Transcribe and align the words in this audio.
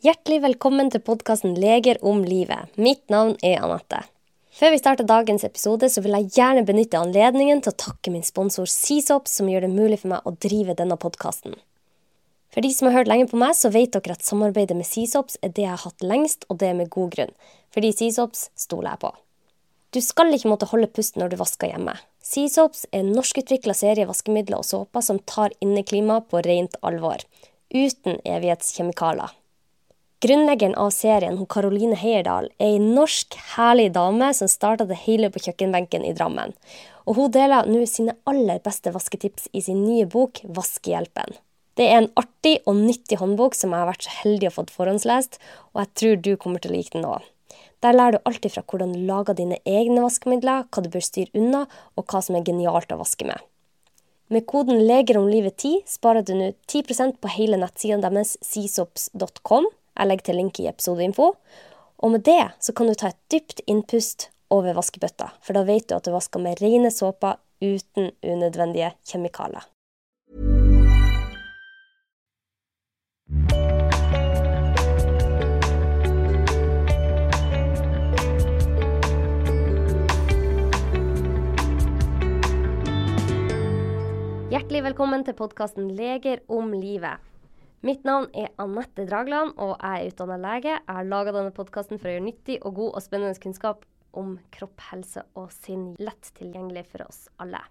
Hjertelig 0.00 0.38
velkommen 0.40 0.88
til 0.88 1.02
podkasten 1.04 1.58
Leger 1.60 1.98
om 2.08 2.22
livet. 2.24 2.70
Mitt 2.80 3.02
navn 3.12 3.34
er 3.44 3.58
Anette. 3.60 3.98
Før 4.56 4.70
vi 4.72 4.78
starter 4.80 5.04
dagens 5.04 5.42
episode, 5.44 5.90
så 5.92 6.00
vil 6.00 6.14
jeg 6.16 6.30
gjerne 6.38 6.62
benytte 6.64 6.96
anledningen 6.96 7.58
til 7.60 7.74
å 7.74 7.76
takke 7.82 8.12
min 8.14 8.24
sponsor 8.24 8.64
Seasop, 8.64 9.26
som 9.28 9.50
gjør 9.52 9.66
det 9.66 9.68
mulig 9.74 9.98
for 10.00 10.14
meg 10.14 10.24
å 10.24 10.32
drive 10.40 10.72
denne 10.78 10.96
podkasten. 10.96 11.58
For 12.48 12.64
de 12.64 12.70
som 12.72 12.88
har 12.88 12.96
hørt 12.96 13.10
lenge 13.12 13.26
på 13.28 13.36
meg, 13.42 13.52
så 13.58 13.68
vet 13.74 13.92
dere 13.92 14.16
at 14.16 14.24
samarbeidet 14.24 14.78
med 14.78 14.88
Seasops 14.88 15.36
er 15.44 15.52
det 15.52 15.66
jeg 15.66 15.74
har 15.74 15.84
hatt 15.84 16.06
lengst, 16.12 16.48
og 16.48 16.62
det 16.62 16.70
med 16.78 16.88
god 16.94 17.12
grunn. 17.18 17.34
Fordi 17.76 17.90
Seasops 17.98 18.46
stoler 18.56 18.94
jeg 18.94 19.02
på. 19.02 19.10
Du 19.92 20.00
skal 20.00 20.32
ikke 20.32 20.48
måtte 20.54 20.70
holde 20.70 20.88
pusten 20.88 21.20
når 21.20 21.34
du 21.34 21.42
vasker 21.42 21.74
hjemme. 21.74 21.98
Seasops 22.24 22.86
er 22.88 23.02
en 23.02 23.12
norskutvikla 23.18 23.76
serie 23.76 24.08
vaskemidler 24.08 24.64
og 24.64 24.70
såper 24.70 25.04
som 25.04 25.20
tar 25.28 25.52
inneklimaet 25.60 26.32
på 26.32 26.40
rent 26.48 26.80
alvor. 26.80 27.20
Uten 27.68 28.16
evighetskjemikalier. 28.24 29.36
Grunnleggeren 30.20 30.74
av 30.76 30.90
serien, 30.92 31.38
hun 31.40 31.48
Karoline 31.48 31.96
Heierdal, 31.96 32.50
er 32.60 32.74
ei 32.74 32.80
norsk, 32.82 33.38
herlig 33.54 33.86
dame 33.94 34.26
som 34.36 34.50
starta 34.52 34.84
det 34.84 34.98
hele 35.06 35.30
på 35.32 35.40
kjøkkenbenken 35.40 36.04
i 36.04 36.12
Drammen. 36.12 36.52
Og 37.08 37.16
hun 37.16 37.30
deler 37.32 37.64
nå 37.64 37.86
sine 37.88 38.12
aller 38.28 38.60
beste 38.60 38.92
vasketips 38.92 39.48
i 39.56 39.62
sin 39.64 39.80
nye 39.86 40.04
bok 40.04 40.42
Vaskehjelpen. 40.44 41.38
Det 41.80 41.86
er 41.88 42.02
en 42.02 42.10
artig 42.20 42.58
og 42.68 42.76
nyttig 42.76 43.16
håndbok 43.22 43.56
som 43.56 43.72
jeg 43.72 43.80
har 43.80 43.88
vært 43.88 44.04
så 44.04 44.18
heldig 44.18 44.50
å 44.50 44.54
få 44.58 44.66
forhåndslest, 44.74 45.40
og 45.72 45.82
jeg 45.86 45.92
tror 46.02 46.20
du 46.20 46.30
kommer 46.36 46.60
til 46.60 46.74
å 46.74 46.76
like 46.76 46.92
den 46.98 47.08
òg. 47.08 47.24
Der 47.80 47.96
lærer 47.96 48.18
du 48.18 48.28
alltid 48.28 48.58
fra 48.58 48.66
hvordan 48.68 48.92
du 48.92 49.00
lager 49.08 49.40
dine 49.40 49.62
egne 49.64 50.04
vaskemidler, 50.04 50.68
hva 50.68 50.84
du 50.84 50.92
bør 50.92 51.08
styre 51.08 51.32
unna, 51.32 51.64
og 51.96 52.12
hva 52.12 52.20
som 52.20 52.36
er 52.36 52.44
genialt 52.44 52.92
å 52.92 53.00
vaske 53.00 53.24
med. 53.24 53.40
Med 54.28 54.44
koden 54.46 54.84
'Leger 54.84 55.16
om 55.16 55.32
livet 55.32 55.56
10' 55.64 55.88
sparer 55.88 56.22
du 56.22 56.36
nå 56.36 56.52
10% 56.68 57.16
på 57.24 57.36
hele 57.40 57.56
nettsiden 57.56 58.04
deres 58.04 58.36
seasops.com 58.44 59.64
jeg 59.98 60.08
legger 60.08 60.30
til 60.30 60.38
link 60.40 60.60
i 60.60 60.68
episodeinfo. 60.70 61.32
Og 62.00 62.14
med 62.14 62.24
det 62.24 62.42
så 62.60 62.72
kan 62.72 62.88
du 62.88 62.94
ta 62.96 63.10
et 63.12 63.20
dypt 63.32 63.60
innpust 63.66 64.30
over 64.50 64.74
vaskebøtta, 64.74 65.30
for 65.44 65.56
da 65.56 65.66
vet 65.68 65.88
du 65.90 65.96
at 65.96 66.06
du 66.06 66.14
vasker 66.14 66.42
med 66.42 66.62
rene 66.62 66.90
såper 66.94 67.38
uten 67.60 68.10
unødvendige 68.24 68.94
kjemikalier. 69.06 69.68
Hjertelig 84.50 84.82
velkommen 84.82 85.22
til 85.22 85.36
podkasten 85.38 85.92
Leger 85.94 86.40
om 86.50 86.72
livet. 86.74 87.29
Mitt 87.80 88.02
navn 88.04 88.26
er 88.36 88.50
Anette 88.60 89.06
Dragland, 89.08 89.54
og 89.56 89.70
jeg 89.78 90.02
er 90.02 90.10
utdanna 90.10 90.36
lege. 90.36 90.72
Jeg 90.74 90.96
har 90.98 91.06
laga 91.08 91.32
denne 91.32 91.52
podkasten 91.56 91.96
for 91.96 92.10
å 92.10 92.12
gjøre 92.12 92.24
nyttig 92.26 92.58
og 92.60 92.74
god 92.76 92.98
og 92.98 93.04
spennende 93.06 93.40
kunnskap 93.40 93.86
om 94.20 94.34
kropp, 94.52 94.82
helse 94.90 95.22
og 95.40 95.46
sinn 95.54 95.86
lett 95.96 96.28
tilgjengelig 96.36 96.82
for 96.90 97.06
oss 97.06 97.22
alle. 97.40 97.62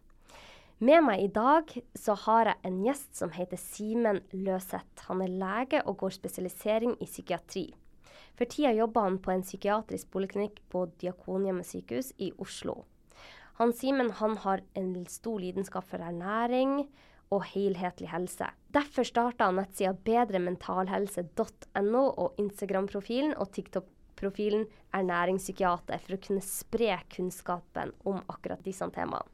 Med 0.81 1.03
meg 1.05 1.21
i 1.21 1.30
dag 1.35 1.69
så 1.93 2.15
har 2.23 2.49
jeg 2.49 2.61
en 2.65 2.80
gjest 2.87 3.19
som 3.21 3.35
heter 3.35 3.61
Simen 3.61 4.23
Løseth. 4.33 5.05
Han 5.11 5.21
er 5.21 5.35
lege 5.43 5.83
og 5.85 5.99
går 6.02 6.15
spesialisering 6.17 6.95
i 6.97 7.05
psykiatri. 7.05 7.67
For 8.33 8.49
tida 8.49 8.71
jobber 8.73 9.05
han 9.05 9.19
på 9.21 9.35
en 9.35 9.45
psykiatrisk 9.45 10.09
poliklinikk 10.09 10.57
på 10.73 10.87
Diakonhjemmet 11.03 11.69
sykehus 11.69 12.15
i 12.17 12.31
Oslo. 12.41 12.80
Han 13.61 13.75
Simen 13.77 14.09
han 14.23 14.39
har 14.41 14.65
en 14.80 14.95
stor 15.05 15.37
lidenskap 15.37 15.85
for 15.85 16.02
ernæring 16.02 16.87
og 17.33 17.44
helhetlig 17.52 18.09
helse. 18.11 18.47
Derfor 18.73 19.03
starta 19.08 19.52
nettsida 19.53 19.94
bedrementalhelse.no 20.05 22.03
og 22.09 22.39
Instagram-profilen 22.41 23.33
og 23.38 23.52
TikTok-profilen 23.55 24.66
Ernæringspsykiater 24.97 26.02
for 26.05 26.17
å 26.17 26.23
kunne 26.25 26.44
spre 26.45 26.97
kunnskapen 27.13 27.94
om 28.09 28.23
akkurat 28.27 28.64
disse 28.65 28.87
temaene. 28.95 29.30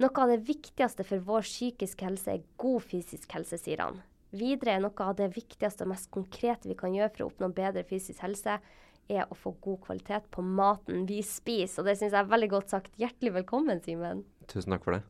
Noe 0.00 0.22
av 0.24 0.30
det 0.32 0.40
viktigste 0.48 1.04
for 1.06 1.22
vår 1.22 1.44
psykiske 1.46 2.06
helse 2.06 2.32
er 2.32 2.46
god 2.58 2.82
fysisk 2.82 3.34
helse, 3.36 3.58
sier 3.60 3.84
han. 3.84 4.00
Videre 4.32 4.78
er 4.78 4.80
noe 4.82 5.04
av 5.04 5.14
det 5.18 5.28
viktigste 5.34 5.84
og 5.84 5.92
mest 5.92 6.08
konkrete 6.10 6.70
vi 6.70 6.76
kan 6.78 6.94
gjøre 6.96 7.12
for 7.12 7.26
å 7.26 7.28
oppnå 7.28 7.50
bedre 7.54 7.84
fysisk 7.86 8.24
helse, 8.24 8.56
er 9.10 9.26
å 9.28 9.36
få 9.36 9.52
god 9.60 9.82
kvalitet 9.86 10.30
på 10.32 10.42
maten 10.42 11.04
vi 11.06 11.20
spiser. 11.26 11.82
Og 11.82 11.90
det 11.90 11.98
syns 12.00 12.14
jeg 12.14 12.22
er 12.22 12.30
veldig 12.30 12.48
godt 12.54 12.72
sagt. 12.72 12.94
Hjertelig 13.02 13.34
velkommen, 13.42 13.82
Simen. 13.84 14.24
Tusen 14.50 14.72
takk 14.74 14.86
for 14.86 14.96
det. 14.96 15.02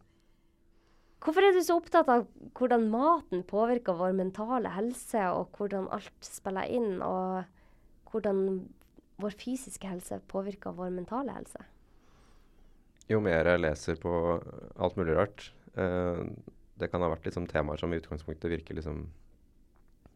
Hvorfor 1.22 1.46
er 1.46 1.54
du 1.54 1.60
så 1.62 1.76
opptatt 1.78 2.08
av 2.10 2.24
hvordan 2.58 2.88
maten 2.90 3.44
påvirker 3.46 3.94
vår 3.94 4.14
mentale 4.18 4.72
helse, 4.74 5.20
og 5.30 5.54
hvordan 5.54 5.86
alt 5.94 6.26
spiller 6.26 6.66
inn, 6.66 6.96
og 6.98 7.44
hvordan 8.10 8.64
vår 9.22 9.36
fysiske 9.38 9.86
helse 9.86 10.18
påvirker 10.32 10.74
vår 10.74 10.90
mentale 10.94 11.36
helse? 11.36 11.62
Jo 13.10 13.20
mer 13.22 13.46
jeg 13.46 13.62
leser 13.62 14.00
på 14.02 14.12
alt 14.80 14.96
mulig 14.96 15.14
rart 15.18 15.48
eh, 15.74 16.20
Det 16.78 16.86
kan 16.88 17.02
ha 17.02 17.10
vært 17.10 17.26
liksom 17.26 17.48
temaer 17.50 17.80
som 17.80 17.92
i 17.92 17.98
utgangspunktet 17.98 18.50
virker 18.50 18.78
liksom 18.78 19.04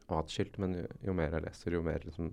atskilt, 0.06 0.59
men 0.62 0.75
jo, 0.78 0.84
jo, 1.09 1.15
mer 1.19 1.34
jeg 1.34 1.44
leser, 1.47 1.75
jo 1.75 1.83
mer 1.87 2.03
liksom, 2.06 2.33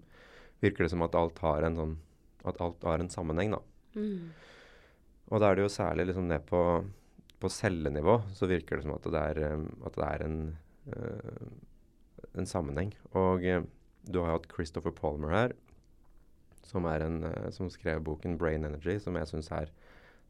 virker 0.62 0.86
det 0.86 0.92
som 0.94 1.06
at 1.06 1.18
alt 1.18 1.42
har 1.46 1.66
en 1.66 1.78
sånn 1.78 1.96
alt 2.44 2.84
har 2.84 3.00
en 3.00 3.10
sammenheng, 3.10 3.54
da. 3.56 3.62
Mm. 3.96 4.34
Og 5.32 5.40
da 5.40 5.50
er 5.50 5.56
det 5.56 5.64
jo 5.64 5.72
særlig 5.72 6.10
liksom 6.10 6.28
ned 6.28 6.44
på 6.50 6.60
på 7.44 7.52
cellenivå 7.52 8.22
så 8.36 8.48
virker 8.48 8.80
det 8.80 8.86
som 8.86 8.96
at 8.96 9.08
det 9.12 9.22
er, 9.22 9.62
at 9.84 9.98
det 10.00 10.08
er 10.08 10.26
en, 10.26 10.38
uh, 10.94 12.28
en, 12.32 12.48
sammenheng. 12.48 12.94
Og 13.20 13.44
uh, 13.44 13.66
du 14.08 14.22
har 14.22 14.38
hatt 14.38 14.48
Christopher 14.52 14.96
Palmer 14.96 15.34
her, 15.36 15.56
som, 16.64 16.88
en, 16.88 17.20
uh, 17.28 17.50
som 17.56 17.72
skrev 17.72 18.04
boken 18.08 18.38
'Brain 18.40 18.64
Energy', 18.68 19.02
som 19.04 19.20
jeg 19.20 19.32
syns 19.32 19.52
er 19.52 19.74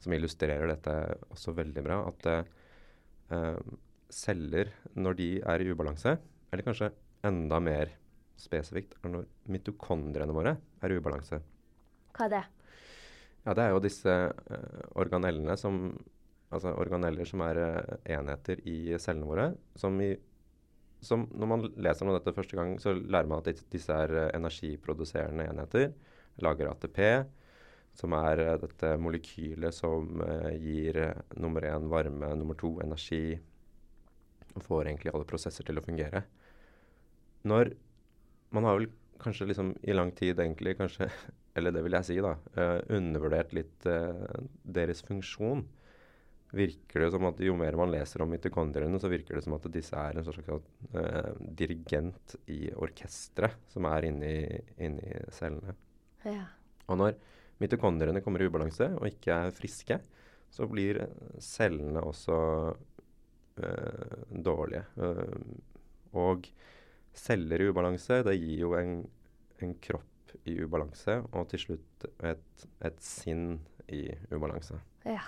som 0.04 0.14
illustrerer 0.14 0.68
dette 0.68 0.94
også 1.32 1.54
veldig 1.56 1.84
bra. 1.86 2.02
At 2.10 2.50
celler, 4.12 4.68
når 5.00 5.14
de 5.16 5.28
er 5.40 5.62
i 5.64 5.70
ubalanse, 5.72 6.18
eller 6.52 6.66
kanskje 6.66 6.90
enda 7.24 7.58
mer 7.64 7.94
spesifikt, 8.38 8.98
er 9.00 9.14
når 9.14 9.30
mitokondriene 9.48 10.36
våre 10.36 10.58
er 10.84 10.92
i 10.92 10.98
ubalanse. 11.00 11.40
Hva 12.18 12.28
er 12.28 12.34
det? 12.36 12.44
Ja, 13.46 13.54
Det 13.54 13.64
er 13.64 13.72
jo 13.72 13.80
disse 13.80 14.18
organellene 15.00 15.56
som 15.58 15.96
altså 16.54 16.74
organeller 16.80 17.28
som 17.28 17.44
er 17.46 17.60
uh, 17.60 17.96
enheter 18.16 18.62
i 18.70 18.96
cellene 19.02 19.30
våre. 19.30 19.48
Som, 19.80 20.00
i, 20.02 20.14
som, 21.04 21.28
Når 21.34 21.50
man 21.50 21.68
leser 21.76 22.08
om 22.08 22.16
dette 22.16 22.36
første 22.36 22.58
gang, 22.60 22.76
så 22.82 22.96
lærer 22.96 23.30
man 23.30 23.44
at 23.44 23.64
disse 23.74 23.94
er 24.06 24.14
uh, 24.14 24.28
energiproduserende 24.38 25.48
enheter. 25.50 25.92
Lager 26.44 26.72
ATP, 26.72 27.02
som 27.98 28.16
er 28.18 28.44
uh, 28.46 28.56
dette 28.62 28.96
molekylet 29.02 29.76
som 29.76 30.24
gir 30.62 31.00
nummer 31.38 31.70
én 31.70 31.90
varme, 31.92 32.34
nummer 32.40 32.58
to 32.60 32.76
energi. 32.86 33.38
Og 34.54 34.66
får 34.66 34.90
egentlig 34.90 35.14
alle 35.14 35.30
prosesser 35.30 35.66
til 35.66 35.80
å 35.80 35.86
fungere. 35.86 36.26
Når 37.44 37.76
Man 38.54 38.68
har 38.68 38.76
vel 38.78 38.92
kanskje 39.18 39.48
liksom 39.50 39.72
i 39.82 39.94
lang 39.96 40.12
tid 40.14 40.38
egentlig, 40.38 40.76
kanskje, 40.78 41.08
eller 41.58 41.74
det 41.74 41.82
vil 41.82 41.96
jeg 41.98 42.06
si, 42.06 42.18
da, 42.22 42.36
undervurdert 42.94 43.56
litt 43.58 43.88
deres 44.62 45.02
funksjon 45.08 45.64
virker 46.54 47.02
det 47.02 47.10
som 47.14 47.26
at 47.28 47.40
jo 47.42 47.56
mer 47.58 47.76
man 47.80 47.92
leser 47.92 48.22
om 48.24 48.30
mitokondriene, 48.30 49.00
så 49.02 49.10
virker 49.12 49.38
det 49.38 49.44
som 49.46 49.56
at 49.58 49.66
disse 49.74 49.98
er 49.98 50.20
en 50.20 50.28
slags 50.28 50.50
uh, 50.94 51.32
dirigent 51.42 52.36
i 52.54 52.68
orkesteret 52.74 53.58
som 53.74 53.88
er 53.90 54.10
inni, 54.10 54.36
inni 54.86 55.16
cellene. 55.34 55.76
Ja. 56.28 56.46
Og 56.88 57.00
når 57.02 57.18
mitokondriene 57.64 58.22
kommer 58.26 58.44
i 58.44 58.50
ubalanse 58.50 58.92
og 59.00 59.10
ikke 59.10 59.40
er 59.48 59.56
friske, 59.56 60.00
så 60.54 60.70
blir 60.70 61.02
cellene 61.42 62.06
også 62.06 62.38
uh, 62.70 64.18
dårlige. 64.30 64.86
Uh, 65.02 66.18
og 66.22 66.50
celler 67.18 67.62
i 67.62 67.70
ubalanse, 67.74 68.22
det 68.26 68.38
gir 68.38 68.68
jo 68.68 68.76
en, 68.78 69.00
en 69.66 69.78
kropp 69.82 70.38
i 70.50 70.58
ubalanse, 70.62 71.20
og 71.34 71.48
til 71.50 71.62
slutt 71.62 72.06
et, 72.26 72.68
et 72.86 73.00
sinn 73.02 73.56
i 73.90 74.06
ubalanse. 74.34 74.78
Ja. 75.06 75.24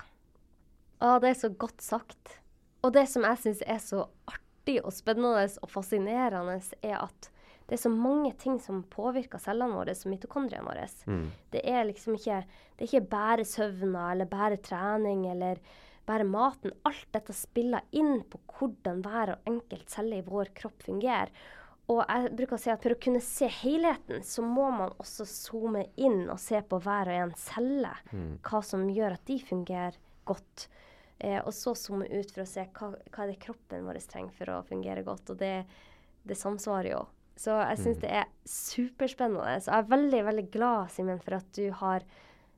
Å, 1.03 1.17
det 1.23 1.31
er 1.31 1.39
så 1.39 1.51
godt 1.51 1.83
sagt. 1.83 2.37
Og 2.85 2.93
det 2.95 3.07
som 3.11 3.25
jeg 3.27 3.41
syns 3.41 3.63
er 3.65 3.79
så 3.83 4.05
artig 4.29 4.79
og 4.81 4.93
spennende 4.95 5.47
og 5.61 5.71
fascinerende, 5.71 6.59
er 6.85 6.99
at 7.01 7.31
det 7.65 7.79
er 7.79 7.81
så 7.81 7.89
mange 7.89 8.29
ting 8.37 8.59
som 8.61 8.83
påvirker 8.93 9.41
cellene 9.41 9.73
våre, 9.73 9.95
som 9.97 10.13
mitokondriene 10.13 10.67
våre. 10.67 10.85
Mm. 11.09 11.25
Det 11.53 11.63
er 11.65 11.87
liksom 11.89 12.19
ikke, 12.19 12.43
det 12.77 12.85
er 12.85 12.91
ikke 12.91 13.09
bare 13.15 13.47
søvna 13.47 14.11
eller 14.13 14.29
bare 14.29 14.59
trening 14.61 15.25
eller 15.31 15.61
bare 16.05 16.27
maten. 16.29 16.75
Alt 16.85 17.07
dette 17.15 17.33
spiller 17.33 17.81
inn 17.89 18.19
på 18.29 18.37
hvordan 18.53 19.01
hver 19.05 19.33
og 19.33 19.49
enkelt 19.49 19.89
celle 19.89 20.21
i 20.21 20.25
vår 20.25 20.53
kropp 20.57 20.85
fungerer. 20.85 21.33
Og 21.89 22.01
jeg 22.01 22.31
bruker 22.37 22.57
å 22.57 22.61
si 22.61 22.71
at 22.73 22.81
for 22.81 22.95
å 22.95 23.01
kunne 23.01 23.21
se 23.21 23.49
helheten, 23.61 24.23
så 24.25 24.41
må 24.45 24.71
man 24.73 24.93
også 25.01 25.25
zoome 25.29 25.87
inn 26.01 26.23
og 26.33 26.39
se 26.41 26.61
på 26.65 26.79
hver 26.81 27.11
og 27.13 27.21
en 27.27 27.35
celle. 27.37 27.91
Mm. 28.11 28.31
Hva 28.45 28.61
som 28.65 28.87
gjør 28.89 29.17
at 29.17 29.25
de 29.29 29.37
fungerer 29.41 29.99
godt. 30.25 30.67
Eh, 31.19 31.39
og 31.39 31.53
så 31.55 31.71
zoome 31.79 32.07
ut 32.11 32.31
for 32.31 32.43
å 32.43 32.47
se 32.49 32.65
hva, 32.75 32.91
hva 33.09 33.23
er 33.23 33.31
det 33.31 33.39
kroppen 33.45 33.85
vår 33.87 34.01
trenger 34.11 34.33
for 34.35 34.51
å 34.51 34.63
fungere 34.67 35.03
godt. 35.07 35.29
Og 35.31 35.37
det, 35.39 35.65
det 36.27 36.37
samsvarer 36.37 36.91
jo. 36.91 37.05
Så 37.35 37.51
jeg 37.59 37.79
syns 37.83 37.97
det 37.99 38.11
er 38.15 38.29
superspennende. 38.47 39.57
Så 39.63 39.71
jeg 39.71 39.83
er 39.83 39.89
veldig, 39.91 40.21
veldig 40.29 40.45
glad, 40.53 40.91
Simen, 40.95 41.19
for 41.23 41.37
at 41.39 41.49
du 41.57 41.69
har 41.81 42.05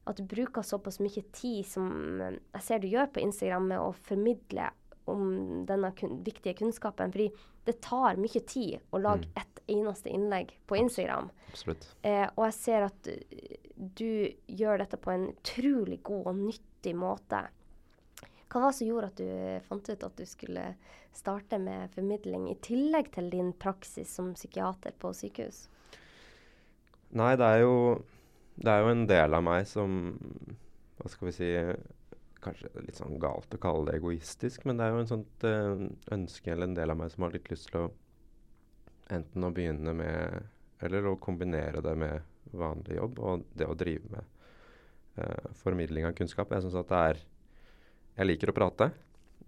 at 0.07 0.15
du 0.15 0.23
bruker 0.23 0.63
såpass 0.63 1.01
mye 1.03 1.19
tid 1.35 1.65
som 1.67 2.21
eh, 2.23 2.37
jeg 2.55 2.63
ser 2.63 2.79
du 2.79 2.87
gjør 2.87 3.09
på 3.11 3.19
Instagram 3.25 3.65
med 3.73 3.81
å 3.83 3.89
formidle 4.07 4.69
om 5.07 5.65
denne 5.67 5.89
kun 5.95 6.21
viktige 6.23 6.55
kunnskapen. 6.61 7.11
Fordi 7.11 7.27
det 7.67 7.81
tar 7.83 8.15
mye 8.19 8.41
tid 8.47 8.79
å 8.95 9.01
lage 9.03 9.27
Mm. 9.27 9.41
ett 9.41 9.59
eneste 9.67 10.09
innlegg 10.09 10.53
på 10.67 10.77
Instagram. 10.79 11.29
Absolutt. 11.51 11.89
Eh, 12.03 12.23
og 12.37 12.45
jeg 12.45 12.53
ser 12.53 12.85
at 12.87 13.07
eh, 13.11 13.57
du 13.75 14.31
gjør 14.47 14.79
dette 14.79 14.97
på 14.97 15.11
en 15.11 15.27
utrolig 15.33 15.99
god 16.07 16.27
og 16.31 16.35
nyttig 16.39 16.95
måte. 16.95 17.41
Hva 18.47 18.61
var 18.63 18.71
det 18.71 18.77
som 18.77 18.87
gjorde 18.87 19.09
at 19.11 19.19
du 19.19 19.65
fant 19.67 19.89
ut 19.89 20.05
at 20.07 20.19
du 20.19 20.25
skulle 20.27 20.63
starte 21.15 21.59
med 21.59 21.91
formidling, 21.95 22.47
i 22.51 22.59
tillegg 22.63 23.11
til 23.15 23.29
din 23.33 23.51
praksis 23.59 24.13
som 24.15 24.31
psykiater 24.37 24.95
på 24.99 25.11
sykehus? 25.15 25.65
Nei, 27.17 27.33
det 27.39 27.47
er 27.47 27.63
jo 27.63 27.75
Det 28.57 28.71
er 28.71 28.81
jo 28.81 28.89
en 28.91 29.05
del 29.07 29.33
av 29.37 29.43
meg 29.45 29.67
som 29.69 29.91
Hva 30.97 31.11
skal 31.11 31.29
vi 31.29 31.35
si 31.35 31.51
Kanskje 32.43 32.83
litt 32.83 32.99
sånn 32.99 33.19
galt 33.19 33.53
å 33.55 33.59
kalle 33.59 33.87
det 33.89 33.97
egoistisk, 33.97 34.65
men 34.65 34.77
det 34.77 34.85
er 34.85 34.91
jo 34.93 34.99
en 35.01 35.09
sånt 35.09 35.45
eh, 35.47 35.87
ønske 36.13 36.51
eller 36.53 36.67
en 36.67 36.75
del 36.77 36.93
av 36.93 36.99
meg 36.99 37.09
som 37.11 37.25
har 37.25 37.33
litt 37.33 37.49
lyst 37.49 37.71
til 37.71 37.79
å 37.81 37.87
enten 39.09 39.43
å 39.43 39.51
begynne 39.55 39.93
med 39.97 40.43
Eller 40.83 41.07
å 41.09 41.17
kombinere 41.17 41.81
det 41.81 41.95
med 41.97 42.53
vanlig 42.53 42.99
jobb 42.99 43.19
og 43.19 43.47
det 43.57 43.67
å 43.67 43.75
drive 43.75 44.11
med 44.13 44.27
uh, 45.17 45.47
formidling 45.57 46.05
av 46.05 46.13
kunnskap. 46.15 46.51
Jeg 46.53 46.63
syns 46.63 46.77
at 46.77 46.91
det 46.91 46.99
er 47.09 47.23
Jeg 48.17 48.27
liker 48.27 48.51
å 48.51 48.57
prate. 48.57 48.89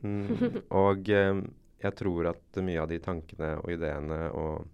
Mm, 0.06 0.62
og 0.86 1.10
eh, 1.12 1.42
jeg 1.83 1.95
tror 2.00 2.30
at 2.31 2.60
mye 2.63 2.81
av 2.83 2.89
de 2.92 3.00
tankene 3.04 3.56
og 3.62 3.71
ideene 3.74 4.27
og 4.36 4.68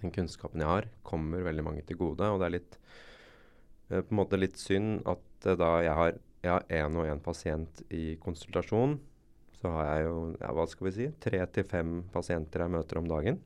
den 0.00 0.12
kunnskapen 0.14 0.62
jeg 0.62 0.70
har, 0.70 0.88
kommer 1.06 1.44
veldig 1.46 1.64
mange 1.66 1.84
til 1.86 1.98
gode. 2.00 2.28
Og 2.28 2.40
det 2.40 2.48
er 2.48 2.54
litt 2.56 2.78
eh, 3.90 4.00
på 4.00 4.08
en 4.08 4.20
måte 4.20 4.40
litt 4.40 4.60
synd 4.60 5.02
at 5.10 5.48
eh, 5.48 5.58
da 5.60 5.72
jeg 5.84 5.98
har 6.00 6.20
én 6.44 7.00
og 7.00 7.08
én 7.08 7.22
pasient 7.24 7.84
i 7.94 8.18
konsultasjon, 8.20 8.98
så 9.56 9.72
har 9.78 9.86
jeg 9.88 10.08
jo 10.08 10.16
ja, 10.40 10.52
hva 10.52 10.66
skal 10.68 10.88
vi 10.90 10.94
si, 10.98 11.10
tre 11.24 11.40
til 11.54 11.68
fem 11.68 11.92
pasienter 12.12 12.66
jeg 12.66 12.74
møter 12.74 13.00
om 13.00 13.08
dagen. 13.08 13.38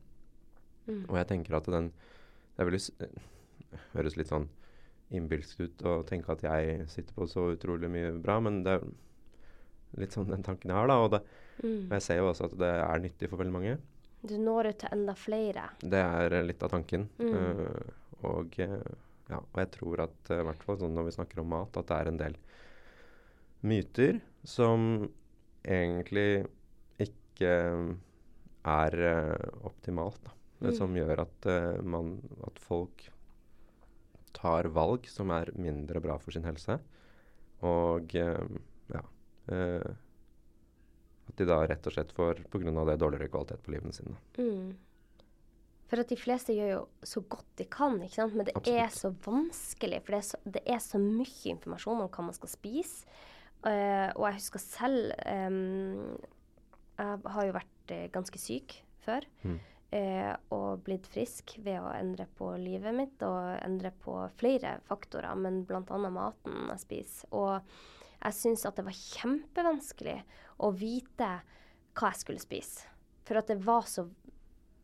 Mm. 0.88 1.04
Og 1.04 1.18
jeg 1.20 1.28
tenker 1.34 1.58
at 1.58 1.68
den 1.68 1.90
Det 1.92 2.64
er 2.64 2.66
veldig 2.66 2.80
eh, 3.04 3.26
høres 3.94 4.16
litt 4.18 4.30
sånn 4.32 4.48
innbilsk 5.14 5.60
ut 5.60 5.82
å 5.86 6.00
tenke 6.08 6.32
at 6.34 6.42
jeg 6.42 6.88
sitter 6.90 7.14
på 7.14 7.28
så 7.30 7.52
utrolig 7.54 7.88
mye 7.92 8.10
bra, 8.18 8.40
men 8.44 8.64
det 8.64 8.74
er 8.76 8.88
litt 9.96 10.12
sånn 10.12 10.28
den 10.28 10.42
tanken 10.42 10.68
jeg 10.70 10.76
har, 10.76 10.86
da. 10.88 10.98
Og, 11.04 11.10
det, 11.10 11.22
Mm. 11.58 11.86
og 11.88 11.90
jeg 11.96 12.02
ser 12.02 12.16
jo 12.18 12.28
også 12.30 12.44
at 12.44 12.58
det 12.58 12.68
er 12.70 12.98
nyttig 13.02 13.28
for 13.30 13.36
veldig 13.40 13.52
mange. 13.52 13.78
Du 14.22 14.36
når 14.38 14.68
ut 14.68 14.78
til 14.78 14.88
enda 14.92 15.14
flere. 15.14 15.70
Det 15.80 15.98
er 15.98 16.32
eh, 16.32 16.42
litt 16.46 16.62
av 16.62 16.70
tanken. 16.70 17.08
Mm. 17.18 17.34
Uh, 17.34 18.28
og, 18.28 18.58
eh, 18.60 18.92
ja, 19.30 19.38
og 19.38 19.56
jeg 19.58 19.70
tror 19.70 20.00
at 20.04 20.30
i 20.30 20.42
hvert 20.42 20.62
fall 20.62 20.78
sånn 20.78 20.94
når 20.94 21.04
vi 21.08 21.16
snakker 21.16 21.40
om 21.40 21.48
mat, 21.48 21.76
at 21.76 21.86
det 21.86 21.96
er 21.98 22.08
en 22.12 22.16
del 22.18 22.36
myter 23.62 24.20
som 24.44 25.08
egentlig 25.64 26.46
ikke 27.02 27.52
er 28.68 28.98
uh, 29.02 29.66
optimalt. 29.66 30.18
Da. 30.24 30.30
Det 30.60 30.72
Mm. 30.74 30.78
som 30.78 30.94
gjør 30.94 31.20
at, 31.22 31.46
uh, 31.46 31.82
man, 31.82 32.20
at 32.46 32.58
folk 32.58 33.08
tar 34.34 34.64
valg 34.70 35.06
som 35.06 35.30
er 35.30 35.50
mindre 35.56 36.00
bra 36.00 36.18
for 36.18 36.30
sin 36.34 36.44
helse. 36.44 36.78
Og 37.62 38.14
uh, 38.14 38.46
ja 38.94 39.02
eh, 39.52 39.88
At 41.28 41.40
de 41.40 41.46
da 41.48 41.62
rett 41.68 41.86
og 41.86 41.94
slett 41.94 42.12
får 42.16 42.44
pga. 42.50 42.84
det 42.88 43.00
dårligere 43.00 43.28
kvalitet 43.28 43.64
på 43.64 43.74
livene 43.74 43.92
sine. 43.92 44.16
Mm. 44.38 44.76
For 45.88 46.02
at 46.02 46.10
de 46.12 46.18
fleste 46.20 46.52
gjør 46.52 46.70
jo 46.74 46.80
så 47.06 47.22
godt 47.32 47.48
de 47.56 47.64
kan, 47.72 47.96
ikke 48.04 48.18
sant? 48.20 48.36
men 48.36 48.48
det 48.48 48.60
er 48.68 48.90
så 48.92 49.10
vanskelig. 49.24 50.02
For 50.04 50.14
det 50.14 50.20
er 50.20 50.26
så, 50.28 50.40
det 50.44 50.62
er 50.68 50.82
så 50.84 51.00
mye 51.00 51.52
informasjon 51.54 52.02
om 52.04 52.10
hva 52.12 52.26
man 52.26 52.36
skal 52.36 52.52
spise. 52.52 53.08
Uh, 53.58 54.12
og 54.14 54.28
jeg 54.28 54.36
husker 54.36 54.62
selv 54.62 55.08
um, 55.26 56.12
Jeg 56.94 57.32
har 57.34 57.46
jo 57.48 57.54
vært 57.56 57.94
uh, 57.94 58.04
ganske 58.14 58.38
syk 58.38 58.76
før. 59.02 59.24
Mm. 59.42 59.56
Uh, 59.88 60.34
og 60.52 60.82
blitt 60.84 61.08
frisk 61.08 61.56
ved 61.64 61.80
å 61.80 61.88
endre 61.96 62.28
på 62.36 62.50
livet 62.60 62.92
mitt 62.92 63.24
og 63.24 63.56
endre 63.64 63.88
på 64.04 64.18
flere 64.36 64.76
faktorer, 64.86 65.32
men 65.40 65.62
bl.a. 65.64 65.80
maten 66.12 66.68
jeg 66.68 66.84
spiser. 66.84 67.32
Og 67.32 67.64
jeg 68.18 68.34
syntes 68.34 68.66
at 68.66 68.78
det 68.78 68.86
var 68.86 68.96
kjempevanskelig 68.98 70.18
å 70.64 70.72
vite 70.74 71.30
hva 71.98 72.10
jeg 72.12 72.22
skulle 72.22 72.42
spise. 72.42 72.88
For 73.28 73.40
at 73.40 73.50
det 73.50 73.60
var 73.66 73.86
så 73.90 74.08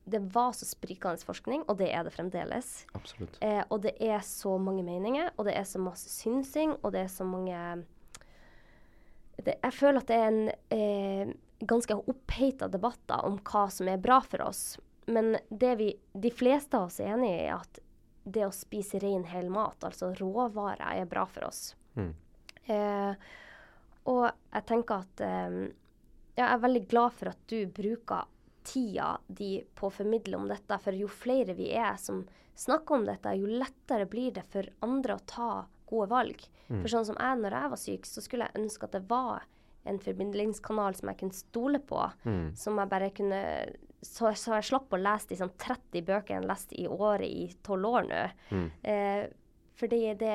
det 0.04 0.20
var 0.34 0.52
så 0.52 0.66
sprikende 0.68 1.24
forskning, 1.24 1.62
og 1.64 1.78
det 1.80 1.88
er 1.96 2.04
det 2.04 2.12
fremdeles. 2.12 2.82
Absolutt. 2.92 3.38
Eh, 3.40 3.62
og 3.72 3.86
det 3.86 3.94
er 4.04 4.20
så 4.20 4.58
mange 4.60 4.84
meninger, 4.84 5.30
og 5.38 5.48
det 5.48 5.54
er 5.56 5.64
så 5.64 5.80
masse 5.80 6.10
synsing, 6.12 6.74
og 6.82 6.92
det 6.92 7.06
er 7.06 7.12
så 7.12 7.24
mange 7.24 7.60
det, 9.40 9.56
Jeg 9.62 9.72
føler 9.72 10.02
at 10.02 10.10
det 10.10 10.18
er 10.18 10.28
en 10.28 10.50
eh, 10.76 11.32
ganske 11.64 11.96
oppheta 11.96 12.68
debatter 12.68 13.24
om 13.24 13.38
hva 13.40 13.64
som 13.72 13.88
er 13.88 14.02
bra 14.02 14.20
for 14.20 14.44
oss. 14.44 14.76
Men 15.08 15.38
det 15.48 15.72
vi, 15.80 15.88
de 16.12 16.30
fleste 16.30 16.76
av 16.76 16.90
oss 16.90 17.00
er 17.00 17.14
enig 17.16 17.32
i, 17.32 17.48
at 17.52 17.80
det 18.24 18.44
å 18.46 18.52
spise 18.54 19.00
ren, 19.02 19.24
hel 19.28 19.50
mat, 19.52 19.80
altså 19.84 20.12
råvarer, 20.16 20.84
er 21.00 21.08
bra 21.08 21.24
for 21.28 21.48
oss. 21.48 21.74
Mm. 21.96 22.12
Eh, 22.66 23.32
og 24.10 24.22
jeg 24.28 24.64
tenker 24.68 25.02
at 25.04 25.20
eh, 25.24 25.58
Jeg 26.34 26.44
er 26.46 26.62
veldig 26.62 26.82
glad 26.90 27.12
for 27.16 27.30
at 27.32 27.42
du 27.50 27.66
bruker 27.72 28.30
tida 28.64 29.10
di 29.26 29.58
på 29.76 29.88
å 29.88 29.92
formidle 29.92 30.38
om 30.40 30.48
dette. 30.48 30.78
For 30.82 30.96
jo 30.96 31.08
flere 31.10 31.56
vi 31.56 31.70
er 31.76 31.98
som 32.00 32.24
snakker 32.56 32.96
om 32.96 33.06
dette, 33.06 33.34
jo 33.36 33.50
lettere 33.50 34.06
blir 34.08 34.32
det 34.34 34.44
for 34.50 34.66
andre 34.86 35.18
å 35.18 35.24
ta 35.28 35.50
gode 35.90 36.08
valg. 36.10 36.44
For 36.68 36.88
sånn 36.90 37.06
som 37.06 37.18
jeg, 37.20 37.40
når 37.42 37.56
jeg 37.58 37.70
var 37.74 37.80
syk, 37.80 38.06
så 38.08 38.22
skulle 38.24 38.46
jeg 38.48 38.62
ønske 38.62 38.88
at 38.88 38.94
det 38.96 39.02
var 39.10 39.44
en 39.84 39.98
formidlingskanal 40.00 40.96
som 40.96 41.10
jeg 41.10 41.20
kunne 41.20 41.36
stole 41.36 41.80
på. 41.84 42.00
Mm. 42.24 42.46
Som 42.56 42.80
jeg 42.80 42.92
bare 42.92 43.10
kunne 43.16 43.42
Så, 44.04 44.28
så 44.36 44.58
jeg 44.58 44.66
slapp 44.68 44.92
å 44.92 45.00
lese 45.00 45.30
de 45.30 45.36
sånn 45.40 45.54
30 45.56 46.02
bøker 46.04 46.34
jeg 46.34 46.42
har 46.42 46.48
lest 46.48 46.72
i 46.76 46.82
året 46.84 47.24
i 47.24 47.46
tolv 47.64 47.88
år 47.88 48.08
nå. 48.08 48.18
Mm. 48.50 48.66
Eh, 48.84 49.22
fordi 49.80 50.00
det, 50.20 50.34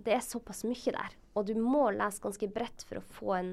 det 0.00 0.14
er 0.16 0.22
såpass 0.24 0.64
mye 0.64 0.94
der. 0.96 1.16
Og 1.34 1.46
du 1.46 1.54
må 1.60 1.90
lese 1.94 2.22
ganske 2.22 2.48
bredt 2.50 2.84
for 2.88 3.00
å 3.00 3.06
få 3.18 3.34
en 3.38 3.52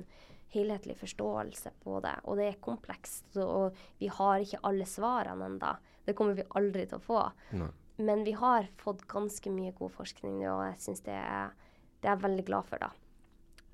helhetlig 0.53 0.95
forståelse 0.97 1.73
på 1.83 1.99
det. 2.03 2.15
Og 2.25 2.39
det 2.39 2.47
er 2.51 2.63
komplekst, 2.63 3.35
og 3.43 3.75
vi 3.99 4.09
har 4.11 4.43
ikke 4.43 4.63
alle 4.67 4.87
svarene 4.89 5.51
ennå. 5.51 5.73
Det 6.07 6.15
kommer 6.15 6.37
vi 6.37 6.47
aldri 6.55 6.87
til 6.87 7.01
å 7.01 7.03
få. 7.03 7.25
Nei. 7.59 7.69
Men 7.97 8.23
vi 8.23 8.35
har 8.37 8.69
fått 8.77 9.07
ganske 9.09 9.51
mye 9.51 9.73
god 9.77 9.91
forskning 9.95 10.37
nå, 10.37 10.51
og 10.53 10.65
jeg 10.69 10.81
syns 10.83 11.03
det, 11.07 11.17
det 12.01 12.09
er 12.09 12.13
jeg 12.13 12.23
veldig 12.23 12.45
glad 12.45 12.67
for, 12.69 12.81
da. 12.81 12.91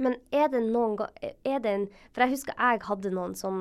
Men 0.01 0.15
er 0.33 0.47
det 0.49 0.63
noen 0.63 0.95
er 1.21 1.59
det 1.61 1.69
en, 1.69 1.83
For 2.15 2.23
jeg 2.23 2.33
husker 2.33 2.55
jeg 2.57 2.79
hadde 2.87 3.11
noen 3.13 3.35
som 3.37 3.57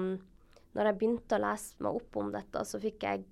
Når 0.73 0.88
jeg 0.88 0.97
begynte 1.02 1.37
å 1.37 1.43
lese 1.43 1.85
meg 1.85 1.99
opp 1.99 2.16
om 2.16 2.31
dette, 2.33 2.62
så 2.64 2.81
fikk 2.81 3.05
jeg 3.05 3.26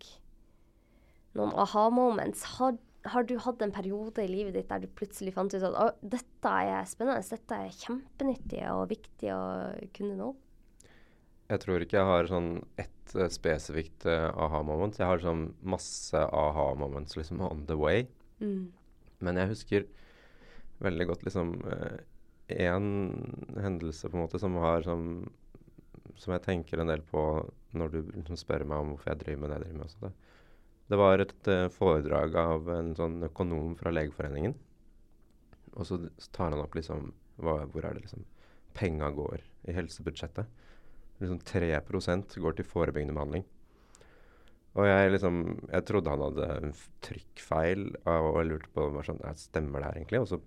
noen 1.38 1.54
aha-moments. 1.62 2.42
Har, 2.58 2.75
har 3.09 3.25
du 3.25 3.37
hatt 3.40 3.62
en 3.64 3.73
periode 3.73 4.25
i 4.25 4.30
livet 4.30 4.57
ditt 4.57 4.69
der 4.69 4.83
du 4.83 4.88
plutselig 4.97 5.33
fant 5.37 5.54
ut 5.54 5.62
at 5.64 5.76
«Å, 5.76 5.87
dette 6.02 6.52
er 6.52 6.88
spennende, 6.88 7.25
dette 7.25 7.61
er 7.64 7.76
kjempenyttig 7.76 8.62
og 8.73 8.90
viktig 8.90 9.33
å 9.33 9.42
kunne 9.97 10.19
nå? 10.19 10.30
Jeg 11.50 11.62
tror 11.64 11.83
ikke 11.83 11.99
jeg 11.99 12.11
har 12.11 12.28
sånn 12.30 12.50
ett 12.78 13.14
eh, 13.16 13.30
spesifikt 13.33 14.07
eh, 14.07 14.28
aha-moment. 14.28 15.00
Jeg 15.00 15.09
har 15.09 15.23
sånn 15.23 15.49
masse 15.66 16.21
aha-moments 16.21 17.16
liksom 17.19 17.40
on 17.47 17.64
the 17.66 17.78
way. 17.78 18.04
Mm. 18.38 18.69
Men 19.25 19.40
jeg 19.40 19.52
husker 19.54 19.88
veldig 20.80 21.09
godt 21.11 21.25
liksom 21.26 21.57
én 22.50 22.87
hendelse 23.61 24.09
på 24.09 24.16
en 24.16 24.23
måte 24.25 24.38
som 24.40 24.57
har 24.62 24.83
sånn 24.83 25.28
Som 26.19 26.33
jeg 26.35 26.42
tenker 26.42 26.80
en 26.80 26.88
del 26.90 27.02
på 27.07 27.21
når 27.76 27.92
du 27.92 27.99
liksom 28.12 28.37
spør 28.37 28.64
meg 28.69 28.83
om 28.83 28.88
hvorfor 28.92 29.12
jeg 29.12 29.21
driver 29.23 29.40
med 29.40 29.50
det 29.50 29.57
jeg 29.57 29.62
driver 29.62 29.78
med. 29.78 29.85
Også 29.87 30.00
det. 30.02 30.11
Det 30.90 30.99
var 30.99 31.23
et 31.23 31.49
eh, 31.50 31.68
foredrag 31.70 32.35
av 32.38 32.68
en 32.75 32.92
sånn 32.99 33.20
økonom 33.28 33.76
fra 33.78 33.92
Legeforeningen. 33.94 34.56
Og 35.78 35.87
så 35.87 36.00
tar 36.35 36.50
han 36.50 36.62
opp 36.64 36.75
liksom 36.75 37.12
hva, 37.40 37.62
Hvor 37.70 37.87
er 37.87 37.94
det 37.94 38.02
liksom 38.04 38.26
penga 38.76 39.09
går 39.14 39.44
i 39.70 39.75
helsebudsjettet? 39.76 40.50
Liksom 41.23 41.38
3% 41.47 42.37
går 42.42 42.59
til 42.59 42.66
forebyggende 42.66 43.14
behandling. 43.14 43.47
Og 44.75 44.87
jeg 44.87 45.12
liksom 45.14 45.38
Jeg 45.70 45.87
trodde 45.87 46.11
han 46.11 46.26
hadde 46.26 46.49
en 46.56 46.75
trykkfeil, 47.06 47.87
og 48.04 48.40
jeg 48.40 48.50
lurte 48.50 48.75
på 48.75 48.90
hva 48.90 49.06
sånn, 49.06 49.23
stemmer 49.38 49.80
det 49.80 49.88
her 49.88 50.00
egentlig. 50.02 50.20
Og 50.25 50.28
så 50.32 50.40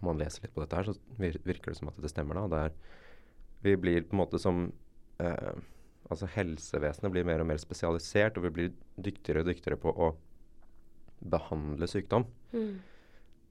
når 0.00 0.06
man 0.08 0.20
leser 0.22 0.44
litt 0.44 0.54
på 0.54 0.62
dette 0.64 0.78
her, 0.78 0.88
så 0.88 0.94
virker 1.20 1.72
det 1.72 1.78
som 1.80 1.90
at 1.90 2.00
det 2.00 2.12
stemmer. 2.12 2.38
da. 2.40 2.46
Det 2.48 2.60
er, 2.68 2.72
vi 3.64 3.76
blir 3.76 4.06
på 4.08 4.16
en 4.16 4.22
måte 4.22 4.40
som 4.40 4.62
eh, 5.20 5.52
Altså 6.08 6.28
helsevesenet 6.32 7.12
blir 7.12 7.26
mer 7.28 7.42
og 7.42 7.50
mer 7.50 7.60
spesialisert, 7.60 8.38
og 8.38 8.46
vi 8.48 8.54
blir 8.56 8.70
dyktigere 8.96 9.44
og 9.44 9.50
dyktigere 9.50 9.78
på 9.80 9.92
å 9.92 10.14
behandle 11.30 11.86
sykdom. 11.90 12.24
Mm. 12.54 12.78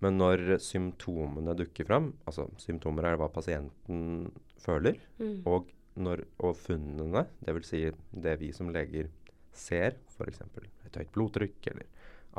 Men 0.04 0.18
når 0.18 0.58
symptomene 0.64 1.54
dukker 1.60 1.88
fram, 1.88 2.14
altså 2.26 2.48
symptomer 2.60 3.06
er 3.10 3.20
hva 3.20 3.28
pasienten 3.32 4.32
føler, 4.60 5.00
Mm. 5.20 5.42
og, 5.46 5.68
når, 6.00 6.24
og 6.40 6.56
funnene, 6.56 7.26
dvs. 7.44 7.68
Si 7.68 7.92
det 8.12 8.40
vi 8.40 8.52
som 8.56 8.72
leger 8.72 9.10
ser, 9.52 9.98
f.eks. 10.16 10.42
et 10.86 10.96
høyt 10.96 11.12
blodtrykk 11.12 11.68
eller 11.72 11.86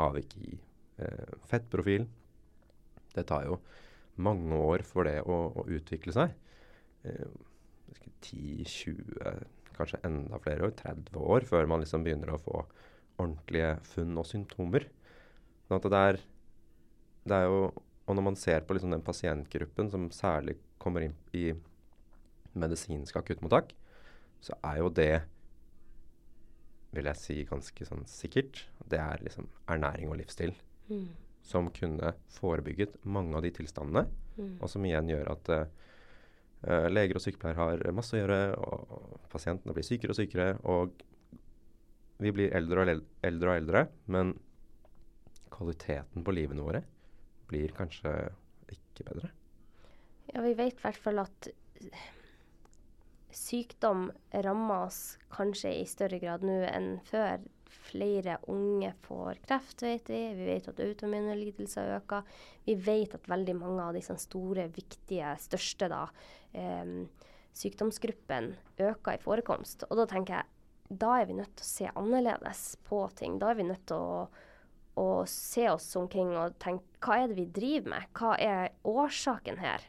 avvik 0.00 0.36
i 0.40 0.58
eh, 0.98 1.34
fettprofil. 1.50 2.06
Det 3.14 3.26
tar 3.28 3.44
jo 3.44 3.60
mange 4.16 4.56
år 4.56 4.82
for 4.86 5.04
det 5.04 5.20
å, 5.22 5.38
å 5.60 5.66
utvikle 5.68 6.12
seg. 6.16 6.32
Eh, 7.04 7.28
10-20, 8.22 9.20
kanskje 9.80 10.02
enda 10.06 10.38
flere 10.42 10.68
år, 10.68 10.74
30 10.78 11.20
år, 11.20 11.46
før 11.48 11.68
man 11.70 11.82
liksom 11.82 12.04
begynner 12.06 12.34
å 12.34 12.40
få 12.40 12.62
ordentlige 13.20 13.74
funn 13.90 14.18
og 14.20 14.28
symptomer. 14.28 14.86
Sånn 15.68 15.82
det 15.84 16.02
er, 16.10 16.20
det 17.28 17.36
er 17.36 17.48
jo 17.48 17.70
Og 18.10 18.16
når 18.16 18.24
man 18.26 18.34
ser 18.34 18.64
på 18.66 18.74
liksom 18.74 18.90
den 18.90 19.04
pasientgruppen 19.06 19.86
som 19.92 20.08
særlig 20.10 20.56
kommer 20.82 21.04
inn 21.04 21.12
i 21.30 21.52
medisinske 22.58 23.20
akuttmottak, 23.20 23.70
så 24.42 24.56
er 24.66 24.80
jo 24.80 24.88
det 24.90 25.20
vil 26.90 27.06
jeg 27.06 27.20
si 27.20 27.36
ganske 27.46 27.86
sånn 27.86 28.02
sikkert. 28.10 28.64
Det 28.90 28.98
er 28.98 29.22
liksom 29.22 29.46
ernæring 29.70 30.10
og 30.10 30.18
livsstil. 30.18 30.56
Mm. 30.88 31.06
Som 31.46 31.70
kunne 31.74 32.16
forebygget 32.34 32.98
mange 33.06 33.36
av 33.38 33.46
de 33.46 33.52
tilstandene. 33.60 34.08
Mm. 34.34 34.56
Og 34.58 34.72
som 34.72 34.84
igjen 34.88 35.12
gjør 35.12 35.30
at 35.36 35.52
uh, 35.54 35.89
leger 36.62 37.16
og 37.16 37.24
sykepleiere 37.24 37.56
har 37.56 37.96
masse 37.96 38.16
å 38.16 38.20
gjøre, 38.20 38.40
og 38.60 39.26
pasientene 39.32 39.74
blir 39.76 39.86
sykere 39.86 40.14
og 40.14 40.18
sykere. 40.18 40.48
Og 40.68 41.04
vi 42.20 42.32
blir 42.36 42.54
eldre 42.56 42.82
og 42.82 42.94
eldre, 43.24 43.50
og 43.50 43.56
eldre 43.56 43.84
men 44.12 44.34
kvaliteten 45.50 46.24
på 46.24 46.34
livene 46.36 46.64
våre 46.64 46.82
blir 47.50 47.72
kanskje 47.76 48.12
ikke 48.70 49.08
bedre. 49.08 49.30
Ja, 50.30 50.42
vi 50.44 50.54
vet 50.54 50.78
i 50.78 50.84
hvert 50.84 51.00
fall 51.00 51.22
at 51.24 51.50
sykdom 53.34 54.08
rammer 54.44 54.86
oss 54.86 55.18
kanskje 55.32 55.72
i 55.80 55.86
større 55.88 56.20
grad 56.22 56.44
nå 56.46 56.60
enn 56.68 56.92
før. 57.08 57.42
Flere 57.70 58.36
unge 58.50 58.92
får 59.06 59.40
kreft, 59.46 59.82
vet 59.82 60.10
vi. 60.10 60.20
Vi 60.36 60.46
vet 60.48 60.68
at 60.70 60.82
autoimmune 60.82 61.36
lidelser 61.38 61.94
øker. 61.96 62.26
Vi 62.66 62.74
vet 62.74 63.14
at 63.14 63.28
veldig 63.30 63.56
mange 63.58 63.86
av 63.86 63.96
disse 63.98 64.16
store, 64.20 64.68
viktige, 64.74 65.34
største 65.42 65.90
da, 65.90 66.04
eh, 66.52 66.94
sykdomsgruppene 67.56 68.56
øker 68.90 69.16
i 69.16 69.22
forekomst. 69.22 69.86
Og 69.90 70.02
da 70.02 70.06
tenker 70.10 70.40
jeg 70.40 70.98
da 71.00 71.20
er 71.20 71.26
vi 71.28 71.38
nødt 71.38 71.52
til 71.54 71.62
å 71.62 71.70
se 71.70 71.90
annerledes 71.94 72.62
på 72.88 73.04
ting. 73.14 73.38
Da 73.38 73.52
er 73.52 73.60
vi 73.60 73.68
nødt 73.68 73.86
til 73.86 73.96
å 74.02 74.28
å 75.00 75.24
se 75.28 75.68
oss 75.70 75.88
omkring 75.98 76.34
og 76.36 76.58
tenke 76.62 76.84
hva 77.04 77.22
er 77.22 77.30
det 77.30 77.38
vi 77.38 77.46
driver 77.60 77.94
med? 77.94 78.08
Hva 78.16 78.34
er 78.42 78.74
årsaken 78.88 79.60
her? 79.62 79.86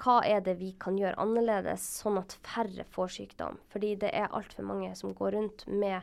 Hva 0.00 0.20
er 0.26 0.42
det 0.44 0.56
vi 0.58 0.72
kan 0.80 0.98
gjøre 0.98 1.18
annerledes, 1.22 1.84
sånn 2.02 2.18
at 2.20 2.36
færre 2.46 2.86
får 2.94 3.14
sykdom? 3.16 3.58
Fordi 3.72 3.94
det 4.02 4.10
er 4.14 4.32
altfor 4.34 4.66
mange 4.66 4.92
som 4.98 5.14
går 5.16 5.36
rundt 5.36 5.66
med 5.70 6.02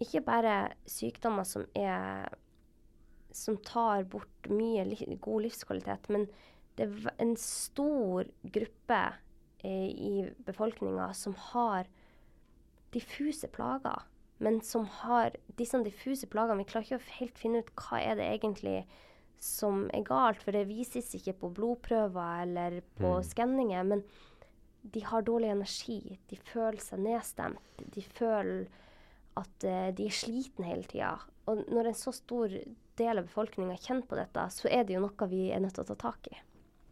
ikke 0.00 0.24
bare 0.26 0.54
sykdommer 0.88 1.46
som 1.48 1.66
er 1.76 2.30
som 3.30 3.60
tar 3.62 4.08
bort 4.10 4.48
mye 4.50 4.82
li 4.88 5.18
god 5.22 5.44
livskvalitet, 5.44 6.08
men 6.10 6.24
det 6.78 6.88
er 6.88 7.12
en 7.22 7.36
stor 7.38 8.26
gruppe 8.42 9.00
eh, 9.62 9.90
i 9.90 10.14
befolkninga 10.46 11.12
som 11.14 11.36
har 11.52 11.86
diffuse 12.90 13.46
plager 13.54 14.02
men 14.40 14.60
som 14.64 14.86
har 15.02 15.36
disse 15.60 15.78
diffuse 15.84 16.28
plagene. 16.32 16.62
Vi 16.62 16.70
klarer 16.70 16.86
ikke 16.86 16.98
å 16.98 17.16
helt 17.18 17.40
finne 17.40 17.60
ut 17.60 17.72
hva 17.76 18.00
er 18.00 18.16
det 18.16 18.28
egentlig 18.38 18.78
som 19.40 19.82
er 19.96 20.04
galt, 20.08 20.40
for 20.40 20.56
det 20.56 20.68
vises 20.68 21.12
ikke 21.16 21.36
på 21.42 21.50
blodprøver 21.58 22.44
eller 22.46 22.78
på 22.96 23.10
mm. 23.18 23.26
skanninger. 23.30 23.84
Men 23.92 24.02
de 24.94 25.02
har 25.04 25.26
dårlig 25.28 25.50
energi, 25.52 26.00
de 26.32 26.38
føler 26.48 26.80
seg 26.80 27.04
nedstemt, 27.04 27.84
de 27.92 28.04
føler 28.16 28.64
at 29.40 29.66
uh, 29.66 29.88
de 29.96 30.06
er 30.08 30.14
slitne 30.14 30.68
hele 30.68 30.86
tida. 30.90 31.14
Og 31.50 31.64
når 31.72 31.90
en 31.90 31.98
så 31.98 32.12
stor 32.14 32.52
del 33.00 33.20
av 33.20 33.26
befolkninga 33.26 33.78
kjenner 33.80 34.06
på 34.06 34.18
dette, 34.18 34.44
så 34.54 34.70
er 34.70 34.84
det 34.86 34.96
jo 34.96 35.02
noe 35.04 35.30
vi 35.30 35.48
er 35.54 35.62
nødt 35.64 35.76
til 35.78 35.86
å 35.86 35.90
ta 35.92 35.98
tak 36.10 36.30
i. 36.30 36.38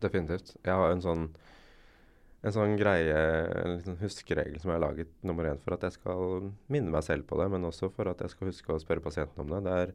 Definitivt. 0.02 0.56
Jeg 0.64 0.74
har 0.78 0.94
en 0.94 1.04
sånn 1.04 1.28
en 2.46 2.54
sånn 2.54 2.76
greie, 2.78 3.14
en 3.64 3.80
sånn 3.82 3.98
huskeregel 3.98 4.60
som 4.62 4.70
jeg 4.70 4.78
har 4.78 4.84
laget 4.84 5.10
nummer 5.26 5.48
én 5.50 5.58
for 5.58 5.74
at 5.74 5.88
jeg 5.88 5.96
skal 5.96 6.52
minne 6.70 6.92
meg 6.94 7.02
selv 7.02 7.26
på 7.26 7.38
det, 7.40 7.48
men 7.50 7.66
også 7.66 7.90
for 7.94 8.10
at 8.12 8.22
jeg 8.22 8.30
skal 8.30 8.50
huske 8.52 8.74
å 8.74 8.82
spørre 8.82 9.02
pasienten 9.02 9.42
om 9.42 9.50
det. 9.50 9.64
Det 9.66 9.78
er 9.82 9.94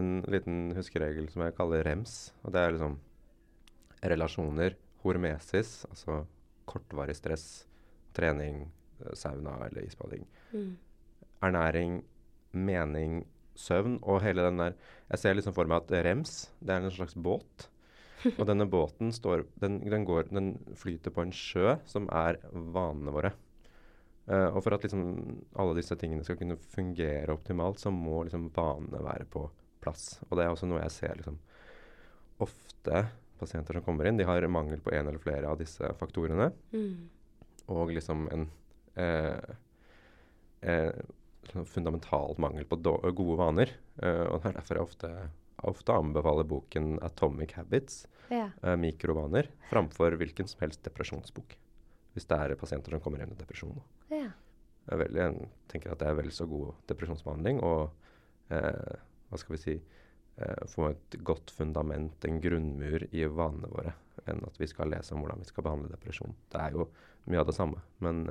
en 0.00 0.08
liten 0.32 0.72
huskeregel 0.78 1.28
som 1.32 1.44
jeg 1.44 1.56
kaller 1.58 1.84
REMS. 1.86 2.32
Og 2.42 2.54
det 2.54 2.62
er 2.62 2.72
liksom 2.74 2.96
relasjoner, 4.14 4.78
hormesis, 5.04 5.74
altså 5.90 6.22
kortvarig 6.68 7.16
stress, 7.18 7.66
trening, 8.16 8.64
eh, 9.02 9.12
sauna 9.18 9.58
eller 9.66 9.84
isbading. 9.84 10.24
Mm. 10.52 10.72
Ernæring, 11.44 12.00
mening, 12.54 13.22
søvn 13.54 14.00
og 14.02 14.22
hele 14.24 14.42
den 14.46 14.58
der 14.58 14.74
Jeg 15.10 15.20
ser 15.20 15.36
liksom 15.36 15.54
for 15.54 15.70
meg 15.70 15.84
at 15.84 16.04
REMS, 16.06 16.34
det 16.60 16.74
er 16.74 16.82
en 16.82 16.94
slags 16.94 17.14
båt. 17.14 17.68
Og 18.38 18.46
denne 18.48 18.66
båten 18.70 19.12
står, 19.12 19.44
den, 19.60 19.82
den, 19.84 20.04
går, 20.08 20.30
den, 20.32 20.54
flyter 20.80 21.12
på 21.12 21.26
en 21.26 21.34
sjø 21.34 21.76
som 21.88 22.08
er 22.08 22.40
vanene 22.52 23.12
våre. 23.12 23.34
Uh, 24.24 24.48
og 24.56 24.62
for 24.64 24.72
at 24.72 24.86
liksom, 24.86 25.02
alle 25.60 25.76
disse 25.76 25.96
tingene 26.00 26.24
skal 26.24 26.38
kunne 26.40 26.56
fungere 26.56 27.34
optimalt, 27.34 27.82
så 27.82 27.92
må 27.92 28.22
liksom, 28.24 28.48
vanene 28.56 29.02
være 29.04 29.28
på 29.28 29.44
plass. 29.84 30.22
Og 30.30 30.38
det 30.38 30.46
er 30.46 30.54
også 30.54 30.68
noe 30.70 30.80
jeg 30.80 30.94
ser 30.94 31.18
liksom, 31.20 31.36
ofte 32.44 33.04
pasienter 33.38 33.76
som 33.76 33.84
kommer 33.84 34.08
inn, 34.08 34.16
de 34.16 34.26
har 34.28 34.46
mangel 34.48 34.80
på 34.80 34.94
en 34.94 35.10
eller 35.10 35.20
flere 35.20 35.50
av 35.50 35.60
disse 35.60 35.90
faktorene. 36.00 36.48
Mm. 36.72 37.10
Og 37.74 37.92
liksom 37.96 38.24
en 38.32 38.48
eh, 39.00 39.52
eh, 40.64 41.04
sånn 41.52 41.66
fundamentalt 41.68 42.40
mangel 42.42 42.66
på 42.68 42.80
gode 42.80 43.38
vaner. 43.40 43.72
Uh, 44.00 44.30
og 44.30 44.40
det 44.40 44.52
er 44.52 44.58
derfor 44.60 44.80
jeg 44.80 44.88
ofte 44.88 45.10
ofte 45.64 45.92
anbefaler 45.92 46.44
boken 46.44 46.98
'Atomic 46.98 47.54
Habits', 47.58 48.06
ja. 48.28 48.50
uh, 48.62 48.76
mikrovaner, 48.76 49.50
framfor 49.70 50.16
hvilken 50.20 50.48
som 50.48 50.60
helst 50.64 50.84
depresjonsbok. 50.84 51.56
Hvis 52.14 52.28
det 52.30 52.38
er 52.38 52.56
pasienter 52.58 52.94
som 52.94 53.02
kommer 53.02 53.22
inn 53.22 53.32
i 53.32 53.38
depresjon. 53.38 53.80
Ja. 54.10 54.30
Jeg, 54.84 55.00
veldig, 55.00 55.20
jeg, 55.20 55.50
tenker 55.72 55.94
at 55.94 56.02
det 56.02 56.08
er 56.10 56.18
vel 56.18 56.30
så 56.34 56.46
god 56.46 56.74
depresjonsbehandling 56.90 57.62
og 57.64 57.88
uh, 58.52 58.96
hva 59.30 59.40
skal 59.40 59.56
vi 59.56 59.62
si 59.62 59.76
uh, 59.78 60.64
få 60.70 60.90
et 60.92 61.18
godt 61.24 61.50
fundament, 61.54 62.28
en 62.28 62.40
grunnmur 62.44 63.08
i 63.10 63.24
vanene 63.24 63.70
våre, 63.72 63.94
enn 64.28 64.44
at 64.46 64.60
vi 64.60 64.68
skal 64.70 64.92
lese 64.92 65.16
om 65.16 65.24
hvordan 65.24 65.40
vi 65.40 65.48
skal 65.48 65.66
behandle 65.66 65.94
depresjon. 65.94 66.36
Det 66.52 66.60
er 66.60 66.76
jo 66.76 66.90
mye 67.32 67.40
av 67.40 67.48
det 67.48 67.56
samme, 67.56 67.80
men 68.04 68.26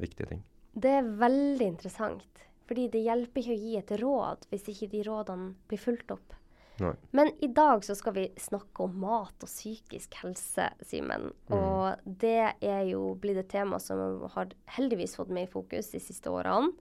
viktige 0.00 0.30
ting. 0.32 0.40
Det 0.72 0.92
er 1.00 1.14
veldig 1.20 1.66
interessant. 1.66 2.44
Fordi 2.70 2.86
det 2.92 3.02
hjelper 3.02 3.42
ikke 3.42 3.56
å 3.56 3.62
gi 3.64 3.78
et 3.80 3.96
råd 3.98 4.44
hvis 4.52 4.68
ikke 4.70 4.90
de 4.92 5.00
rådene 5.08 5.54
blir 5.70 5.80
fulgt 5.82 6.12
opp. 6.14 6.36
Nei. 6.80 6.94
Men 7.10 7.32
i 7.44 7.48
dag 7.52 7.82
så 7.84 7.96
skal 7.98 8.14
vi 8.16 8.28
snakke 8.40 8.86
om 8.86 8.94
mat 9.02 9.44
og 9.44 9.50
psykisk 9.50 10.14
helse, 10.22 10.70
Simen. 10.86 11.28
Mm. 11.50 11.56
Og 11.56 12.14
det 12.22 12.54
er 12.56 12.84
jo 12.88 13.02
blitt 13.20 13.42
et 13.42 13.50
tema 13.52 13.80
som 13.82 14.22
har 14.36 14.54
heldigvis 14.76 15.18
fått 15.18 15.32
mer 15.34 15.50
fokus 15.50 15.90
de 15.92 16.00
siste 16.00 16.32
årene. 16.32 16.72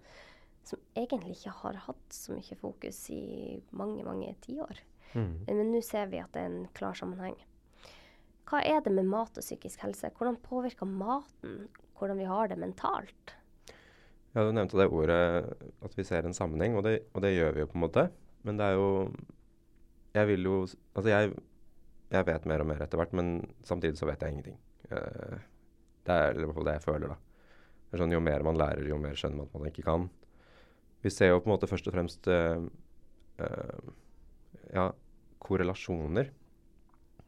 Som 0.70 0.80
egentlig 1.00 1.40
ikke 1.40 1.56
har 1.64 1.82
hatt 1.88 2.14
så 2.14 2.36
mye 2.38 2.58
fokus 2.60 3.02
i 3.16 3.58
mange, 3.74 4.06
mange 4.06 4.32
tiår. 4.46 4.80
Mm. 5.18 5.34
Men 5.48 5.72
nå 5.74 5.82
ser 5.84 6.12
vi 6.14 6.22
at 6.22 6.32
det 6.36 6.46
er 6.46 6.52
en 6.52 6.70
klar 6.78 6.96
sammenheng. 6.96 7.36
Hva 8.50 8.62
er 8.66 8.80
det 8.86 8.94
med 8.94 9.10
mat 9.10 9.36
og 9.38 9.46
psykisk 9.46 9.82
helse? 9.84 10.14
Hvordan 10.16 10.40
påvirker 10.46 10.90
maten 10.90 11.68
hvordan 12.00 12.22
vi 12.22 12.30
har 12.30 12.48
det 12.48 12.62
mentalt? 12.62 13.36
Ja, 14.36 14.44
Du 14.46 14.52
nevnte 14.54 14.78
det 14.78 14.90
ordet 14.94 15.20
at 15.82 15.96
vi 15.98 16.06
ser 16.06 16.26
en 16.26 16.38
sammenheng, 16.38 16.76
og 16.78 16.84
det, 16.86 17.00
og 17.14 17.24
det, 17.26 17.34
gjør 17.34 17.56
vi 17.56 17.64
jo 17.64 17.70
på 17.72 17.80
en 17.80 17.86
måte. 17.86 18.10
Men 18.46 18.60
det 18.60 18.66
er 18.66 18.76
jo 18.78 18.90
Jeg 20.14 20.28
vil 20.28 20.44
jo 20.44 20.58
Altså, 20.96 21.10
jeg, 21.10 21.34
jeg 22.12 22.26
vet 22.26 22.46
mer 22.46 22.62
og 22.62 22.68
mer 22.68 22.84
etter 22.84 22.98
hvert, 22.98 23.14
men 23.14 23.42
samtidig 23.64 23.98
så 23.98 24.06
vet 24.06 24.22
jeg 24.22 24.32
ingenting. 24.32 24.60
Uh, 24.92 25.38
det 26.06 26.16
er 26.16 26.38
i 26.38 26.46
hvert 26.46 26.56
fall 26.56 26.66
det 26.66 26.78
jeg 26.80 26.86
føler, 26.86 27.14
da. 27.14 27.18
Sånn, 27.98 28.14
Jo 28.14 28.22
mer 28.22 28.44
man 28.46 28.58
lærer, 28.58 28.86
jo 28.88 28.98
mer 29.02 29.18
skjønner 29.18 29.38
man 29.38 29.50
at 29.50 29.58
man 29.58 29.70
ikke 29.70 29.86
kan. 29.86 30.10
Vi 31.02 31.10
ser 31.10 31.32
jo 31.32 31.40
på 31.40 31.50
en 31.50 31.56
måte 31.56 31.70
først 31.70 31.88
og 31.90 31.96
fremst 31.96 32.28
uh, 32.30 32.62
uh, 33.42 33.94
ja, 34.74 34.90
korrelasjoner 35.40 36.30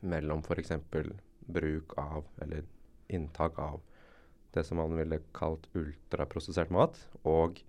mellom 0.01 0.41
f.eks. 0.45 0.73
bruk 1.47 1.95
av, 1.97 2.25
eller 2.41 2.65
inntak 3.09 3.57
av, 3.61 3.81
det 4.55 4.63
som 4.67 4.79
man 4.81 4.95
ville 4.97 5.21
kalt 5.35 5.67
ultraprosessert 5.77 6.71
mat, 6.73 6.97
og 7.27 7.61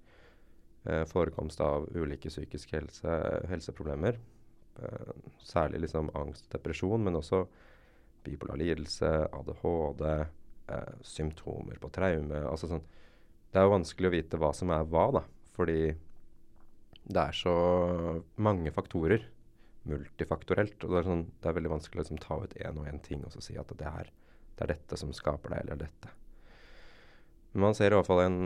eh, 0.85 1.05
forekomst 1.11 1.63
av 1.63 1.89
ulike 1.95 2.33
psykiske 2.33 2.79
helse, 2.79 3.19
helseproblemer. 3.51 4.19
Eh, 4.83 5.13
særlig 5.45 5.85
liksom 5.85 6.11
angst 6.19 6.49
og 6.49 6.57
depresjon, 6.57 7.05
men 7.07 7.19
også 7.19 7.45
bipolar 8.27 8.59
lidelse, 8.61 9.11
ADHD, 9.33 10.07
eh, 10.73 10.95
symptomer 11.07 11.79
på 11.83 11.91
traume. 11.95 12.43
Altså 12.49 12.71
sånn, 12.71 12.87
det 13.53 13.61
er 13.61 13.69
jo 13.69 13.77
vanskelig 13.77 14.11
å 14.11 14.17
vite 14.17 14.41
hva 14.41 14.53
som 14.57 14.73
er 14.75 14.89
hva, 14.89 15.07
da, 15.19 15.27
fordi 15.57 15.93
det 17.03 17.23
er 17.23 17.37
så 17.37 17.55
mange 18.41 18.71
faktorer 18.75 19.27
multifaktorelt. 19.91 20.79
og 20.85 20.91
Det 20.91 20.99
er, 21.01 21.07
sånn, 21.09 21.25
det 21.43 21.51
er 21.51 21.57
veldig 21.59 21.75
vanskelig 21.75 22.01
å 22.01 22.05
liksom, 22.05 22.23
ta 22.23 22.39
ut 22.43 22.59
én 22.59 22.79
og 22.79 22.89
én 22.89 23.03
ting 23.03 23.25
og 23.27 23.39
si 23.43 23.59
at 23.59 23.73
det 23.79 23.89
er, 23.89 24.11
det 24.57 24.67
er 24.67 24.75
dette 24.77 24.99
som 25.01 25.15
skaper 25.15 25.55
deg, 25.55 25.65
eller 25.65 25.83
dette. 25.87 26.13
Man 27.53 27.75
ser 27.77 27.93
i 27.93 27.97
hvert 27.99 28.09
fall 28.09 28.23
en, 28.25 28.39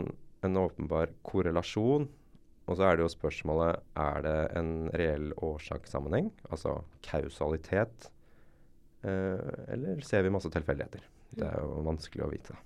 en 0.43 0.57
åpenbar 0.59 1.13
korrelasjon 1.25 2.09
og 2.67 2.75
så 2.75 2.83
er 2.83 2.97
det 2.97 3.05
jo 3.05 3.13
spørsmålet 3.13 3.79
er 3.95 4.23
det 4.25 4.37
en 4.59 4.71
reell 4.99 5.29
årsakssammenheng, 5.45 6.27
altså 6.51 6.81
kausalitet, 7.05 8.09
eh, 9.07 9.53
eller 9.71 10.03
ser 10.03 10.25
vi 10.25 10.33
masse 10.35 10.51
tilfeldigheter? 10.51 11.05
Det 11.37 11.47
er 11.47 11.63
jo 11.63 11.85
vanskelig 11.87 12.25
å 12.25 12.29
vite. 12.31 12.57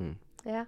Mm. 0.00 0.14
Ja. 0.44 0.66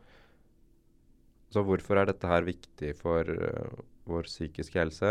Så 1.52 1.64
hvorfor 1.68 2.00
er 2.00 2.08
dette 2.08 2.28
her 2.28 2.44
viktig 2.48 2.94
for 2.96 3.28
uh, 3.28 3.80
vår 4.08 4.28
psykiske 4.28 4.78
helse? 4.80 5.10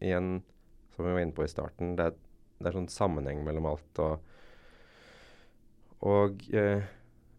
Igjen, 0.00 0.38
som 0.94 1.04
vi 1.04 1.12
var 1.12 1.24
inne 1.24 1.36
på 1.36 1.44
i 1.44 1.52
starten, 1.52 1.92
det 1.98 2.08
er, 2.08 2.16
det 2.56 2.70
er 2.70 2.76
sånn 2.78 2.92
sammenheng 2.92 3.42
mellom 3.44 3.68
alt. 3.68 4.00
Og, 4.00 4.14
og 6.08 6.44
uh, 6.56 6.88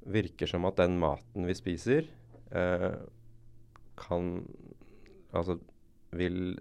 virker 0.06 0.50
som 0.50 0.68
at 0.70 0.78
den 0.80 1.00
maten 1.02 1.48
vi 1.48 1.56
spiser, 1.58 2.10
eh, 2.52 2.92
kan 4.00 4.46
Altså 5.36 5.58
vil 6.16 6.56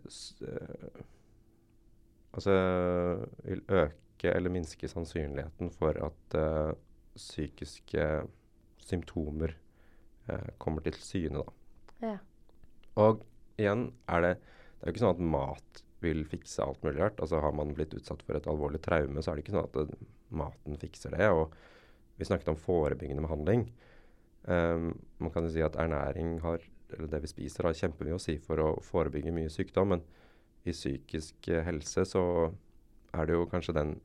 Altså 2.35 2.55
vil 3.45 3.61
øke 3.71 4.33
eller 4.33 4.51
minske 4.51 4.89
sannsynligheten 4.91 5.71
for 5.71 5.95
at 6.03 6.37
psykiske 7.15 8.07
symptomer 8.83 9.55
kommer 10.59 10.83
til 10.83 10.97
syne, 10.99 11.45
da. 11.45 12.09
Ja. 12.09 12.17
Og 12.97 13.23
igjen 13.59 13.93
er 14.09 14.21
det 14.21 14.35
Det 14.39 14.83
er 14.83 14.91
jo 14.91 14.95
ikke 14.95 15.05
sånn 15.05 15.15
at 15.15 15.29
mat 15.35 15.85
vil 16.05 16.25
fikse 16.29 16.61
alt 16.61 16.83
mulig 16.85 17.01
rart. 17.01 17.21
Altså 17.23 17.41
Har 17.41 17.55
man 17.57 17.73
blitt 17.77 17.95
utsatt 17.97 18.21
for 18.27 18.37
et 18.37 18.49
alvorlig 18.51 18.83
traume, 18.85 19.23
så 19.23 19.33
er 19.33 19.39
det 19.39 19.45
ikke 19.47 19.55
sånn 19.55 19.69
at 19.71 19.79
det, 19.79 20.09
maten 20.35 20.77
fikser 20.81 21.15
det. 21.15 21.29
Og 21.33 21.55
vi 22.17 22.29
snakket 22.29 22.53
om 22.53 22.61
forebyggende 22.61 23.25
behandling. 23.25 23.67
Um, 24.45 24.93
man 25.19 25.33
kan 25.33 25.47
jo 25.47 25.53
si 25.55 25.63
at 25.65 25.77
ernæring 25.81 26.37
har, 26.45 26.63
eller 26.93 27.09
det 27.11 27.23
vi 27.25 27.33
spiser, 27.33 27.69
har 27.69 27.79
kjempemye 27.79 28.17
å 28.17 28.23
si 28.23 28.37
for 28.43 28.61
å 28.61 28.69
forebygge 28.85 29.33
mye 29.35 29.53
sykdom. 29.53 29.95
Men 29.95 30.05
i 30.65 30.75
psykisk 30.75 31.49
uh, 31.51 31.63
helse 31.67 32.05
så 32.09 32.25
er 33.15 33.27
det 33.27 33.37
jo 33.37 33.49
kanskje 33.51 33.77
den, 33.77 33.97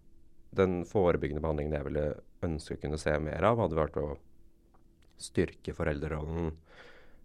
den 0.56 0.82
forebyggende 0.88 1.44
behandlingen 1.44 1.78
jeg 1.78 1.88
ville 1.90 2.08
ønske 2.46 2.78
å 2.78 2.82
kunne 2.82 3.02
se 3.02 3.16
mer 3.22 3.46
av, 3.46 3.60
hadde 3.62 3.80
vært 3.80 4.00
å 4.02 4.08
styrke 5.20 5.76
foreldrerollen. 5.76 6.54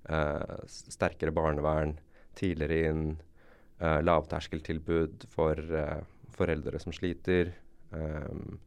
Uh, 0.05 0.59
sterkere 0.69 1.33
barnevern, 1.33 1.95
tidligere 2.37 2.91
inn, 2.91 3.07
uh, 3.81 4.01
lavterskeltilbud 4.05 5.25
for 5.33 5.61
uh, 5.73 6.03
foreldre 6.35 6.81
som 6.83 6.93
sliter. 6.93 7.55
Um, 7.95 8.59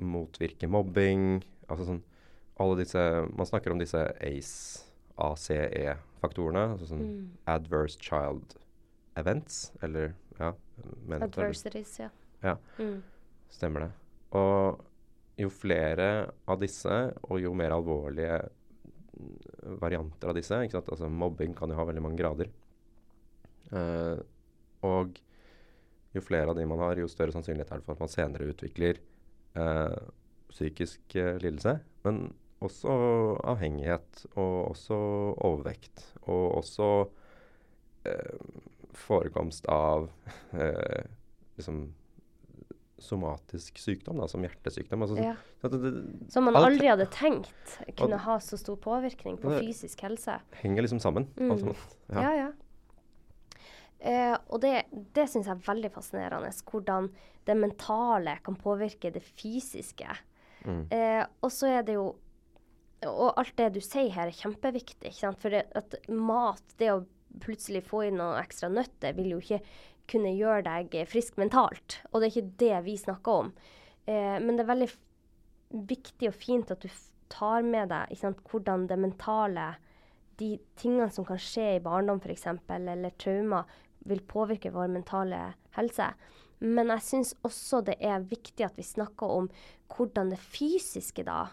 motvirke 0.00 0.68
mobbing. 0.70 1.42
Altså 1.68 1.88
sånn 1.88 2.02
alle 2.60 2.82
disse 2.82 3.00
Man 3.32 3.48
snakker 3.48 3.72
om 3.72 3.80
disse 3.80 4.00
ACE, 4.20 4.84
ACE-faktorene. 5.22 6.66
Altså 6.74 6.90
sånn 6.92 7.04
mm. 7.04 7.26
Adverse 7.52 8.00
Child 8.02 8.56
Events, 9.20 9.66
eller 9.84 10.14
ja 10.38 10.54
Adversities, 11.20 11.98
ja. 12.00 12.08
Ja, 12.42 12.56
mm. 12.78 12.96
stemmer 13.52 13.86
det. 13.86 13.90
Og 14.38 14.80
jo 15.38 15.50
flere 15.52 16.08
av 16.50 16.60
disse, 16.62 16.96
og 17.28 17.40
jo 17.40 17.52
mer 17.56 17.74
alvorlige 17.74 18.40
varianter 19.82 20.32
av 20.32 20.36
disse. 20.36 20.58
ikke 20.64 20.78
sant? 20.78 20.90
Altså 20.94 21.10
Mobbing 21.12 21.54
kan 21.56 21.70
jo 21.70 21.78
ha 21.78 21.86
veldig 21.88 22.02
mange 22.04 22.18
grader. 22.20 22.50
Uh, 23.72 24.18
og 24.84 25.20
jo 26.12 26.20
flere 26.24 26.50
av 26.50 26.58
de 26.58 26.66
man 26.68 26.82
har, 26.82 26.98
jo 27.00 27.08
større 27.08 27.34
sannsynlighet 27.34 27.70
er 27.70 27.80
det 27.80 27.86
for 27.86 27.96
at 27.96 28.02
man 28.02 28.12
senere 28.12 28.50
utvikler 28.52 28.98
uh, 29.56 29.96
psykisk 30.52 31.16
uh, 31.16 31.36
lidelse. 31.42 31.78
Men 32.06 32.24
også 32.62 32.92
avhengighet, 33.52 34.26
og 34.36 34.70
også 34.70 34.94
overvekt. 35.42 36.06
Og 36.22 36.56
også 36.58 36.88
forekomst 38.98 39.66
av 39.70 40.08
liksom 41.56 41.84
somatisk 43.02 43.78
sykdom, 43.78 44.18
da, 44.22 44.28
som 44.30 44.42
hjertesykdom. 44.46 45.04
Altså, 45.04 45.18
ja. 45.18 45.34
så 45.60 45.70
det, 45.72 45.80
det, 45.84 45.92
som 46.32 46.46
man 46.46 46.58
aldri 46.58 46.88
hadde 46.90 47.08
tenkt 47.14 47.76
kunne 47.98 48.18
ha 48.24 48.38
så 48.42 48.58
stor 48.60 48.78
påvirkning 48.82 49.38
på 49.42 49.54
fysisk 49.58 50.04
helse. 50.06 50.38
Henger 50.62 50.86
liksom 50.86 51.02
sammen. 51.02 51.26
Mm. 51.36 51.72
Ja, 52.12 52.22
ja. 52.22 52.32
ja. 52.44 52.50
Eh, 54.02 54.34
og 54.50 54.62
det, 54.64 54.88
det 55.14 55.28
syns 55.30 55.46
jeg 55.46 55.54
er 55.54 55.66
veldig 55.68 55.92
fascinerende, 55.94 56.50
hvordan 56.70 57.08
det 57.46 57.56
mentale 57.58 58.36
kan 58.42 58.58
påvirke 58.58 59.12
det 59.14 59.22
fysiske. 59.22 60.10
Mm. 60.66 60.84
Eh, 60.94 61.22
og 61.42 61.50
så 61.54 61.72
er 61.78 61.86
det 61.86 61.96
jo 61.98 62.12
Og 63.02 63.32
alt 63.34 63.56
det 63.58 63.72
du 63.74 63.80
sier 63.82 64.12
her, 64.14 64.28
er 64.30 64.36
kjempeviktig. 64.36 65.10
For 65.42 65.50
det, 65.50 65.64
at 65.74 65.96
mat, 66.06 66.62
det 66.78 66.92
å 66.92 67.00
plutselig 67.42 67.80
få 67.88 68.04
inn 68.06 68.20
noen 68.20 68.38
ekstra 68.38 68.68
nøtter, 68.70 69.16
vil 69.16 69.32
jo 69.32 69.40
ikke 69.42 69.58
kunne 70.12 70.30
gjøre 70.36 70.62
deg 70.68 70.94
frisk 71.10 71.40
mentalt. 71.40 71.96
Og 72.12 72.20
det 72.20 72.28
er 72.28 72.36
ikke 72.36 72.52
det 72.62 72.76
vi 72.86 72.94
snakker 73.00 73.40
om. 73.40 73.50
Eh, 74.06 74.38
men 74.38 74.54
det 74.54 74.62
er 74.62 74.70
veldig 74.70 74.88
viktig 75.90 76.30
og 76.30 76.38
fint 76.38 76.70
at 76.70 76.86
du 76.86 76.88
tar 77.32 77.66
med 77.66 77.90
deg 77.90 78.14
sant, 78.20 78.42
hvordan 78.46 78.86
det 78.90 79.00
mentale, 79.00 79.72
de 80.40 80.54
tingene 80.78 81.10
som 81.12 81.26
kan 81.26 81.40
skje 81.40 81.76
i 81.76 81.82
barndom 81.82 82.20
f.eks., 82.22 82.46
eller 82.70 83.18
traumer, 83.20 83.66
vil 84.08 84.22
påvirke 84.26 84.72
vår 84.74 84.90
mentale 84.92 85.40
helse. 85.76 86.12
Men 86.62 86.92
jeg 86.94 87.06
syns 87.06 87.34
også 87.42 87.82
det 87.86 87.98
er 87.98 88.22
viktig 88.28 88.66
at 88.66 88.78
vi 88.78 88.86
snakker 88.86 89.34
om 89.40 89.50
hvordan 89.92 90.30
det 90.32 90.40
fysiske 90.40 91.24
da 91.26 91.48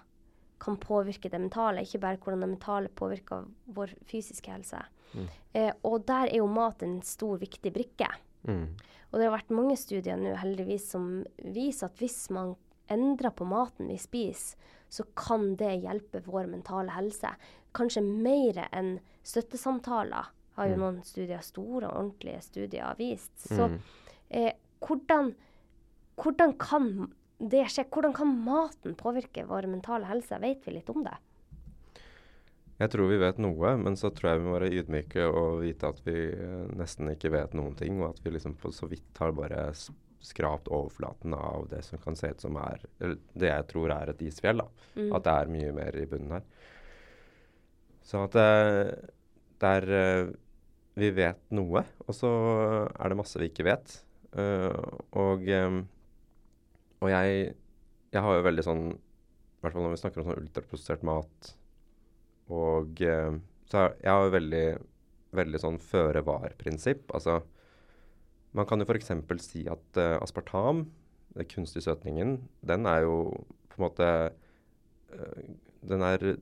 kan 0.60 0.76
påvirke 0.82 1.32
det 1.32 1.40
mentale, 1.40 1.86
ikke 1.86 2.02
bare 2.04 2.20
hvordan 2.20 2.44
det 2.44 2.50
mentale 2.52 2.90
påvirker 2.92 3.48
vår 3.74 3.94
fysiske 4.10 4.52
helse. 4.52 4.82
Mm. 5.14 5.28
Eh, 5.56 5.72
og 5.88 6.04
der 6.08 6.28
er 6.28 6.42
jo 6.42 6.50
mat 6.52 6.84
en 6.84 7.00
stor, 7.06 7.40
viktig 7.40 7.72
brikke. 7.74 8.10
Mm. 8.44 8.76
Og 9.10 9.18
det 9.18 9.26
har 9.26 9.38
vært 9.38 9.56
mange 9.56 9.78
studier 9.80 10.20
nå 10.20 10.36
heldigvis 10.38 10.92
som 10.94 11.08
viser 11.42 11.88
at 11.90 12.02
hvis 12.02 12.28
man 12.36 12.54
endrer 12.92 13.34
på 13.36 13.48
maten 13.48 13.90
vi 13.90 13.98
spiser, 14.02 14.60
så 14.90 15.06
kan 15.18 15.54
det 15.58 15.84
hjelpe 15.84 16.24
vår 16.26 16.50
mentale 16.50 16.94
helse. 16.96 17.30
Kanskje 17.78 18.02
mer 18.04 18.64
enn 18.74 18.96
støttesamtaler, 19.26 20.32
har 20.60 20.72
jo 20.72 20.76
mm. 20.78 20.84
noen 20.84 21.00
studier, 21.08 21.45
store 21.45 21.88
og 21.88 21.95
ordentlige 21.95 22.41
studier 22.45 23.00
vist. 23.00 23.34
Så 23.48 23.69
mm. 23.72 23.80
eh, 24.36 24.52
hvordan, 24.86 25.32
hvordan 26.19 26.54
kan 26.60 26.91
det 27.39 27.65
skje? 27.72 27.88
Hvordan 27.88 28.13
kan 28.15 28.36
maten 28.45 28.98
påvirke 29.00 29.48
vår 29.48 29.69
mentale 29.72 30.10
helse? 30.10 30.39
Vet 30.43 30.67
vi 30.67 30.76
litt 30.76 30.91
om 30.91 31.06
det? 31.08 31.15
Jeg 32.80 32.93
tror 32.93 33.10
vi 33.12 33.19
vet 33.19 33.39
noe, 33.43 33.74
men 33.76 33.98
så 34.00 34.12
tror 34.15 34.32
jeg 34.32 34.39
vi 34.39 34.45
må 34.45 34.54
være 34.56 34.72
ydmyke 34.72 35.24
og 35.28 35.58
vite 35.65 35.89
at 35.91 35.98
vi 36.06 36.19
eh, 36.32 36.67
nesten 36.80 37.12
ikke 37.12 37.34
vet 37.34 37.56
noen 37.58 37.76
ting, 37.80 37.98
og 38.00 38.13
at 38.13 38.22
vi 38.24 38.32
liksom 38.38 38.56
på 38.60 38.72
så 38.76 38.88
vidt 38.88 39.19
har 39.19 39.36
bare 39.36 39.65
skrapt 40.24 40.67
overflaten 40.67 41.34
av 41.36 41.67
det 41.72 41.82
som 41.88 42.00
kan 42.00 42.15
se 42.15 42.32
ut 42.32 42.43
som 42.43 42.56
er 42.60 42.84
det 43.00 43.52
jeg 43.52 43.67
tror 43.72 43.91
er 43.95 44.12
et 44.12 44.24
isfjell. 44.24 44.63
da. 44.63 44.67
Mm. 44.95 45.10
At 45.15 45.26
det 45.28 45.36
er 45.36 45.54
mye 45.56 45.74
mer 45.76 46.00
i 46.00 46.06
bunnen 46.12 46.38
her. 46.38 46.45
Så 48.10 48.24
at 48.26 48.36
det, 48.36 48.48
eh, 48.48 49.10
det 49.60 49.74
er 49.80 49.89
eh, 50.00 50.32
Vi 51.00 51.10
vet 51.16 51.40
noe, 51.56 51.84
og 52.06 52.16
så 52.16 52.30
er 52.90 53.12
det 53.12 53.18
masse 53.20 53.40
vi 53.40 53.50
ikke 53.52 53.68
vet. 53.68 53.94
Uh, 54.36 54.74
og, 55.18 55.46
um, 55.48 55.80
og 57.02 57.12
jeg, 57.12 57.54
jeg 58.14 58.26
har 58.26 58.36
jo 58.38 58.44
veldig 58.46 58.66
sånn 58.68 58.84
I 58.94 59.64
hvert 59.64 59.74
fall 59.74 59.88
når 59.88 59.96
vi 59.96 60.02
snakker 60.04 60.22
om 60.22 60.28
sånn 60.28 60.44
ultraprosessert 60.44 61.06
mat 61.08 61.50
og 62.50 63.02
uh, 63.06 63.38
så 63.70 63.86
jeg 64.02 64.10
har 64.10 64.34
veldig, 64.34 64.66
veldig 65.38 65.62
sånn 65.62 65.78
føre-var-prinsipp. 65.84 67.12
Altså 67.14 67.40
man 68.58 68.66
kan 68.66 68.82
jo 68.82 68.88
f.eks. 68.90 69.12
si 69.46 69.66
at 69.70 70.00
uh, 70.02 70.18
aspartam, 70.24 70.88
den 71.38 71.50
kunstige 71.52 71.86
søtningen, 71.86 72.40
den 72.66 72.88
er 72.90 73.04
jo 73.06 73.18
på 73.70 73.78
en 73.78 73.86
måte 73.86 74.08
uh, 75.14 75.44
Den 75.86 76.02
er 76.04 76.40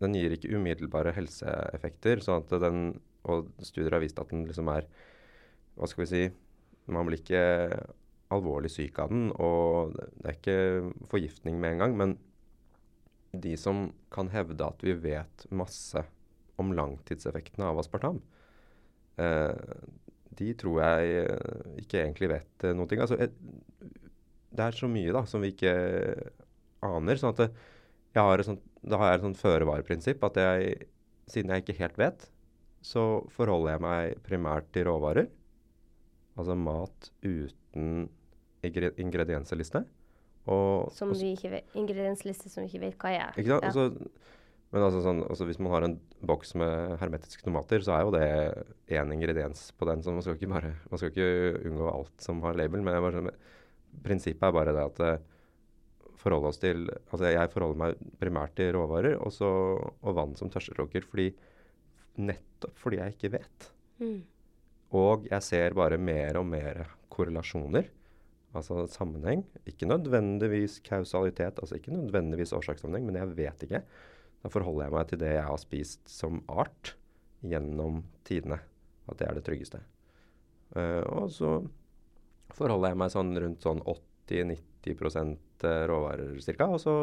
Den 0.00 0.16
gir 0.16 0.32
ikke 0.34 0.56
umiddelbare 0.56 1.12
helseeffekter. 1.12 2.20
sånn 2.24 2.42
at 2.42 2.54
den, 2.62 3.00
Og 3.28 3.50
studier 3.60 3.92
har 3.96 4.02
vist 4.02 4.18
at 4.22 4.30
den 4.32 4.46
liksom 4.48 4.70
er 4.72 4.86
Hva 5.76 5.88
skal 5.88 6.04
vi 6.04 6.10
si 6.10 6.22
Man 6.90 7.06
blir 7.06 7.20
ikke 7.20 7.42
alvorlig 8.30 8.70
syk 8.70 8.98
av 9.02 9.10
den, 9.10 9.30
og 9.42 9.96
det 10.22 10.28
er 10.28 10.36
ikke 10.36 11.06
forgiftning 11.10 11.56
med 11.58 11.74
en 11.74 11.82
gang. 11.82 11.96
men 11.98 12.18
de 13.32 13.54
som 13.58 13.88
kan 14.10 14.30
hevde 14.32 14.66
at 14.66 14.82
vi 14.82 14.94
vet 14.98 15.46
masse 15.54 16.02
om 16.60 16.72
langtidseffektene 16.76 17.68
av 17.70 17.78
aspartam, 17.82 18.20
eh, 19.22 19.54
de 20.40 20.52
tror 20.58 20.80
jeg 20.82 21.24
eh, 21.24 21.76
ikke 21.84 22.02
egentlig 22.02 22.30
vet 22.32 22.66
eh, 22.66 22.74
noe. 22.76 22.98
Altså, 22.98 23.18
det 24.50 24.66
er 24.66 24.76
så 24.76 24.90
mye 24.90 25.14
da, 25.14 25.24
som 25.30 25.44
vi 25.44 25.52
ikke 25.54 25.74
aner. 26.86 27.20
sånn 27.20 27.34
at 27.34 27.44
det, 27.44 27.50
jeg 28.16 28.26
har 28.26 28.42
sånt, 28.42 28.66
Da 28.82 28.98
har 28.98 29.10
jeg 29.10 29.20
et 29.20 29.26
sånt 29.28 29.40
føre-var-prinsipp 29.42 30.22
at 30.26 30.38
jeg, 30.40 30.88
siden 31.30 31.52
jeg 31.52 31.62
ikke 31.62 31.78
helt 31.82 31.98
vet, 32.00 32.30
så 32.80 33.04
forholder 33.34 33.74
jeg 33.74 33.84
meg 33.84 34.20
primært 34.24 34.70
til 34.74 34.86
råvarer. 34.88 35.28
Altså 36.38 36.56
mat 36.56 37.10
uten 37.26 38.08
ingredienseliste. 38.64 39.84
Og, 40.50 40.90
som 40.96 41.12
vi 41.12 41.34
ikke 41.36 41.52
vet, 41.52 41.74
ingrediensliste 41.76 42.50
som 42.50 42.64
vi 42.64 42.70
ikke 42.70 42.84
vet 42.86 43.00
hva 43.02 43.12
er. 43.12 43.34
Ikke 43.36 43.52
sant? 43.52 43.66
Ja. 43.66 43.70
Altså, 43.70 44.10
Men 44.70 44.84
altså 44.86 45.00
sånn, 45.02 45.20
altså 45.26 45.46
hvis 45.48 45.58
man 45.58 45.72
har 45.74 45.82
en 45.82 45.96
boks 46.22 46.52
med 46.60 46.92
hermetiske 47.00 47.42
tomater, 47.42 47.82
så 47.82 47.96
er 47.96 48.04
jo 48.06 48.12
det 48.14 48.26
én 48.94 49.10
ingrediens 49.16 49.64
på 49.74 49.88
den. 49.88 50.02
Så 50.02 50.14
man 50.14 50.22
skal 50.22 50.38
ikke, 50.38 50.50
bare, 50.52 50.70
man 50.92 51.00
skal 51.00 51.10
ikke 51.10 51.66
unngå 51.66 51.88
alt 51.90 52.22
som 52.22 52.42
har 52.46 52.58
label. 52.58 52.84
Men 52.86 53.02
bare, 53.02 53.34
prinsippet 54.06 54.46
er 54.46 54.54
bare 54.54 54.74
det 54.76 54.86
at 54.86 55.26
forholde 56.20 56.50
oss 56.52 56.60
til 56.60 56.84
Altså 56.86 57.32
jeg 57.32 57.50
forholder 57.52 57.80
meg 57.80 58.00
primært 58.20 58.54
til 58.58 58.74
råvarer 58.76 59.18
også, 59.18 59.48
og 59.90 60.16
vann 60.16 60.36
som 60.38 60.52
tørstedrukker. 60.52 61.06
Fordi, 61.08 61.32
nettopp 62.28 62.76
fordi 62.80 63.00
jeg 63.00 63.16
ikke 63.16 63.32
vet. 63.38 63.70
Mm. 64.00 64.20
Og 64.96 65.26
jeg 65.30 65.46
ser 65.46 65.76
bare 65.78 66.00
mer 66.00 66.40
og 66.40 66.46
mer 66.50 66.84
korrelasjoner. 67.12 67.90
Altså 68.56 68.82
sammenheng. 68.90 69.44
Ikke 69.68 69.86
nødvendigvis 69.86 70.80
kausalitet, 70.86 71.60
altså 71.62 71.78
ikke 71.78 71.94
nødvendigvis 71.94 72.52
årsakssammenheng, 72.56 73.06
men 73.06 73.20
jeg 73.20 73.36
vet 73.38 73.62
ikke. 73.66 73.82
Da 74.42 74.50
forholder 74.50 74.88
jeg 74.88 74.94
meg 74.96 75.10
til 75.10 75.20
det 75.20 75.34
jeg 75.36 75.46
har 75.46 75.60
spist 75.60 76.10
som 76.10 76.40
art 76.48 76.94
gjennom 77.46 78.02
tidene. 78.26 78.58
At 79.10 79.20
det 79.20 79.28
er 79.28 79.38
det 79.38 79.44
tryggeste. 79.46 79.82
Uh, 80.74 81.02
og 81.06 81.30
så 81.34 81.52
forholder 82.54 82.92
jeg 82.92 83.00
meg 83.02 83.12
sånn 83.14 83.32
rundt 83.42 83.64
sånn 83.66 83.82
80-90% 84.30 85.66
råvarer 85.90 86.38
ca. 86.58 86.66
Og 86.66 86.80
så 86.82 86.94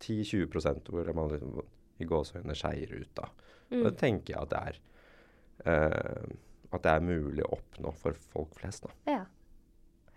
10-20% 0.00 0.90
hvor 0.92 1.12
man 1.16 1.32
liksom 1.32 1.60
i 2.00 2.08
gåsehudene 2.08 2.56
skeier 2.56 2.94
ut, 2.96 3.10
da. 3.18 3.28
Mm. 3.72 3.84
Det 3.88 3.94
tenker 4.00 4.34
jeg 4.34 4.42
at 4.42 4.52
det 4.52 4.62
er 4.62 4.80
uh, 5.66 6.32
at 6.72 6.84
det 6.84 6.92
er 6.92 7.04
mulig 7.04 7.44
å 7.44 7.56
oppnå 7.58 7.92
for 8.00 8.16
folk 8.32 8.54
flest. 8.56 8.86
da. 8.86 9.18
Ja. 9.18 9.24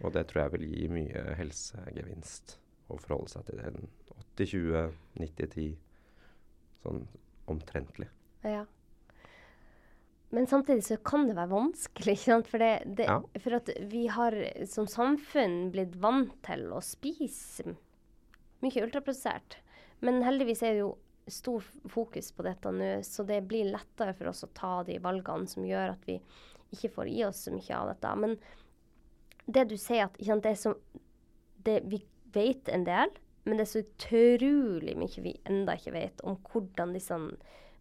Og 0.04 0.13
det 0.15 0.28
tror 0.30 0.46
jeg 0.46 0.56
vil 0.56 0.70
gi 0.72 0.88
mye 0.91 1.24
helsegevinst 1.39 2.58
å 2.91 3.00
forholde 3.02 3.32
seg 3.34 3.50
til 3.50 3.60
den 3.63 3.89
80-20, 4.38 4.96
90-10 5.20 5.76
sånn 6.84 7.04
omtrentlig. 7.52 8.10
Ja. 8.46 8.63
Men 10.36 10.48
samtidig 10.50 10.84
så 10.88 10.98
kan 11.06 11.28
det 11.30 11.38
være 11.38 11.54
vanskelig, 11.54 12.15
ikke 12.18 12.32
sant? 12.32 12.52
For, 12.52 12.63
det, 12.63 12.96
det, 13.00 13.08
ja. 13.10 13.20
for 13.44 13.60
at 13.60 13.72
vi 13.91 14.06
har 14.12 14.38
som 14.72 14.88
samfunn 14.91 15.74
blitt 15.76 15.96
vant 16.02 16.36
til 16.48 16.68
å 16.76 16.82
spise 16.84 17.76
mye 18.63 18.86
ultraprosessert. 18.86 19.60
Men 20.04 20.24
heldigvis 20.26 20.63
er 20.63 20.76
det 20.76 20.84
jo 20.86 20.94
stor 21.28 21.64
fokus 21.90 22.32
på 22.32 22.46
dette 22.46 22.72
nå, 22.72 22.90
så 23.04 23.26
det 23.26 23.42
blir 23.50 23.72
lettere 23.74 24.14
for 24.18 24.30
oss 24.32 24.46
å 24.46 24.52
ta 24.54 24.76
de 24.86 25.00
valgene 25.02 25.50
som 25.50 25.66
gjør 25.66 25.96
at 25.96 26.06
vi 26.08 26.20
ikke 26.76 26.92
får 26.98 27.10
i 27.10 27.24
oss 27.26 27.46
så 27.48 27.54
mye 27.56 27.78
av 27.78 27.92
dette. 27.92 28.14
Men 28.22 28.38
det 29.46 29.68
du 29.70 29.78
sier 29.78 30.08
at 30.08 30.20
sant, 30.26 30.46
det 30.46 30.56
så, 30.60 30.76
det, 31.66 31.82
Vi 31.90 32.02
vet 32.36 32.70
en 32.70 32.86
del, 32.86 33.14
men 33.46 33.58
det 33.58 33.66
er 33.66 33.72
så 33.72 33.84
utrolig 33.86 34.96
mye 34.98 35.22
vi 35.24 35.36
enda 35.50 35.78
ikke 35.78 35.96
vet 35.96 36.24
om 36.26 36.38
hvordan 36.50 36.96
disse 36.96 37.18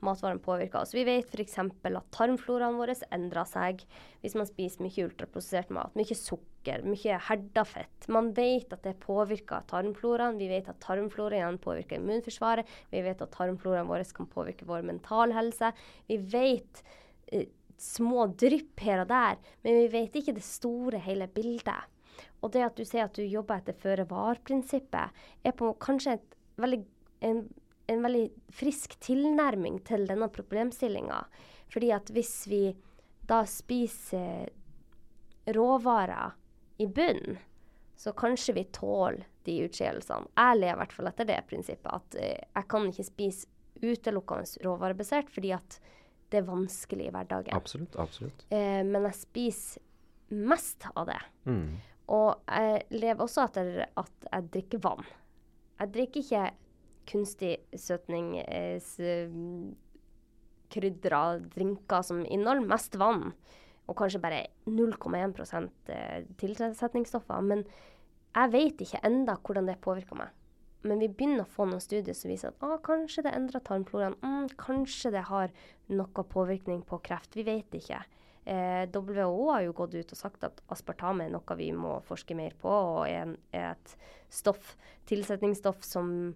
matvarene 0.04 0.42
påvirker 0.44 0.80
oss. 0.82 0.94
Vi 0.94 1.04
vet 1.06 1.30
f.eks. 1.32 1.58
at 1.58 2.10
tarmfloraen 2.14 2.78
vår 2.78 2.94
endrer 3.14 3.48
seg 3.48 3.84
hvis 4.22 4.36
man 4.38 4.48
spiser 4.48 4.84
mye 4.84 5.06
ultraprosessert 5.08 5.72
mat. 5.74 5.94
Mye 5.98 6.16
sukker, 6.18 6.84
mye 6.86 7.18
herda 7.28 7.64
fett. 7.68 8.08
Man 8.12 8.32
vet 8.36 8.72
at 8.76 8.84
det 8.86 8.96
påvirker 9.02 9.66
tarmfloraen. 9.70 10.38
Vi 10.40 10.50
vet 10.52 10.70
at 10.70 10.80
tarmfloraen 10.84 11.58
påvirker 11.62 12.00
immunforsvaret. 12.00 12.68
Vi 12.92 13.02
vet 13.04 13.24
at 13.24 13.34
tarmfloraen 13.34 13.90
vår 13.90 14.06
kan 14.16 14.30
påvirke 14.30 14.68
vår 14.68 14.86
mentalhelse. 14.86 15.72
Vi 16.10 16.20
vet 16.32 16.84
eh, 17.32 17.48
små 17.80 18.28
drypp 18.38 18.80
her 18.84 19.02
og 19.02 19.10
der, 19.10 19.40
men 19.64 19.82
vi 19.82 19.90
vet 19.92 20.16
ikke 20.20 20.36
det 20.36 20.46
store, 20.46 21.00
hele 21.02 21.28
bildet. 21.32 21.90
Og 22.44 22.52
det 22.52 22.64
at 22.66 22.76
du 22.76 22.84
sier 22.84 23.06
at 23.08 23.16
du 23.16 23.24
jobber 23.24 23.60
etter 23.60 23.76
føre-var-prinsippet, 23.80 25.24
er 25.44 25.54
på 25.56 25.72
kanskje 25.82 26.18
veldig, 26.60 26.82
en, 27.24 27.46
en, 27.86 28.02
veldig 28.02 28.26
frisk 28.54 28.96
tilnærming 29.04 29.80
til 29.86 30.06
denne 30.08 30.28
problemstillinga. 30.32 31.24
Fordi 31.72 31.90
at 31.96 32.12
hvis 32.14 32.34
vi 32.50 32.62
da 33.28 33.42
spiser 33.48 34.50
råvarer 35.54 36.36
i 36.82 36.86
bunnen, 36.86 37.38
så 37.96 38.12
kanskje 38.12 38.56
vi 38.56 38.64
tåler 38.74 39.24
de 39.44 39.58
utskeielsene. 39.64 40.30
Jeg 40.36 40.60
lever 40.60 40.74
i 40.74 40.80
hvert 40.82 40.94
fall 40.96 41.10
etter 41.10 41.28
det 41.28 41.40
prinsippet. 41.48 41.90
At 41.92 42.16
eh, 42.20 42.40
jeg 42.42 42.68
kan 42.72 42.88
ikke 42.88 43.06
spise 43.06 43.50
utelukkende 43.84 44.64
råvarebasert, 44.64 45.30
fordi 45.32 45.52
at 45.56 45.78
det 46.32 46.40
er 46.40 46.48
vanskelig 46.48 47.08
i 47.08 47.12
hverdagen. 47.14 47.54
Absolutt, 47.56 47.96
absolutt. 48.00 48.46
Eh, 48.48 48.80
men 48.86 49.08
jeg 49.10 49.18
spiser 49.20 49.84
mest 50.34 50.88
av 50.94 51.06
det. 51.12 51.20
Mm. 51.46 51.76
Og 52.14 52.50
jeg 52.50 52.82
lever 52.96 53.24
også 53.24 53.46
etter 53.46 53.84
at 53.86 54.28
jeg 54.30 54.48
drikker 54.56 54.82
vann. 54.84 55.06
Jeg 55.80 55.92
drikker 55.94 56.24
ikke 56.24 56.44
kunstig 57.08 57.56
søtning, 57.76 58.38
eh, 58.40 58.80
krydra 60.74 61.24
drinker 61.54 62.02
som 62.02 62.24
inneholder 62.24 62.66
mest 62.68 62.96
vann, 63.00 63.32
og 63.88 63.98
kanskje 63.98 64.22
bare 64.22 64.46
0,1 64.66 65.68
eh, 65.92 66.24
tilsetningsstoffer. 66.40 67.42
Men 67.44 67.64
jeg 68.34 68.52
vet 68.54 68.80
ikke 68.82 69.04
enda 69.06 69.36
hvordan 69.36 69.68
det 69.68 69.82
påvirker 69.84 70.18
meg. 70.18 70.32
Men 70.84 71.00
vi 71.00 71.08
begynner 71.08 71.46
å 71.46 71.48
få 71.48 71.64
noen 71.68 71.80
studier 71.80 72.16
som 72.16 72.28
viser 72.28 72.50
at 72.50 72.64
ah, 72.64 72.76
kanskje 72.84 73.24
det 73.24 73.32
endrer 73.32 73.62
tarmfloraen. 73.64 74.18
Mm, 74.20 74.50
kanskje 74.60 75.14
det 75.14 75.22
har 75.30 75.52
noe 75.88 76.24
påvirkning 76.28 76.82
på 76.84 76.98
kreft. 77.06 77.36
Vi 77.38 77.46
vet 77.46 77.72
ikke. 77.78 78.02
Eh, 78.44 78.84
WHO 78.92 79.46
har 79.48 79.62
jo 79.64 79.76
gått 79.76 79.94
ut 79.96 80.12
og 80.12 80.18
sagt 80.18 80.44
at 80.44 80.60
aspartame 80.72 81.24
er 81.24 81.32
noe 81.32 81.56
vi 81.56 81.70
må 81.72 81.96
forske 82.04 82.36
mer 82.36 82.52
på, 82.60 82.68
og 82.68 83.06
er 83.08 83.32
et 83.56 83.94
stoff, 84.28 84.74
tilsetningsstoff 85.08 85.80
som 85.86 86.34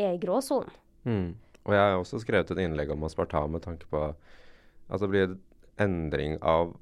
er 0.00 0.16
i 0.16 0.20
gråsonen. 0.22 0.72
Mm. 1.04 1.30
Og 1.66 1.74
jeg 1.76 1.80
har 1.80 1.98
også 2.00 2.20
skrevet 2.22 2.50
et 2.52 2.62
innlegg 2.64 2.92
om 2.92 3.04
aspartam 3.04 3.54
med 3.54 3.64
tanke 3.64 3.88
på 3.90 4.02
at 4.10 5.02
det 5.02 5.10
blir 5.12 5.34
endring 5.80 6.38
av 6.42 6.74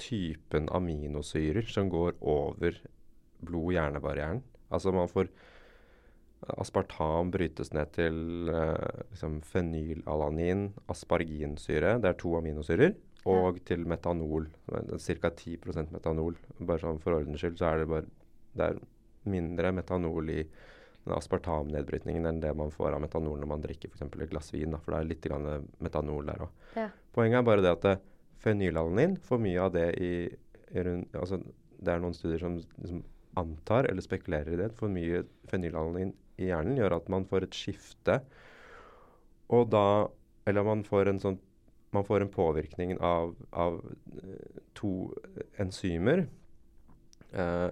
typen 0.00 0.66
aminosyrer 0.74 1.68
som 1.70 1.90
går 1.92 2.16
over 2.20 2.80
blod-hjernebarrieren. 3.44 4.42
Altså 4.72 4.92
man 4.92 5.10
får 5.10 5.28
Aspartam 6.60 7.30
brytes 7.32 7.70
ned 7.72 7.92
til 7.96 8.50
uh, 8.52 9.04
liksom 9.12 9.38
fenylalanin, 9.48 10.66
asparginsyre, 10.92 11.94
det 12.02 12.10
er 12.10 12.18
to 12.20 12.34
aminosyrer, 12.36 12.92
og 13.24 13.62
til 13.64 13.86
metanol. 13.88 14.50
Ca. 15.00 15.30
10% 15.30 15.94
metanol. 15.94 16.36
Bare 16.60 16.82
sånn 16.82 17.00
For 17.00 17.16
ordens 17.16 17.40
skyld 17.40 17.56
så 17.56 17.70
er 17.70 17.80
det 17.80 17.88
bare 17.88 18.10
det 18.54 18.66
er 18.66 18.82
mindre 19.32 19.72
metanol 19.72 20.28
i 20.28 20.42
aspartamnedbrytningen 21.12 22.26
enn 22.28 22.40
det 22.40 22.54
man 22.56 22.72
får 22.72 22.96
av 22.96 23.02
metanol 23.04 23.40
når 23.42 23.50
man 23.50 23.64
drikker 23.64 23.92
f.eks. 23.92 24.06
et 24.06 24.30
glass 24.30 24.52
vin. 24.54 24.72
Da, 24.72 24.80
for 24.80 24.94
det 24.94 25.00
er 25.00 25.10
litt 25.10 25.28
metanol 25.84 26.30
der 26.30 26.46
òg. 26.46 26.62
Ja. 26.78 26.88
Poenget 27.14 27.40
er 27.40 27.48
bare 27.48 27.64
det 27.64 27.72
at 27.76 27.88
eh, 27.90 28.02
fenylalanin 28.44 29.18
får 29.24 29.42
mye 29.44 29.66
av 29.66 29.74
det 29.76 29.88
i, 30.00 30.12
i 30.72 30.86
rundt, 30.88 31.14
altså, 31.14 31.42
Det 31.84 31.92
er 31.92 32.00
noen 32.00 32.16
studier 32.16 32.40
som 32.40 32.56
liksom, 32.56 33.02
antar 33.36 33.90
eller 33.90 34.04
spekulerer 34.04 34.54
i 34.54 34.60
det. 34.62 34.70
For 34.78 34.92
mye 34.92 35.24
fenylalanin 35.50 36.14
i 36.40 36.48
hjernen 36.48 36.78
gjør 36.80 36.98
at 36.98 37.10
man 37.12 37.26
får 37.28 37.48
et 37.48 37.58
skifte. 37.58 38.20
Og 39.52 39.68
da 39.70 40.08
Eller 40.46 40.64
man 40.64 40.82
får 40.84 41.08
en 41.08 41.20
sånn 41.20 41.38
man 41.94 42.04
får 42.04 42.20
en 42.20 42.28
påvirkning 42.28 42.96
av, 42.98 43.36
av 43.54 43.76
eh, 44.18 44.60
to 44.74 45.14
enzymer 45.62 46.24
eh, 47.32 47.70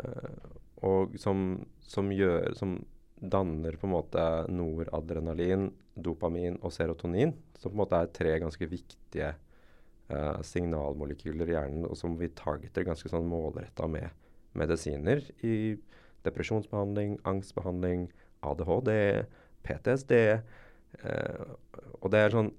og 0.82 1.16
som, 1.18 1.64
som, 1.82 2.10
gjør, 2.14 2.52
som 2.58 2.76
danner 3.22 3.76
på 3.78 3.86
en 3.86 3.94
måte 3.94 4.24
noradrenalin, 4.50 5.70
dopamin 5.94 6.58
og 6.62 6.72
serotonin, 6.74 7.34
som 7.58 7.70
på 7.70 7.76
en 7.76 7.82
måte 7.84 8.00
er 8.00 8.10
tre 8.16 8.34
ganske 8.42 8.66
viktige 8.66 9.30
eh, 9.32 10.40
signalmolekyler 10.46 11.52
i 11.52 11.56
hjernen, 11.56 11.86
og 11.86 11.96
som 11.98 12.16
vi 12.18 12.32
targeter 12.34 12.86
ganske 12.88 13.12
sånn 13.12 13.28
målretta 13.30 13.86
med 13.90 14.10
medisiner 14.58 15.22
i 15.46 15.76
depresjonsbehandling, 16.26 17.18
angstbehandling, 17.28 18.08
ADHD, 18.42 18.90
PTSD. 19.66 20.18
Eh, 21.02 21.44
og 22.00 22.10
det 22.12 22.24
er 22.24 22.34
sånn 22.34 22.52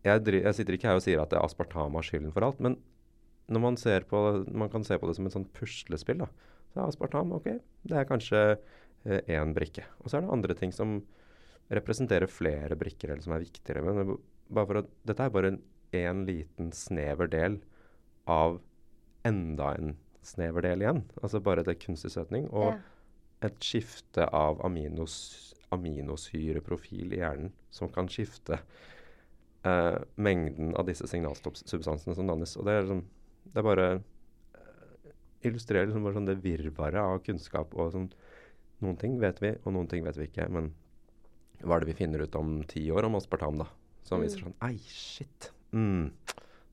jeg, 0.00 0.22
jeg, 0.32 0.54
sitter 0.56 0.76
ikke 0.76 0.88
her 0.88 0.98
og 0.98 1.04
sier 1.04 1.20
at 1.20 1.34
aspartam 1.36 1.98
har 1.98 2.06
skylden 2.06 2.32
for 2.32 2.46
alt, 2.46 2.60
men 2.64 2.78
når 3.52 3.62
man, 3.66 3.76
ser 3.76 4.06
på, 4.08 4.20
man 4.48 4.70
kan 4.72 4.84
se 4.86 4.96
på 4.96 5.08
det 5.10 5.16
som 5.18 5.26
et 5.28 5.34
sånt 5.34 5.50
puslespill, 5.56 6.22
da. 6.22 6.30
Så 6.70 6.84
aspartam 6.86 7.34
ok, 7.34 7.50
det 7.90 7.96
er 7.98 8.06
kanskje 8.08 8.40
én 9.04 9.48
eh, 9.48 9.54
brikke. 9.56 9.86
Og 10.00 10.10
så 10.10 10.18
er 10.18 10.26
det 10.26 10.34
andre 10.34 10.56
ting 10.58 10.72
som 10.74 10.98
representerer 11.70 12.30
flere 12.30 12.76
brikker, 12.78 13.12
eller 13.12 13.24
som 13.24 13.34
er 13.36 13.44
viktigere. 13.44 13.82
Men 13.86 14.16
bare 14.50 14.68
for 14.68 14.82
at, 14.82 14.92
dette 15.06 15.26
er 15.26 15.34
bare 15.34 15.56
en 15.96 16.24
liten 16.26 16.72
snever 16.74 17.30
del 17.30 17.60
av 18.30 18.60
enda 19.26 19.74
en 19.78 19.94
snever 20.26 20.64
del 20.66 20.84
igjen. 20.84 21.04
Altså 21.22 21.40
bare 21.42 21.64
det 21.66 21.78
kunstig 21.82 22.12
søtning. 22.14 22.48
Og 22.50 22.72
ja. 22.72 22.78
et 23.48 23.58
skifte 23.64 24.26
av 24.36 24.60
aminos, 24.66 25.16
aminosyreprofil 25.74 27.14
i 27.14 27.22
hjernen 27.22 27.52
som 27.70 27.90
kan 27.92 28.10
skifte 28.10 28.58
eh, 29.64 29.98
mengden 30.16 30.74
av 30.76 30.88
disse 30.90 31.08
signalstoppsubstansene 31.10 32.16
som 32.16 32.30
dannes. 32.30 32.56
Og 32.58 32.66
det 32.66 32.74
er, 32.74 32.86
liksom, 32.86 33.04
det 33.46 33.62
er 33.62 33.68
bare 33.68 33.88
eh, 33.94 35.12
illustrerer 35.48 35.88
liksom 35.88 36.06
bare 36.06 36.18
sånn 36.18 36.28
det 36.28 36.40
virvaret 36.44 37.00
av 37.00 37.22
kunnskap. 37.26 37.74
og 37.78 37.94
sånn, 37.94 38.10
Noen 38.80 38.96
ting 39.00 39.18
vet 39.20 39.40
vi, 39.42 39.50
og 39.64 39.72
noen 39.74 39.88
ting 39.90 40.04
vet 40.06 40.16
vi 40.16 40.26
ikke. 40.30 40.46
Men 40.50 40.70
hva 41.60 41.76
er 41.76 41.84
det 41.84 41.90
vi 41.92 41.98
finner 42.04 42.22
ut 42.24 42.36
om 42.38 42.62
ti 42.68 42.86
år 42.90 43.04
om 43.10 43.18
aspartam, 43.18 43.58
da? 43.60 43.66
Som 44.02 44.20
Mm. 44.20 44.24
viser 44.26 44.40
sånn 44.44 44.54
Ei, 44.64 44.78
shit. 44.78 45.50
Mm, 45.72 46.10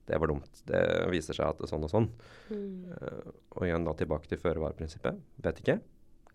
det 0.08 0.20
var 0.20 0.28
dumt. 0.32 0.62
Det 0.66 0.82
viser 1.12 1.34
seg 1.36 1.50
at 1.50 1.58
det 1.60 1.68
er 1.68 1.74
sånn 1.76 1.84
og 1.84 1.92
sånn. 1.92 2.10
Mm. 2.50 2.92
Uh, 2.92 3.32
og 3.58 3.64
igjen 3.68 3.84
da 3.86 3.94
tilbake 3.94 4.28
til 4.32 4.38
føre-var-prinsippet. 4.40 5.20
Vet 5.44 5.60
ikke. 5.62 5.82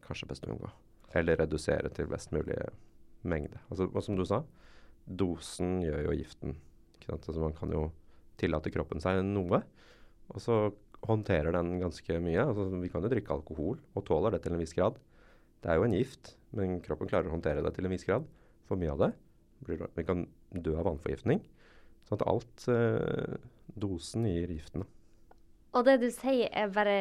Kanskje 0.04 0.28
best 0.28 0.44
å 0.46 0.52
unngå. 0.52 0.70
Eller 1.14 1.36
redusere 1.40 1.90
til 1.92 2.06
best 2.06 2.30
mulig 2.32 2.58
mengde. 3.24 3.58
Altså, 3.70 3.88
og 3.94 4.02
som 4.02 4.16
du 4.16 4.24
sa, 4.24 4.42
dosen 5.08 5.80
gjør 5.82 6.04
jo 6.10 6.16
giften. 6.20 6.56
Ikke 6.98 7.10
sant? 7.12 7.26
Altså, 7.28 7.40
man 7.40 7.54
kan 7.56 7.70
jo 7.74 7.90
tillate 8.40 8.70
kroppen 8.74 9.00
seg 9.02 9.22
noe, 9.24 9.62
og 10.32 10.40
så 10.40 10.72
håndterer 11.06 11.52
den 11.52 11.80
ganske 11.80 12.20
mye. 12.22 12.44
Altså, 12.46 12.68
vi 12.80 12.88
kan 12.92 13.02
jo 13.02 13.10
drikke 13.12 13.34
alkohol 13.34 13.78
og 13.96 14.04
tåler 14.06 14.30
det 14.36 14.42
til 14.44 14.52
en 14.54 14.62
viss 14.62 14.74
grad. 14.76 14.98
Det 15.62 15.70
er 15.70 15.78
jo 15.78 15.86
en 15.86 15.94
gift, 15.94 16.34
men 16.56 16.80
kroppen 16.82 17.10
klarer 17.10 17.30
å 17.30 17.36
håndtere 17.36 17.62
det 17.64 17.72
til 17.76 17.86
en 17.86 17.94
viss 17.94 18.06
grad. 18.06 18.26
For 18.68 18.78
mye 18.78 18.94
av 18.94 19.04
det. 19.04 19.12
Vi 19.68 20.04
kan 20.06 20.26
dø 20.50 20.74
av 20.74 20.88
vannforgiftning. 20.88 21.42
Sånn 22.08 22.18
at 22.18 22.26
alt 22.30 22.64
eh, 22.72 23.36
Dosen 23.78 24.26
gir 24.26 24.50
giften. 24.50 24.84
Og 25.72 25.86
det 25.86 26.00
du 26.02 26.08
sier, 26.12 26.50
er 26.50 26.72
bare 26.74 26.96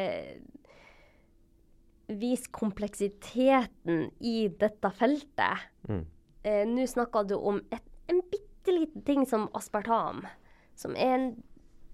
Vis 2.12 2.44
kompleksiteten 2.52 4.08
i 4.20 4.36
dette 4.60 4.90
feltet. 4.94 5.68
Mm. 5.88 6.04
Eh, 6.44 6.62
Nå 6.68 6.86
snakka 6.90 7.22
du 7.28 7.36
om 7.38 7.60
et, 7.72 7.84
en 8.10 8.20
bitte 8.30 8.74
liten 8.74 9.04
ting 9.06 9.26
som 9.28 9.48
aspartam. 9.56 10.24
Som 10.78 10.96
er 10.98 11.14
en 11.16 11.28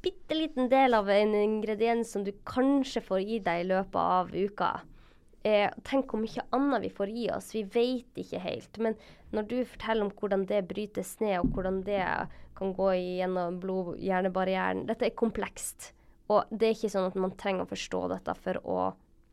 bitte 0.02 0.36
liten 0.36 0.70
del 0.72 0.94
av 0.96 1.10
en 1.12 1.34
ingrediens 1.36 2.12
som 2.12 2.24
du 2.26 2.32
kanskje 2.48 3.02
får 3.04 3.24
i 3.24 3.40
deg 3.44 3.64
i 3.64 3.68
løpet 3.68 3.98
av 4.00 4.32
uka. 4.34 4.72
Eh, 5.46 5.70
tenk 5.86 6.10
hvor 6.10 6.20
mye 6.20 6.42
annet 6.54 6.82
vi 6.82 6.90
får 6.90 7.12
i 7.14 7.28
oss. 7.30 7.52
Vi 7.54 7.62
vet 7.62 8.18
ikke 8.18 8.40
helt. 8.42 8.78
Men 8.82 8.96
når 9.34 9.48
du 9.50 9.56
forteller 9.62 10.06
om 10.06 10.14
hvordan 10.18 10.46
det 10.50 10.64
brytes 10.70 11.14
ned, 11.22 11.38
og 11.40 11.52
hvordan 11.54 11.82
det 11.86 12.02
kan 12.58 12.72
gå 12.74 12.88
gjennom 12.96 13.60
blod-hjernebarrieren 13.62 14.82
Dette 14.88 15.06
er 15.06 15.18
komplekst. 15.18 15.92
Og 16.28 16.50
det 16.50 16.66
er 16.66 16.74
ikke 16.74 16.90
sånn 16.92 17.06
at 17.08 17.20
man 17.20 17.36
trenger 17.38 17.64
å 17.64 17.70
forstå 17.70 18.02
dette 18.12 18.34
for 18.42 18.58
å 18.66 18.80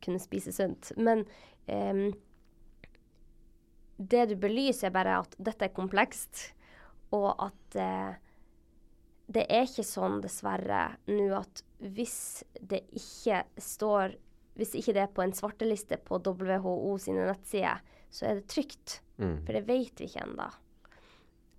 kunne 0.05 0.21
spise 0.21 0.53
sunt. 0.55 0.91
Men 0.95 1.25
eh, 1.65 2.13
det 3.97 4.27
du 4.29 4.35
belyser, 4.39 4.89
er 4.89 4.95
bare 4.95 5.17
at 5.23 5.35
dette 5.41 5.67
er 5.67 5.75
komplekst, 5.75 6.51
og 7.15 7.31
at 7.47 7.79
eh, 7.79 8.13
det 9.31 9.47
er 9.49 9.65
ikke 9.65 9.87
sånn, 9.87 10.19
dessverre, 10.21 10.83
nå 11.09 11.31
at 11.37 11.63
hvis 11.81 12.43
det 12.61 12.83
ikke 12.95 13.41
står 13.61 14.15
Hvis 14.55 14.75
ikke 14.79 14.93
det 14.95 15.03
er 15.03 15.11
på 15.11 15.23
en 15.25 15.35
svarteliste 15.35 15.97
på 16.05 16.21
WHO 16.23 16.95
sine 17.01 17.27
nettsider, 17.27 17.81
så 18.09 18.29
er 18.29 18.39
det 18.39 18.47
trygt. 18.51 19.01
Mm. 19.19 19.41
For 19.43 19.51
det 19.55 19.65
vet 19.67 19.99
vi 19.99 20.07
ikke 20.07 20.23
ennå. 20.23 20.47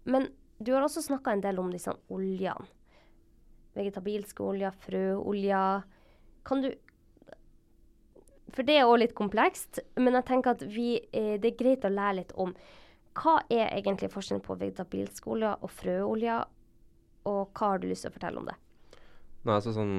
Men 0.08 0.30
du 0.58 0.72
har 0.72 0.86
også 0.86 1.02
snakka 1.04 1.34
en 1.34 1.44
del 1.44 1.60
om 1.60 1.70
disse 1.72 1.92
oljene. 2.12 2.70
Vegetabilske 3.76 4.40
oljer, 4.40 4.72
frøoljer. 4.86 5.84
Kan 6.48 6.62
du 6.64 6.70
For 8.54 8.64
det 8.64 8.78
er 8.78 8.88
òg 8.88 9.02
litt 9.02 9.12
komplekst, 9.18 9.82
men 10.00 10.14
jeg 10.16 10.24
tenker 10.30 10.54
at 10.54 10.62
vi, 10.64 10.94
eh, 11.12 11.34
det 11.36 11.50
er 11.50 11.58
greit 11.58 11.84
å 11.84 11.92
lære 11.92 12.22
litt 12.22 12.30
om 12.40 12.54
hva 13.16 13.34
er 13.52 13.68
egentlig 13.74 14.08
forskjellen 14.12 14.44
på 14.44 14.56
vegetabilske 14.56 15.28
oljer 15.28 15.60
og 15.60 15.72
frøoljer, 15.72 16.46
og 17.28 17.50
hva 17.52 17.72
har 17.72 17.82
du 17.82 17.88
lyst 17.90 18.06
til 18.06 18.12
å 18.12 18.14
fortelle 18.14 18.40
om 18.40 18.48
det? 18.48 18.56
Nei, 19.44 19.58
altså 19.58 19.74
sånn 19.76 19.92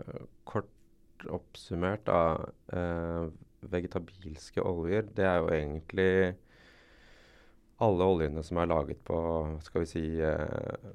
øh, 0.00 0.24
oppsummert, 1.32 2.06
da. 2.08 2.20
Eh, 2.72 3.24
vegetabilske 3.64 4.60
oljer, 4.60 5.06
det 5.16 5.24
er 5.24 5.38
jo 5.40 5.52
egentlig 5.54 6.34
alle 7.84 8.08
oljene 8.12 8.42
som 8.44 8.60
er 8.60 8.68
laget 8.68 9.00
på, 9.08 9.18
skal 9.64 9.84
vi 9.84 9.88
si, 9.88 10.04
eh, 10.20 10.88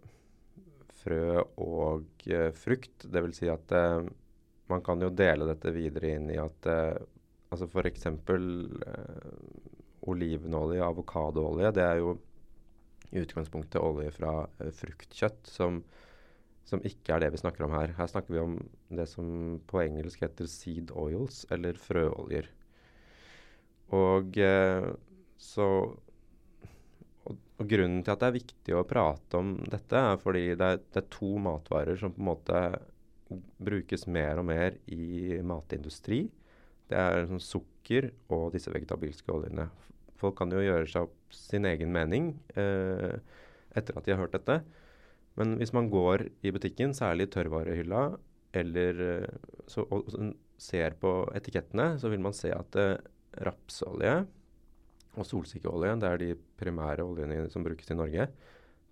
frø 1.01 1.41
og 1.57 2.27
eh, 2.29 2.51
frukt. 2.55 3.07
Vil 3.09 3.33
si 3.35 3.49
at 3.51 3.73
eh, 3.75 4.03
man 4.69 4.85
kan 4.85 5.01
jo 5.01 5.09
dele 5.09 5.49
dette 5.49 5.73
videre 5.73 6.13
inn 6.15 6.29
i 6.29 6.37
at 6.39 6.69
eh, 6.69 6.99
altså 7.49 7.69
eksempel 7.89 8.43
øh, 8.85 9.29
olivenolje, 10.09 10.83
avokadoolje, 10.85 11.71
det 11.73 11.83
er 11.83 11.95
jo 12.01 12.17
i 13.09 13.23
utgangspunktet 13.23 13.81
olje 13.81 14.11
fra 14.13 14.33
øh, 14.61 14.71
fruktkjøtt 14.73 15.49
som 15.49 15.81
som 16.69 16.83
ikke 16.85 17.15
er 17.15 17.23
det 17.23 17.31
vi 17.33 17.41
snakker 17.41 17.65
om 17.65 17.73
her. 17.73 17.95
Her 17.97 18.09
snakker 18.11 18.35
vi 18.35 18.41
om 18.41 18.57
det 18.93 19.07
som 19.09 19.57
på 19.69 19.81
engelsk 19.81 20.21
heter 20.25 20.49
seed 20.49 20.93
oils, 20.93 21.41
eller 21.53 21.79
frøoljer. 21.81 22.49
Og 23.97 24.37
eh, 24.37 24.85
så 25.39 25.67
og, 27.29 27.65
grunnen 27.67 28.03
til 28.05 28.13
at 28.13 28.21
det 28.21 28.29
er 28.29 28.37
viktig 28.37 28.77
å 28.77 28.85
prate 28.87 29.39
om 29.39 29.55
dette, 29.67 29.97
er 29.97 30.21
fordi 30.21 30.45
det 30.53 30.69
er, 30.75 30.81
det 30.93 31.01
er 31.03 31.11
to 31.11 31.33
matvarer 31.41 31.99
som 31.99 32.13
på 32.13 32.21
en 32.21 32.29
måte 32.29 32.61
brukes 33.61 34.07
mer 34.09 34.39
og 34.41 34.47
mer 34.49 34.77
i 34.89 35.37
matindustri. 35.45 36.23
Det 36.89 36.97
er 36.97 37.27
sånn 37.29 37.43
sukker 37.43 38.09
og 38.33 38.53
disse 38.55 38.71
vegetabilske 38.73 39.33
oljene. 39.33 39.67
Folk 40.19 40.39
kan 40.39 40.51
jo 40.51 40.63
gjøre 40.63 40.87
seg 40.89 41.07
opp 41.07 41.35
sin 41.35 41.67
egen 41.69 41.91
mening 41.95 42.31
eh, 42.57 43.19
etter 43.77 43.97
at 43.97 44.07
de 44.07 44.15
har 44.15 44.23
hørt 44.23 44.35
dette. 44.35 44.61
Men 45.37 45.57
hvis 45.59 45.73
man 45.75 45.89
går 45.91 46.25
i 46.43 46.51
butikken, 46.51 46.95
særlig 46.97 47.27
i 47.27 47.31
tørrvarehylla, 47.35 48.03
eller 48.59 49.01
eh, 49.05 49.49
så, 49.69 49.85
og, 49.85 50.09
og 50.09 50.33
ser 50.59 50.97
på 50.99 51.13
etikettene, 51.37 51.93
så 52.01 52.11
vil 52.11 52.23
man 52.23 52.35
se 52.35 52.51
at 52.55 52.77
eh, 52.79 52.95
rapsolje 53.45 54.15
og 55.19 55.27
solsikkeolje, 55.27 55.95
det 56.01 56.09
er 56.09 56.21
de 56.21 56.31
primære 56.59 57.05
oljene 57.05 57.45
som 57.53 57.65
brukes 57.65 57.91
i 57.91 57.97
Norge, 57.97 58.29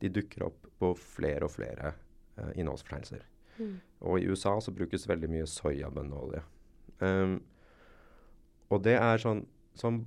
de 0.02 0.14
dukker 0.14 0.46
opp 0.48 0.68
på 0.80 0.92
flere 1.00 1.48
og 1.48 1.54
flere 1.56 1.94
eh, 2.38 2.54
innholdsfortegnelser. 2.60 3.26
Og 4.06 4.20
i 4.22 4.28
USA 4.30 4.54
så 4.62 4.74
brukes 4.76 5.08
veldig 5.10 5.30
mye 5.32 5.48
soyabønneolje. 5.50 6.44
Um, 7.02 7.40
og 8.74 8.84
det 8.86 8.98
er 9.00 9.22
sånn, 9.22 9.46
som 9.78 10.06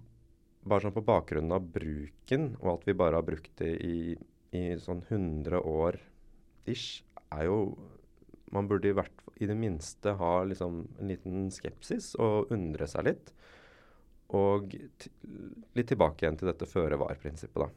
Bare 0.60 0.84
sånn 0.84 0.92
på 0.92 1.00
bakgrunnen 1.06 1.54
av 1.56 1.64
bruken, 1.72 2.50
og 2.60 2.74
at 2.74 2.82
vi 2.84 2.92
bare 2.92 3.16
har 3.16 3.24
brukt 3.24 3.54
det 3.56 3.70
i, 3.80 4.12
i 4.52 4.60
sånn 4.76 4.98
100 5.06 5.56
år 5.56 5.96
ish, 6.68 7.04
er 7.30 7.46
jo 7.48 7.60
Man 8.50 8.66
burde 8.66 8.90
i 8.90 8.94
hvert 8.96 9.20
i 9.38 9.46
det 9.46 9.54
minste 9.54 10.16
ha 10.18 10.30
liksom 10.42 10.80
en 10.98 11.10
liten 11.12 11.44
skepsis 11.54 12.16
og 12.18 12.50
undre 12.50 12.88
seg 12.90 13.06
litt. 13.06 13.30
Og 14.34 14.74
litt 15.78 15.86
tilbake 15.86 16.24
igjen 16.24 16.38
til 16.40 16.50
dette 16.50 16.66
føre-var-prinsippet, 16.66 17.62
da. 17.62 17.68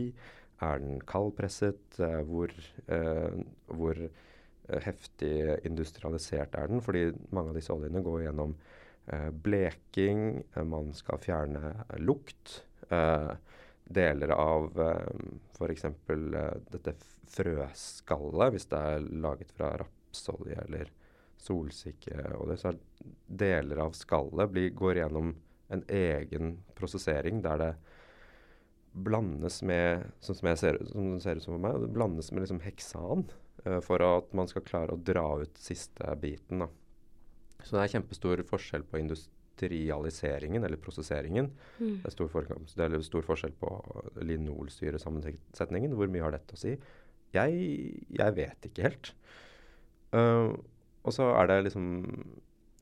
Er 0.66 0.82
den 0.82 1.00
kaldpresset? 1.08 1.82
Uh, 2.00 2.20
hvor, 2.28 2.54
uh, 2.90 3.40
hvor 3.72 4.02
heftig 4.84 5.34
industrialisert 5.66 6.54
er 6.58 6.70
den? 6.70 6.84
Fordi 6.84 7.08
mange 7.34 7.54
av 7.54 7.58
disse 7.58 7.74
oljene 7.74 8.04
går 8.06 8.26
gjennom 8.28 8.58
bleking. 9.42 10.44
man 10.70 10.92
skal 10.94 11.18
fjerne 11.18 11.72
lukt. 11.98 12.60
Deler 13.90 14.32
av 14.34 14.78
uh, 14.78 14.96
f.eks. 15.56 15.86
dette 16.70 16.94
frøskallet, 17.30 18.54
hvis 18.54 18.68
det 18.70 18.80
er 18.94 19.06
laget 19.22 19.52
fra 19.54 19.74
rapsolje 19.80 20.58
eller 20.66 20.90
solsikkeolje, 21.40 22.58
så 22.60 22.70
er 22.72 22.80
deler 23.26 23.82
av 23.86 23.94
skallet 23.96 24.52
blir, 24.52 24.74
går 24.76 25.00
gjennom 25.00 25.32
en 25.70 25.84
egen 25.88 26.56
prosessering 26.78 27.42
der 27.44 27.62
det 27.62 27.70
blandes 28.90 29.60
med 29.62 30.08
sånn 30.18 30.38
som, 30.40 30.50
ser, 30.58 30.80
som 30.90 31.12
det 31.14 31.22
ser 31.22 31.38
ut 31.38 31.44
som 31.44 31.54
for 31.54 31.62
meg, 31.62 31.78
det 31.84 31.92
blandes 31.94 32.32
med 32.32 32.44
liksom 32.44 32.62
heksan 32.64 33.26
uh, 33.66 33.78
for 33.86 34.02
at 34.04 34.32
man 34.36 34.50
skal 34.50 34.66
klare 34.66 34.96
å 34.96 35.02
dra 35.02 35.26
ut 35.42 35.62
siste 35.62 36.14
biten. 36.20 36.64
da. 36.64 36.70
Så 37.62 37.76
det 37.76 37.84
er 37.84 37.94
kjempestor 37.96 38.42
forskjell 38.48 38.86
på 38.88 39.00
industrialiseringen, 39.68 40.64
eller 40.64 40.76
prosesseringen. 40.76 41.50
Mm. 41.78 42.00
Det, 42.02 42.06
er 42.06 42.14
stor, 42.14 42.50
det 42.76 42.86
er 42.86 43.00
stor 43.02 43.26
forskjell 43.26 43.54
på 43.60 43.70
linolsyresammensetningen. 44.22 45.94
Hvor 45.96 46.10
mye 46.10 46.24
har 46.24 46.36
dette 46.36 46.56
å 46.56 46.60
si? 46.60 46.76
Jeg, 47.34 48.04
jeg 48.10 48.36
vet 48.36 48.68
ikke 48.68 48.86
helt. 48.88 49.12
Uh, 50.14 50.56
og 51.06 51.14
så 51.14 51.30
er 51.38 51.46
det 51.46 51.60
liksom 51.68 51.84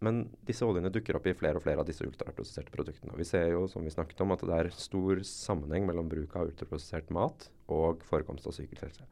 Men 0.01 0.23
disse 0.47 0.65
oljene 0.65 0.89
dukker 0.95 1.19
opp 1.19 1.27
i 1.29 1.35
flere 1.37 1.59
og 1.59 1.65
flere 1.65 1.83
av 1.83 1.87
disse 1.87 2.07
ultraprosesserte 2.07 2.71
produktene. 2.71 3.17
Vi 3.19 3.27
ser 3.27 3.51
jo, 3.51 3.67
som 3.67 3.83
vi 3.83 3.91
snakket 3.91 4.21
om, 4.23 4.31
at 4.31 4.45
det 4.47 4.55
er 4.55 4.71
stor 4.71 5.19
sammenheng 5.27 5.89
mellom 5.89 6.09
bruk 6.09 6.37
av 6.39 6.53
ultraprosessert 6.53 7.11
mat 7.11 7.49
og 7.67 8.05
forekomst 8.07 8.47
av 8.47 8.55
psykisk 8.55 8.87
helse. 8.87 9.09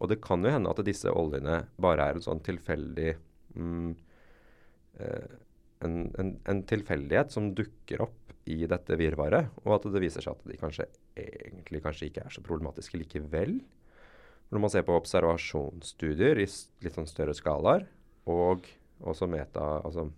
Og 0.00 0.08
det 0.08 0.22
kan 0.24 0.40
jo 0.42 0.50
hende 0.50 0.72
at 0.72 0.80
disse 0.88 1.12
oljene 1.12 1.66
bare 1.76 2.08
er 2.08 2.16
en 2.16 2.24
sånn 2.24 2.40
tilfeldig 2.42 3.12
mm, 3.54 3.92
eh, 5.04 5.36
en, 5.84 5.96
en, 6.18 6.34
en, 6.48 6.62
tilfeldighet 6.68 7.32
som 7.34 7.52
dukker 7.56 8.04
opp 8.04 8.18
i 8.50 8.64
dette 8.70 8.96
virvaret, 8.98 9.52
og 9.62 9.76
at 9.76 9.86
det 9.94 10.02
viser 10.02 10.24
seg 10.24 10.34
at 10.34 10.48
de 10.50 10.58
kanskje 10.58 10.88
egentlig 11.18 11.82
kanskje 11.84 12.08
ikke 12.08 12.24
er 12.26 12.34
så 12.34 12.42
problematiske 12.44 12.98
likevel. 12.98 13.60
Når 14.52 14.64
man 14.64 14.72
ser 14.72 14.84
på 14.86 14.96
observasjonsstudier 14.98 16.40
i 16.42 16.46
litt 16.46 16.96
sånn 16.96 17.08
større 17.08 17.36
skalaer, 17.36 17.86
og 18.28 18.66
også 19.02 19.28
meta, 19.30 19.78
altså 19.82 20.08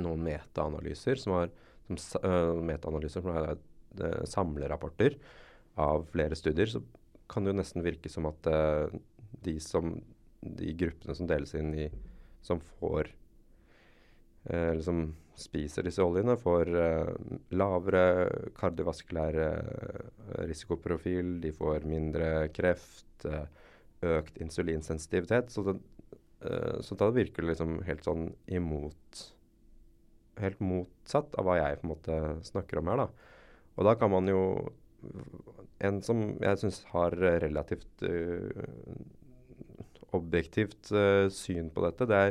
noen 0.00 0.22
metaanalyser 0.24 1.20
som 1.20 1.38
har 1.38 1.50
som, 1.86 1.98
uh, 2.24 2.54
metaanalyser 2.66 3.24
som 3.24 3.32
er 3.34 3.50
uh, 3.56 4.22
samlerapporter 4.28 5.16
av 5.80 6.06
flere 6.12 6.38
studier, 6.38 6.70
så 6.70 6.82
kan 7.30 7.44
det 7.44 7.52
jo 7.52 7.60
nesten 7.60 7.84
virke 7.84 8.10
som 8.12 8.28
at 8.30 8.48
uh, 8.50 8.92
de, 9.44 9.56
som, 9.62 9.94
de 10.40 10.72
gruppene 10.78 11.16
som 11.16 11.28
deles 11.28 11.54
inn 11.58 11.72
i 11.74 11.88
Som 12.46 12.60
får 12.78 13.08
Eller 14.46 14.82
som 14.86 15.08
spiser 15.36 15.84
disse 15.84 16.04
oljene, 16.04 16.36
får 16.40 16.70
lavere 17.58 18.02
kardiovaskulære 18.56 19.48
risikoprofil, 20.48 21.40
de 21.42 21.50
får 21.52 21.84
mindre 21.88 22.28
kreft, 22.56 23.26
økt 24.06 24.38
insulinsensitivitet. 24.40 25.50
Så, 25.52 25.66
det, 25.66 25.76
så 26.86 26.96
da 27.00 27.10
virker 27.12 27.42
det 27.42 27.52
liksom 27.52 27.80
helt 27.88 28.06
sånn 28.06 28.30
imot 28.46 29.26
helt 30.42 30.60
motsatt 30.64 31.36
av 31.38 31.46
hva 31.46 31.58
jeg 31.60 31.80
på 31.80 31.86
en 31.86 31.92
måte 31.92 32.18
snakker 32.46 32.80
om 32.80 32.90
her. 32.92 33.04
da. 33.04 33.08
Og 33.76 33.88
da 33.88 33.96
kan 33.98 34.12
man 34.12 34.28
jo 34.32 34.42
En 35.84 35.98
som 36.00 36.38
jeg 36.40 36.56
syns 36.56 36.78
har 36.88 37.12
relativt 37.12 38.00
uh, 38.00 38.62
objektivt 40.16 40.88
uh, 40.88 41.28
syn 41.28 41.68
på 41.68 41.82
dette, 41.84 42.06
det 42.08 42.16
er 42.16 42.30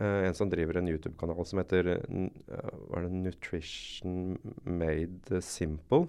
uh, 0.00 0.22
en 0.26 0.36
som 0.36 0.50
driver 0.50 0.80
en 0.80 0.88
YouTube-kanal 0.90 1.46
som 1.46 1.60
heter 1.60 1.92
det 2.08 3.10
Nutrition 3.10 4.38
Made 4.64 5.42
Simple. 5.44 6.08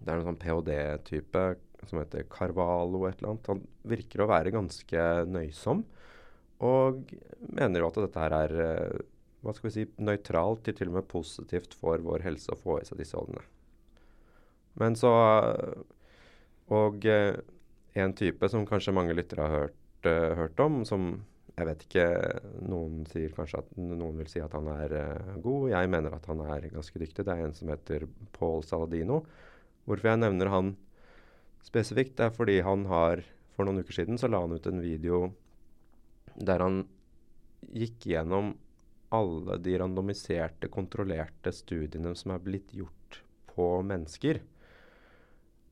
Det 0.00 0.08
er 0.08 0.18
en 0.18 0.28
sånn 0.30 0.40
ph.d.-type 0.40 1.44
som 1.88 2.00
heter 2.00 2.26
Carvalho 2.32 3.06
et 3.08 3.20
eller 3.20 3.32
annet. 3.32 3.50
Han 3.52 3.62
virker 3.88 4.24
å 4.24 4.28
være 4.30 4.52
ganske 4.52 5.06
nøysom, 5.28 5.84
og 6.64 7.14
mener 7.48 7.80
jo 7.80 7.88
at 7.88 8.00
dette 8.04 8.24
her 8.24 8.36
er 8.36 8.54
hva 9.40 9.54
skal 9.56 9.70
vi 9.70 9.72
si, 9.72 9.86
nøytralt 9.96 10.66
til 10.66 10.76
til 10.76 10.90
og 10.90 10.98
med 10.98 11.08
positivt 11.08 11.72
for 11.80 12.02
vår 12.04 12.26
helse 12.26 12.52
å 12.52 12.60
få 12.60 12.80
i 12.80 12.84
seg 12.88 13.00
disse 13.00 13.16
oljene. 13.16 13.44
Men 14.80 14.96
så 14.96 15.12
Og 16.70 17.06
en 17.98 18.12
type 18.14 18.48
som 18.48 18.66
kanskje 18.66 18.94
mange 18.94 19.14
lyttere 19.16 19.42
har 19.42 19.64
hørt, 19.64 20.06
uh, 20.06 20.36
hørt, 20.38 20.60
om, 20.62 20.84
som 20.86 21.24
jeg 21.60 21.68
vet 21.68 21.82
ikke 21.84 22.04
Noen 22.70 23.02
sier 23.10 23.32
kanskje 23.36 23.60
at 23.60 23.72
noen 23.76 24.16
vil 24.20 24.28
si 24.30 24.40
at 24.40 24.54
han 24.56 24.68
er 24.72 24.94
uh, 24.96 25.34
god. 25.44 25.66
Jeg 25.74 25.90
mener 25.92 26.14
at 26.16 26.28
han 26.30 26.40
er 26.46 26.70
ganske 26.72 27.02
dyktig. 27.02 27.26
Det 27.26 27.34
er 27.34 27.44
en 27.44 27.56
som 27.56 27.72
heter 27.72 28.06
Paul 28.36 28.64
Saladino. 28.64 29.20
Hvorfor 29.84 30.12
jeg 30.12 30.22
nevner 30.22 30.52
han 30.52 30.72
spesifikt, 31.66 32.16
det 32.16 32.28
er 32.28 32.34
fordi 32.36 32.60
han 32.64 32.86
har 32.90 33.24
For 33.56 33.68
noen 33.68 33.82
uker 33.84 33.92
siden 33.92 34.16
så 34.16 34.30
la 34.30 34.38
han 34.40 34.54
ut 34.56 34.66
en 34.70 34.80
video 34.80 35.26
der 36.40 36.62
han 36.64 36.78
gikk 37.76 38.06
gjennom 38.08 38.54
alle 39.12 39.58
de 39.60 39.74
randomiserte, 39.82 40.70
kontrollerte 40.72 41.52
studiene 41.52 42.14
som 42.16 42.32
er 42.32 42.40
blitt 42.40 42.70
gjort 42.72 43.18
på 43.50 43.66
mennesker. 43.84 44.40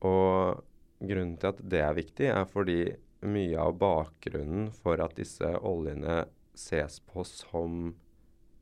Og 0.05 0.61
grunnen 0.99 1.37
til 1.39 1.53
at 1.55 1.63
det 1.63 1.81
er 1.81 1.97
viktig, 1.97 2.29
er 2.35 2.51
fordi 2.51 2.81
mye 3.21 3.59
av 3.59 3.79
bakgrunnen 3.81 4.71
for 4.75 5.01
at 5.03 5.17
disse 5.19 5.49
oljene 5.67 6.25
ses 6.59 7.01
på 7.11 7.25
som 7.27 7.95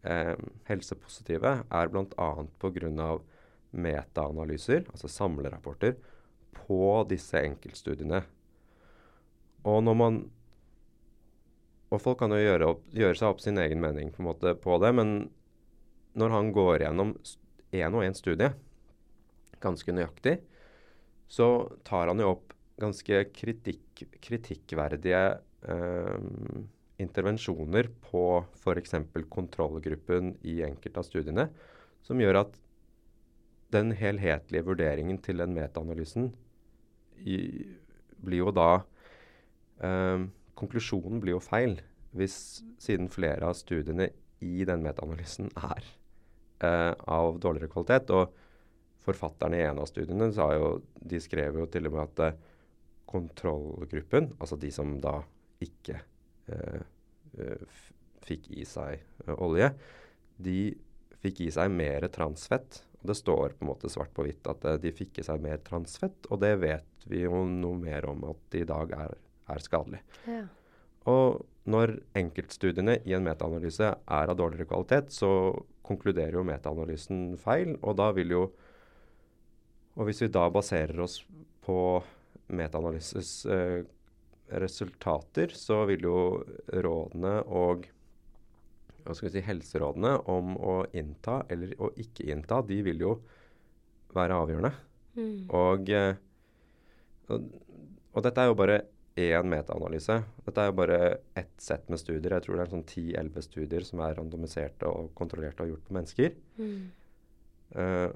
eh, 0.02 0.36
helsepositive, 0.68 1.52
er 1.68 1.92
bl.a. 1.92 2.28
pga. 2.60 3.08
metaanalyser, 3.76 4.86
altså 4.92 5.08
samlerapporter, 5.12 5.96
på 6.56 6.80
disse 7.10 7.40
enkeltstudiene. 7.44 8.22
Og 9.66 9.82
når 9.84 9.98
man 10.00 10.24
og 11.86 12.02
folk 12.02 12.18
kan 12.18 12.34
jo 12.34 12.40
gjøre, 12.40 12.68
opp, 12.74 12.86
gjøre, 12.96 13.16
seg 13.18 13.30
opp 13.30 13.42
sin 13.44 13.60
egen 13.62 13.80
mening 13.82 14.10
på, 14.14 14.24
måte, 14.26 14.56
på 14.58 14.78
det, 14.82 14.90
men 14.96 15.12
når 16.18 16.32
han 16.34 16.50
går 16.54 16.82
gjennom 16.82 17.12
én 17.76 17.94
og 17.94 18.02
én 18.02 18.16
studie 18.16 18.50
ganske 19.62 19.94
nøyaktig, 19.94 20.40
så 21.30 21.70
tar 21.86 22.10
han 22.10 22.20
jo 22.22 22.32
opp 22.34 22.55
ganske 22.80 23.22
kritikk, 23.36 24.04
kritikkverdige 24.24 25.22
eh, 25.68 26.18
intervensjoner 27.02 27.88
på 28.04 28.22
f.eks. 28.56 28.94
kontrollgruppen 29.32 30.34
i 30.48 30.60
enkelte 30.66 31.02
av 31.02 31.08
studiene, 31.08 31.48
som 32.04 32.20
gjør 32.20 32.42
at 32.44 32.56
den 33.74 33.90
helhetlige 33.98 34.64
vurderingen 34.68 35.18
til 35.24 35.42
den 35.42 35.56
metaanalysen 35.56 36.30
blir 37.16 38.40
jo 38.42 38.52
da 38.54 38.70
eh, 39.82 40.26
konklusjonen 40.56 41.20
blir 41.22 41.36
jo 41.36 41.42
feil 41.44 41.78
hvis 42.16 42.62
siden 42.80 43.10
flere 43.12 43.48
av 43.48 43.56
studiene 43.58 44.08
i 44.44 44.64
den 44.68 44.82
metaanalysen 44.84 45.50
er 45.56 45.84
eh, 46.64 46.92
av 46.92 47.38
dårligere 47.42 47.72
kvalitet. 47.72 48.12
Og 48.12 48.32
forfatterne 49.06 49.58
i 49.58 49.64
en 49.66 49.80
av 49.82 49.88
studiene 49.90 50.30
sa 50.34 50.50
jo, 50.56 50.76
de 50.96 51.20
skrev 51.22 51.60
jo 51.60 51.66
til 51.70 51.88
og 51.88 51.96
med 51.96 52.04
at 52.06 52.22
uh, 52.34 52.54
kontrollgruppen, 53.06 54.32
altså 54.40 54.58
de 54.60 54.72
som 54.74 54.96
da 55.02 55.20
ikke 55.62 56.00
uh, 56.52 56.82
fikk 58.26 58.50
i 58.58 58.64
seg 58.68 59.30
olje, 59.38 59.70
de 60.42 60.58
fikk 61.22 61.44
i 61.46 61.52
seg 61.54 61.70
mer 61.72 62.08
transfett. 62.12 62.82
Og 63.00 63.12
det 63.12 63.16
står 63.18 63.54
på 63.54 63.64
en 63.64 63.70
måte 63.70 63.90
svart 63.92 64.12
på 64.16 64.24
hvitt 64.26 64.48
at 64.50 64.66
de 64.82 64.92
fikk 64.94 65.20
i 65.20 65.26
seg 65.26 65.40
mer 65.44 65.62
transfett, 65.64 66.26
og 66.30 66.42
det 66.42 66.56
vet 66.60 67.06
vi 67.06 67.22
jo 67.22 67.44
noe 67.46 67.78
mer 67.78 68.08
om 68.10 68.26
at 68.32 68.42
det 68.52 68.64
i 68.64 68.68
dag 68.68 68.92
er 68.96 69.14
er 69.52 69.62
skadelig. 69.62 70.02
Ja. 70.28 70.44
Og 71.10 71.44
når 71.70 71.96
enkeltstudiene 72.18 72.98
i 73.06 73.14
en 73.16 73.26
metaanalyse 73.26 73.92
er 73.94 74.32
av 74.32 74.38
dårligere 74.38 74.68
kvalitet, 74.70 75.12
så 75.14 75.30
konkluderer 75.86 76.38
jo 76.38 76.46
metaanalysen 76.46 77.36
feil, 77.42 77.76
og 77.82 77.98
da 78.00 78.12
vil 78.16 78.38
jo 78.38 78.46
Og 79.96 80.04
hvis 80.04 80.18
vi 80.20 80.26
da 80.28 80.42
baserer 80.52 80.98
oss 81.00 81.22
på 81.64 82.02
metaanalyses 82.46 83.30
eh, 83.50 83.82
resultater, 84.62 85.54
så 85.54 85.82
vil 85.90 86.06
jo 86.06 86.18
rådene 86.70 87.40
og 87.46 87.88
hva 89.06 89.14
skal 89.14 89.28
vi 89.28 89.36
si, 89.36 89.44
helserådene 89.46 90.16
om 90.32 90.56
å 90.58 90.80
innta 90.98 91.40
eller 91.52 91.74
å 91.78 91.92
ikke 92.00 92.26
innta, 92.32 92.58
de 92.66 92.80
vil 92.86 93.04
jo 93.04 93.14
være 94.16 94.38
avgjørende. 94.42 94.72
Mm. 95.16 95.46
Og, 95.54 95.90
eh, 95.94 96.18
og, 97.30 97.48
og, 98.12 98.20
dette 98.26 98.42
er 98.42 98.50
jo 98.50 98.58
bare 98.58 98.80
én 99.16 99.48
metaanalyse. 99.48 100.18
Dette 100.44 100.62
er 100.62 100.70
jo 100.70 100.76
bare 100.76 101.00
ett 101.38 101.54
sett 101.62 101.86
med 101.88 102.00
studier. 102.02 102.34
Jeg 102.36 102.46
tror 102.46 102.58
det 102.58 102.66
er 102.66 102.72
sånn 102.74 102.84
10-11 102.84 103.46
studier 103.46 103.86
som 103.86 104.02
er 104.04 104.16
randomiserte 104.18 104.90
og 104.90 105.12
kontrollerte 105.16 105.64
og 105.64 105.72
gjort 105.72 105.86
på 105.86 105.96
mennesker. 105.96 106.34
Mm. 106.60 106.82
Uh, 107.76 108.10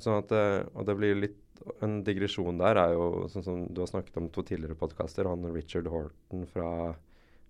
sånn 0.00 0.20
at, 0.22 0.32
uh, 0.32 0.60
og 0.78 0.86
det 0.88 0.94
blir 1.00 1.18
litt 1.18 1.40
En 1.84 2.00
digresjon 2.06 2.60
der 2.60 2.78
er 2.80 2.94
jo 2.94 3.26
sånn 3.32 3.44
som 3.46 3.62
du 3.72 3.82
har 3.82 3.90
snakket 3.90 4.18
om 4.20 4.28
to 4.32 4.44
tidligere 4.46 4.78
podkaster. 4.78 5.28
Han 5.28 5.48
Richard 5.54 5.88
Horton 5.90 6.46
fra 6.50 6.70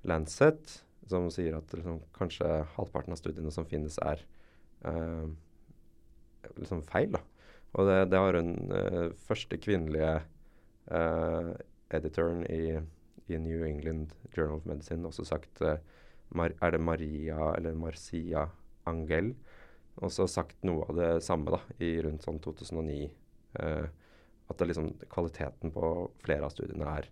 Lancet 0.09 0.79
som 1.09 1.31
sier 1.33 1.57
at 1.57 1.73
liksom, 1.73 2.03
kanskje 2.17 2.49
halvparten 2.75 3.15
av 3.15 3.21
studiene 3.21 3.53
som 3.55 3.65
finnes, 3.69 3.97
er 4.05 4.21
uh, 4.85 5.25
liksom 6.61 6.83
feil. 6.85 7.15
da. 7.17 7.23
Og 7.79 7.89
det, 7.89 7.99
det 8.13 8.21
har 8.21 8.37
hun 8.37 8.53
første 9.29 9.59
kvinnelige 9.61 10.19
editoren 11.93 12.45
i, 12.49 12.79
i, 13.29 13.37
New 13.37 13.65
England 13.65 14.15
Journal 14.37 14.57
of 14.57 14.67
Medicine 14.67 15.07
også 15.09 15.25
sagt 15.29 15.61
uh, 15.61 15.77
Mar 16.33 16.53
Er 16.61 16.71
det 16.71 16.81
Maria 16.81 17.53
eller 17.57 17.77
Marcia 17.77 18.49
Angel? 18.87 19.35
Også 19.97 20.27
sagt 20.31 20.65
noe 20.65 20.87
av 20.89 20.97
det 20.97 21.11
samme 21.27 21.53
da, 21.57 21.61
i 21.83 21.99
rundt 22.05 22.25
sånn 22.25 22.39
2009 22.45 22.99
eh, 23.05 23.11
at 24.49 24.59
det 24.59 24.69
liksom, 24.71 24.93
kvaliteten 25.11 25.73
på 25.73 25.89
flere 26.25 26.49
av 26.49 26.53
studiene 26.55 26.89
er 26.99 27.09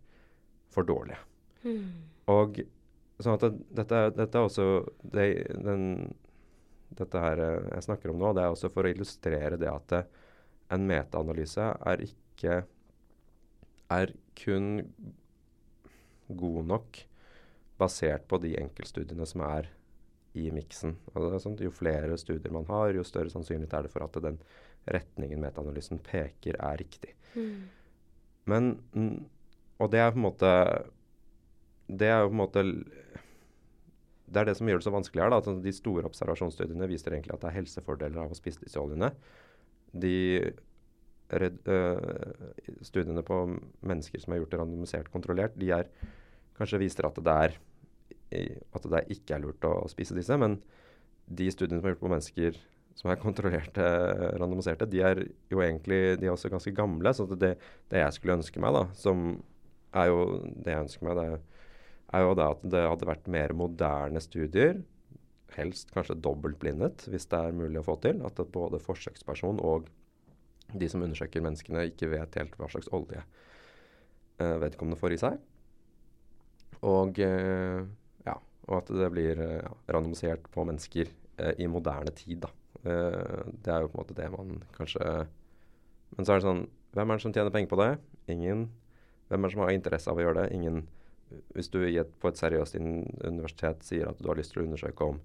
for 0.72 0.88
dårlige. 0.88 1.18
Mm. 1.64 1.90
Og 2.32 2.60
sånn 3.20 3.36
at 3.36 3.44
det, 3.46 3.52
dette, 3.80 4.00
dette 4.16 4.38
er 4.38 4.48
også 4.48 4.68
det, 5.02 5.26
den, 5.64 5.84
Dette 6.96 7.20
her 7.20 7.40
eh, 7.42 7.68
jeg 7.74 7.86
snakker 7.88 8.12
om 8.12 8.20
nå, 8.20 8.30
det 8.36 8.44
er 8.44 8.52
også 8.54 8.70
for 8.72 8.86
å 8.86 8.92
illustrere 8.92 9.58
det 9.60 9.70
at 9.72 9.88
det, 9.92 10.02
en 10.74 10.86
metaanalyse 10.86 11.62
er 11.86 12.00
ikke 12.02 12.60
Er 13.94 14.10
kun 14.34 14.80
god 16.26 16.64
nok 16.66 16.98
basert 17.78 18.24
på 18.26 18.40
de 18.42 18.56
enkeltstudiene 18.58 19.26
som 19.28 19.44
er 19.46 19.68
i 20.36 20.48
miksen. 20.50 20.96
Sånn, 21.14 21.54
jo 21.62 21.70
flere 21.70 22.16
studier 22.18 22.52
man 22.52 22.66
har, 22.68 22.96
jo 22.96 23.04
større 23.06 23.30
sannsynlighet 23.30 23.76
er 23.78 23.86
det 23.86 23.92
for 23.92 24.04
at 24.04 24.18
den 24.24 24.40
retningen 24.86 25.42
metaanalysen 25.42 26.00
peker, 26.04 26.58
er 26.62 26.78
riktig. 26.80 27.14
Mm. 27.34 27.66
Men 28.46 28.70
Og 29.78 29.90
det 29.92 30.00
er 30.00 30.12
på 30.14 30.16
en 30.16 30.24
måte 30.24 30.50
Det 31.86 32.06
er 32.08 32.20
jo 32.22 32.28
på 32.30 32.36
en 32.36 32.40
måte 32.40 32.62
Det 34.26 34.40
er 34.40 34.46
det 34.48 34.56
som 34.56 34.68
gjør 34.68 34.78
det 34.80 34.86
så 34.86 34.94
vanskelig 34.94 35.22
her. 35.22 35.30
da, 35.30 35.38
at 35.38 35.62
De 35.62 35.72
store 35.72 36.06
observasjonsstudiene 36.06 36.88
viser 36.88 37.12
egentlig 37.12 37.34
at 37.34 37.42
det 37.42 37.50
er 37.50 37.58
helsefordeler 37.60 38.22
av 38.22 38.32
å 38.32 38.38
spise 38.38 38.62
disse 38.62 38.80
oljene. 38.80 39.12
De 39.92 40.52
red, 41.30 41.58
øh, 41.66 42.82
studiene 42.82 43.22
på 43.22 43.38
mennesker 43.86 44.20
som 44.20 44.32
er 44.32 44.40
gjort 44.40 44.58
randomisert 44.58 45.12
kontrollert, 45.12 45.54
de 45.58 45.70
er 45.70 45.86
kanskje 46.58 46.80
viser 46.82 47.06
at 47.06 47.14
det, 47.22 47.36
er, 47.46 47.56
at 48.74 48.82
det 48.82 49.04
ikke 49.14 49.34
er 49.36 49.44
lurt 49.44 49.64
å 49.64 49.86
spise 49.88 50.14
disse. 50.16 50.36
Men 50.36 50.58
de 51.26 51.46
studiene 51.50 51.80
som 51.80 51.86
er 51.86 51.94
gjort 51.94 52.04
på 52.04 52.12
mennesker 52.12 52.60
som 52.96 53.10
er 53.12 53.20
kontrollerte, 53.20 53.84
randomiserte, 54.40 54.88
de 54.88 55.02
er 55.04 55.20
jo 55.52 55.60
egentlig 55.60 56.16
de 56.20 56.28
er 56.28 56.32
også 56.32 56.50
ganske 56.52 56.72
gamle. 56.76 57.12
Så 57.14 57.28
det, 57.34 57.56
det 57.92 58.00
jeg 58.00 58.16
skulle 58.16 58.38
ønske 58.38 58.62
meg, 58.62 58.72
da, 58.76 58.86
som 58.96 59.26
er 59.96 60.08
jo 60.10 60.22
det 60.64 60.72
jeg 60.72 60.86
ønsker 60.86 61.08
meg, 61.08 61.20
det 61.20 61.26
er 62.16 62.24
jo 62.24 62.36
det 62.38 62.46
at 62.54 62.64
det 62.72 62.84
hadde 62.86 63.10
vært 63.10 63.28
mer 63.32 63.54
moderne 63.58 64.22
studier. 64.24 64.80
Helst 65.56 65.92
kanskje 65.94 66.18
dobbeltblindet, 66.24 67.06
hvis 67.12 67.28
det 67.32 67.38
er 67.38 67.56
mulig 67.56 67.82
å 67.82 67.86
få 67.86 67.98
til. 68.04 68.22
At 68.26 68.40
både 68.52 68.80
forsøksperson 68.82 69.60
og 69.60 69.90
de 70.74 70.88
som 70.90 71.04
undersøker 71.04 71.44
menneskene, 71.44 71.86
ikke 71.92 72.10
vet 72.10 72.40
helt 72.40 72.56
hva 72.58 72.68
slags 72.72 72.88
olje 72.96 73.20
eh, 74.40 74.56
vedkommende 74.62 74.98
får 74.98 75.14
i 75.14 75.20
seg. 75.20 75.38
Og, 76.86 77.20
eh, 77.22 77.84
ja, 78.26 78.36
og 78.66 78.78
at 78.80 78.92
det 78.98 79.12
blir 79.14 79.40
eh, 79.42 79.74
randomisert 79.92 80.48
på 80.52 80.64
mennesker 80.66 81.12
eh, 81.12 81.54
i 81.62 81.68
moderne 81.70 82.12
tid. 82.16 82.42
Da. 82.44 82.52
Eh, 82.84 83.46
det 83.64 83.72
er 83.72 83.84
jo 83.84 83.90
på 83.92 83.98
en 83.98 84.02
måte 84.02 84.16
det 84.16 84.28
man 84.32 84.58
kanskje 84.76 85.00
Men 86.16 86.26
så 86.26 86.34
er 86.34 86.38
det 86.38 86.46
sånn 86.46 86.66
Hvem 86.96 87.10
er 87.10 87.18
det 87.18 87.24
som 87.24 87.34
tjener 87.34 87.54
penger 87.54 87.70
på 87.72 87.78
det? 87.80 87.90
Ingen. 88.32 88.68
Hvem 89.28 89.42
er 89.42 89.48
det 89.48 89.54
som 89.54 89.62
har 89.64 89.72
interesse 89.74 90.12
av 90.12 90.20
å 90.20 90.22
gjøre 90.22 90.44
det? 90.44 90.54
Ingen. 90.56 90.84
Hvis 91.52 91.68
du 91.72 91.80
et, 91.84 92.12
på 92.22 92.30
et 92.30 92.38
seriøst 92.40 92.78
universitet 92.78 93.84
sier 93.84 94.08
at 94.08 94.22
du 94.22 94.30
har 94.30 94.38
lyst 94.38 94.54
til 94.54 94.62
å 94.62 94.66
undersøke 94.68 95.08
om 95.10 95.18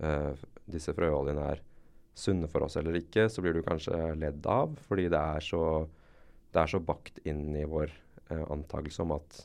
uh, 0.00 0.32
disse 0.64 0.94
frøoljene 0.96 1.44
er 1.52 1.60
sunne 2.16 2.48
for 2.48 2.64
oss 2.64 2.78
eller 2.80 2.96
ikke, 2.96 3.26
så 3.28 3.44
blir 3.44 3.58
du 3.58 3.60
kanskje 3.66 3.98
ledd 4.16 4.46
av, 4.48 4.72
fordi 4.88 5.08
det 5.12 5.20
er 5.20 5.44
så, 5.44 5.62
det 6.54 6.62
er 6.62 6.72
så 6.72 6.80
bakt 6.80 7.20
inn 7.28 7.50
i 7.60 7.66
vår 7.68 7.92
uh, 8.30 8.46
antakelse 8.54 9.04
om 9.04 9.16
at 9.18 9.42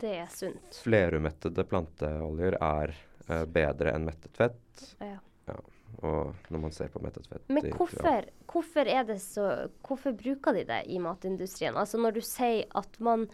det 0.00 0.12
er 0.18 0.28
sunt. 0.28 0.82
Flerumettede 0.84 1.64
planteoljer 1.68 2.58
er 2.60 2.92
uh, 3.30 3.44
bedre 3.48 3.94
enn 3.96 4.04
mettet 4.08 4.36
fett. 4.36 4.84
Ja. 5.00 5.16
ja. 5.48 5.60
Og 6.04 6.50
når 6.52 6.60
man 6.60 6.74
ser 6.76 6.90
på 6.92 7.00
mettet 7.00 7.26
fett 7.30 7.52
Men 7.52 7.70
hvorfor, 7.72 8.26
hvorfor, 8.52 8.88
det 9.08 9.18
så, 9.22 9.46
hvorfor 9.86 10.16
bruker 10.18 10.56
de 10.56 10.64
det 10.68 10.82
i 10.92 10.98
matindustrien? 11.02 11.76
Altså 11.76 12.00
Når 12.00 12.18
du 12.18 12.22
sier 12.24 12.66
at 12.76 12.98
man 13.00 13.26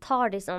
tar 0.00 0.32
disse 0.32 0.54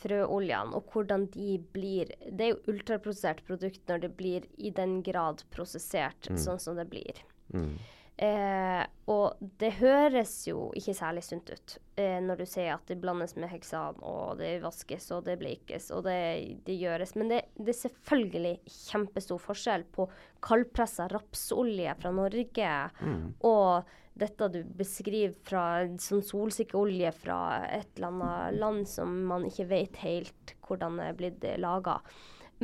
frøoljene, 0.00 0.76
og 0.76 0.92
hvordan 0.92 1.26
de 1.34 1.58
blir 1.72 2.12
Det 2.24 2.46
er 2.46 2.54
jo 2.54 2.72
ultraprosessert 2.72 3.42
produkt 3.48 3.82
når 3.90 4.06
det 4.06 4.12
blir 4.16 4.46
i 4.56 4.72
den 4.74 5.02
grad 5.04 5.44
prosessert 5.52 6.30
mm. 6.30 6.40
sånn 6.40 6.60
som 6.62 6.80
det 6.80 6.88
blir. 6.92 7.20
Mm. 7.52 7.76
Eh, 8.16 8.82
og 9.12 9.42
det 9.60 9.74
høres 9.76 10.30
jo 10.48 10.70
ikke 10.78 10.94
særlig 10.96 11.20
sunt 11.26 11.50
ut 11.52 11.74
eh, 12.00 12.16
når 12.24 12.38
du 12.40 12.44
sier 12.48 12.70
at 12.72 12.88
det 12.88 12.96
blandes 13.02 13.34
med 13.36 13.50
heksan, 13.52 13.98
og 14.00 14.38
det 14.40 14.54
vaskes 14.62 15.10
og 15.12 15.26
det 15.26 15.34
bleikes 15.42 15.90
og 15.92 16.06
det, 16.06 16.62
det 16.64 16.78
gjøres. 16.80 17.12
Men 17.20 17.34
det, 17.34 17.42
det, 17.58 17.74
er 17.74 17.78
selvfølgelig 17.82 18.54
kjempestor 18.72 19.42
forskjell 19.42 19.84
på 19.92 20.08
kaldpressa 20.46 21.10
rapsolje 21.12 21.92
fra 22.00 22.14
Norge 22.16 22.72
mm. 23.02 23.20
og 23.50 23.92
dette 24.16 24.48
du 24.48 24.62
beskriver 24.78 25.36
fra 25.44 25.66
sånn 26.00 26.24
solsikkeolje 26.24 27.12
fra 27.18 27.40
et 27.68 27.98
eller 27.98 28.14
annet 28.14 28.56
land 28.62 28.88
som 28.88 29.12
man 29.28 29.44
ikke 29.44 29.68
vet 29.74 30.00
helt 30.00 30.56
hvordan 30.64 31.02
er 31.04 31.20
blitt 31.20 31.44
laga. 31.60 31.98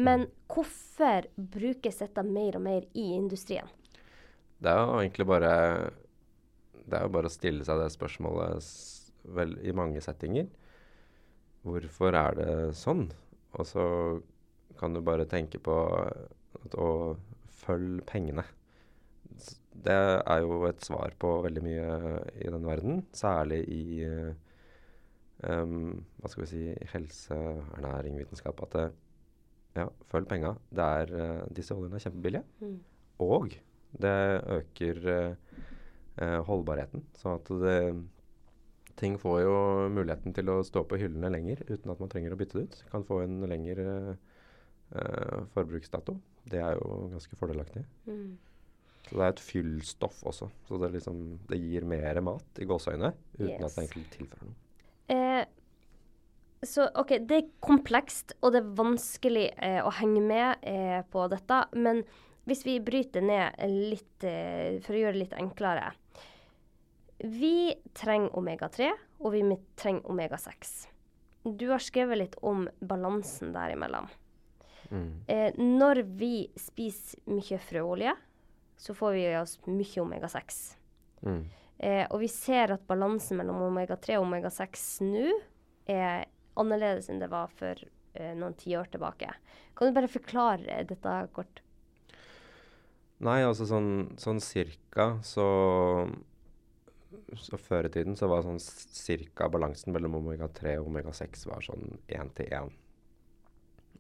Men 0.01 0.25
mm. 0.25 0.33
hvorfor 0.49 1.29
brukes 1.37 2.01
dette 2.01 2.25
mer 2.25 2.57
og 2.57 2.65
mer 2.65 2.89
i 2.97 3.11
industrien? 3.19 3.69
Det 4.63 4.71
er 4.71 4.81
jo 4.81 5.01
egentlig 5.01 5.27
bare 5.27 5.53
Det 6.83 6.99
er 6.99 7.07
jo 7.07 7.15
bare 7.15 7.31
å 7.31 7.33
stille 7.33 7.67
seg 7.67 7.81
det 7.81 7.91
spørsmålet 7.95 8.67
vel, 9.37 9.55
i 9.63 9.75
mange 9.75 10.03
settinger. 10.03 10.49
Hvorfor 11.63 12.17
er 12.19 12.39
det 12.39 12.55
sånn? 12.75 13.05
Og 13.55 13.69
så 13.69 13.85
kan 14.81 14.95
du 14.95 15.01
bare 15.05 15.29
tenke 15.31 15.61
på 15.63 15.77
at 16.59 16.75
å 16.75 17.15
følge 17.63 18.03
pengene. 18.09 18.45
Det 19.87 19.95
er 19.95 20.43
jo 20.43 20.65
et 20.67 20.83
svar 20.85 21.15
på 21.23 21.37
veldig 21.47 21.63
mye 21.65 21.95
i 22.43 22.51
den 22.51 22.67
verden, 22.67 23.05
særlig 23.17 23.63
i 23.71 24.09
um, 25.47 26.03
hva 26.19 26.31
skal 26.31 26.45
vi 26.45 26.51
si, 26.51 26.63
helse, 26.93 27.39
ernæring, 27.79 28.19
vitenskap. 28.21 28.61
At 28.67 28.77
det, 28.77 28.87
ja, 29.79 29.87
følg 30.11 30.29
penga. 30.31 30.57
Det 30.71 30.89
er, 31.03 31.15
uh, 31.15 31.45
disse 31.55 31.79
oljene 31.79 31.99
er 31.99 32.07
kjempebillige. 32.09 32.45
Mm. 32.61 32.81
Og 33.23 33.55
det 34.01 34.17
øker 34.57 35.01
uh, 35.09 36.41
holdbarheten. 36.47 37.05
Så 37.19 37.37
at 37.37 37.51
det, 37.63 37.77
ting 39.01 39.19
får 39.21 39.41
jo 39.43 39.57
muligheten 39.93 40.35
til 40.37 40.51
å 40.53 40.61
stå 40.67 40.85
på 40.89 41.01
hyllene 41.01 41.33
lenger 41.33 41.65
uten 41.69 41.93
at 41.93 42.01
man 42.03 42.13
trenger 42.13 42.35
å 42.35 42.39
bytte 42.41 42.59
det 42.59 42.65
ut. 42.69 42.79
Kan 42.93 43.07
få 43.09 43.23
en 43.25 43.41
lengre 43.51 43.87
eh, 44.95 45.39
forbruksdato. 45.55 46.17
Det 46.49 46.61
er 46.61 46.77
jo 46.77 47.09
ganske 47.13 47.39
fordelaktig. 47.41 47.85
Mm. 48.07 48.37
Så 49.09 49.17
det 49.19 49.25
er 49.25 49.33
et 49.35 49.43
fyllstoff 49.43 50.21
også. 50.29 50.49
Så 50.69 50.79
det, 50.83 50.93
liksom, 50.95 51.23
det 51.51 51.59
gir 51.59 51.87
mer 51.89 52.21
mat 52.25 52.63
i 52.63 52.69
gåseøyne 52.69 53.11
uten 53.39 53.51
yes. 53.51 53.65
at 53.67 53.75
det 53.75 53.87
egentlig 53.87 54.07
tilfører 54.15 54.51
noe. 54.51 54.59
Eh, 55.13 55.45
så 56.63 56.87
OK, 57.01 57.17
det 57.27 57.39
er 57.41 57.49
komplekst, 57.65 58.37
og 58.41 58.55
det 58.55 58.63
er 58.63 58.75
vanskelig 58.79 59.49
eh, 59.57 59.81
å 59.83 59.91
henge 59.99 60.23
med 60.23 60.63
eh, 60.63 61.01
på 61.11 61.25
dette. 61.33 61.65
Men 61.75 62.05
hvis 62.49 62.65
vi 62.67 62.79
bryter 62.83 63.25
ned 63.25 63.59
litt 63.71 64.25
eh, 64.27 64.81
for 64.83 64.97
å 64.97 65.03
gjøre 65.03 65.15
det 65.17 65.23
litt 65.25 65.37
enklere 65.39 65.93
Vi 67.23 67.75
trenger 67.95 68.35
omega-3, 68.35 68.89
og 69.23 69.35
vi 69.37 69.45
trenger 69.79 70.11
omega-6. 70.11 70.73
Du 71.45 71.69
har 71.71 71.83
skrevet 71.83 72.19
litt 72.19 72.35
om 72.43 72.65
balansen 72.81 73.53
derimellom. 73.55 74.09
Mm. 74.91 75.25
Eh, 75.27 75.55
når 75.59 76.03
vi 76.19 76.49
spiser 76.59 77.23
mye 77.31 77.59
frøolje, 77.63 78.15
så 78.77 78.95
får 78.95 79.15
vi 79.15 79.25
i 79.29 79.39
oss 79.39 79.57
mye 79.71 80.03
omega-6. 80.03 80.61
Mm. 81.23 81.43
Eh, 81.79 82.05
og 82.11 82.21
vi 82.23 82.29
ser 82.31 82.75
at 82.75 82.87
balansen 82.91 83.39
mellom 83.39 83.63
omega-3 83.71 84.19
og 84.19 84.27
omega-6 84.27 84.87
nå 85.07 85.29
er 85.91 86.27
annerledes 86.59 87.09
enn 87.11 87.23
det 87.23 87.31
var 87.33 87.51
for 87.59 87.79
eh, 87.79 88.35
noen 88.39 88.55
tiår 88.59 88.91
tilbake. 88.93 89.31
Kan 89.79 89.91
du 89.91 89.97
bare 89.97 90.11
forklare 90.11 90.83
dette 90.89 91.17
kort? 91.35 91.62
Nei, 93.23 93.39
altså 93.47 93.69
sånn, 93.71 93.91
sånn 94.19 94.41
cirka 94.43 95.13
så 95.27 95.47
Så 97.39 97.59
før 97.61 97.87
i 97.87 97.93
tiden 97.93 98.17
så 98.19 98.29
var 98.31 98.45
sånn 98.45 98.61
cirka 98.61 99.49
balansen 99.53 99.95
mellom 99.95 100.19
omega-3 100.19 100.75
og 100.81 100.91
omega-6 100.91 101.47
var 101.49 101.65
sånn 101.65 102.01
én 102.13 102.33
til 102.37 102.51
én. 102.53 102.73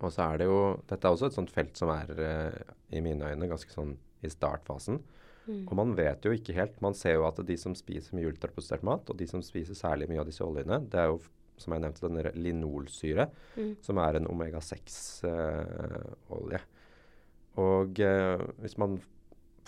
Og 0.02 0.10
så 0.12 0.26
er 0.26 0.42
det 0.42 0.48
jo 0.50 0.58
Dette 0.90 1.06
er 1.06 1.14
også 1.14 1.30
et 1.30 1.38
sånt 1.38 1.54
felt 1.54 1.78
som 1.78 1.92
er, 1.94 2.10
uh, 2.18 2.74
i 2.90 3.00
mine 3.04 3.30
øyne, 3.30 3.50
ganske 3.50 3.72
sånn 3.72 3.94
i 4.22 4.30
startfasen. 4.30 5.00
Mm. 5.46 5.62
Og 5.66 5.74
man 5.78 5.94
vet 5.98 6.24
jo 6.26 6.32
ikke 6.34 6.54
helt. 6.56 6.82
Man 6.84 6.94
ser 6.98 7.14
jo 7.16 7.24
at 7.26 7.38
de 7.46 7.56
som 7.58 7.74
spiser 7.78 8.16
mye 8.16 8.28
ultraprosessert 8.30 8.82
mat, 8.86 9.10
og 9.10 9.16
de 9.18 9.26
som 9.30 9.40
spiser 9.42 9.74
særlig 9.78 10.08
mye 10.10 10.22
av 10.22 10.28
disse 10.28 10.44
oljene, 10.44 10.76
det 10.90 10.98
er 11.02 11.08
jo 11.10 11.18
som 11.62 11.72
jeg 11.74 11.82
nevnte, 11.84 12.06
denne 12.06 12.22
linolsyre, 12.34 13.24
mm. 13.54 13.72
som 13.84 13.96
er 14.02 14.12
en 14.18 14.30
omega-6-olje. 14.30 16.58
Uh, 16.58 16.64
og 17.60 17.98
eh, 18.00 18.44
hvis 18.62 18.78
man 18.80 18.96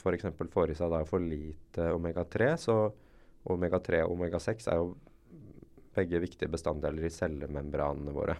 f.eks. 0.01 0.27
får 0.53 0.73
i 0.73 0.77
seg 0.79 0.93
da 0.93 1.03
for 1.09 1.23
lite 1.23 1.91
omega-3, 1.95 2.49
så 2.61 2.79
omega-3 3.53 4.05
og 4.07 4.17
omega-6 4.17 4.71
er 4.73 4.81
jo 4.81 4.95
begge 5.95 6.21
viktige 6.23 6.51
bestanddeler 6.51 7.07
i 7.07 7.13
cellemembranene 7.13 8.15
våre. 8.15 8.39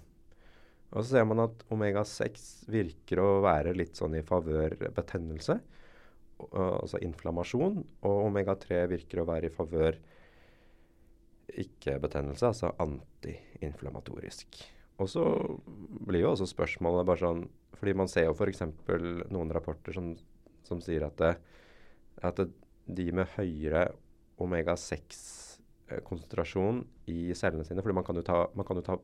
Og 0.95 1.03
så 1.03 1.17
ser 1.17 1.29
man 1.29 1.45
at 1.45 1.65
omega-6 1.75 2.67
virker 2.71 3.23
å 3.23 3.29
være 3.45 3.75
litt 3.77 3.99
sånn 3.99 4.17
i 4.19 4.25
favør 4.27 4.77
betennelse, 4.95 5.59
altså 6.55 7.01
inflammasjon, 7.03 7.81
og 8.07 8.27
omega-3 8.29 8.85
virker 8.91 9.23
å 9.23 9.29
være 9.29 9.51
i 9.51 9.55
favør 9.55 9.99
ikke-betennelse, 11.65 12.51
altså 12.51 12.73
antiinflammatorisk. 12.83 14.63
Og 15.03 15.09
så 15.11 15.25
blir 16.07 16.23
jo 16.23 16.31
også 16.31 16.47
spørsmålet 16.47 17.09
bare 17.09 17.25
sånn 17.25 17.41
Fordi 17.75 17.93
man 17.99 18.07
ser 18.11 18.25
jo 18.29 18.35
f.eks. 18.37 18.63
noen 19.35 19.51
rapporter 19.55 19.93
som, 19.97 20.07
som 20.67 20.79
sier 20.85 21.03
at, 21.09 21.17
det, 21.19 21.33
at 22.23 22.37
det, 22.39 22.47
de 22.87 23.13
med 23.17 23.27
høyere 23.35 23.83
omega-6-konsentrasjon 24.45 26.77
i 27.11 27.35
cellene 27.39 27.65
sine 27.67 27.83
fordi 27.85 27.99
man 27.99 28.07
kan 28.07 28.17
ta, 28.27 28.39
kan 28.67 28.81
jo 28.81 28.85
ta 28.87 28.97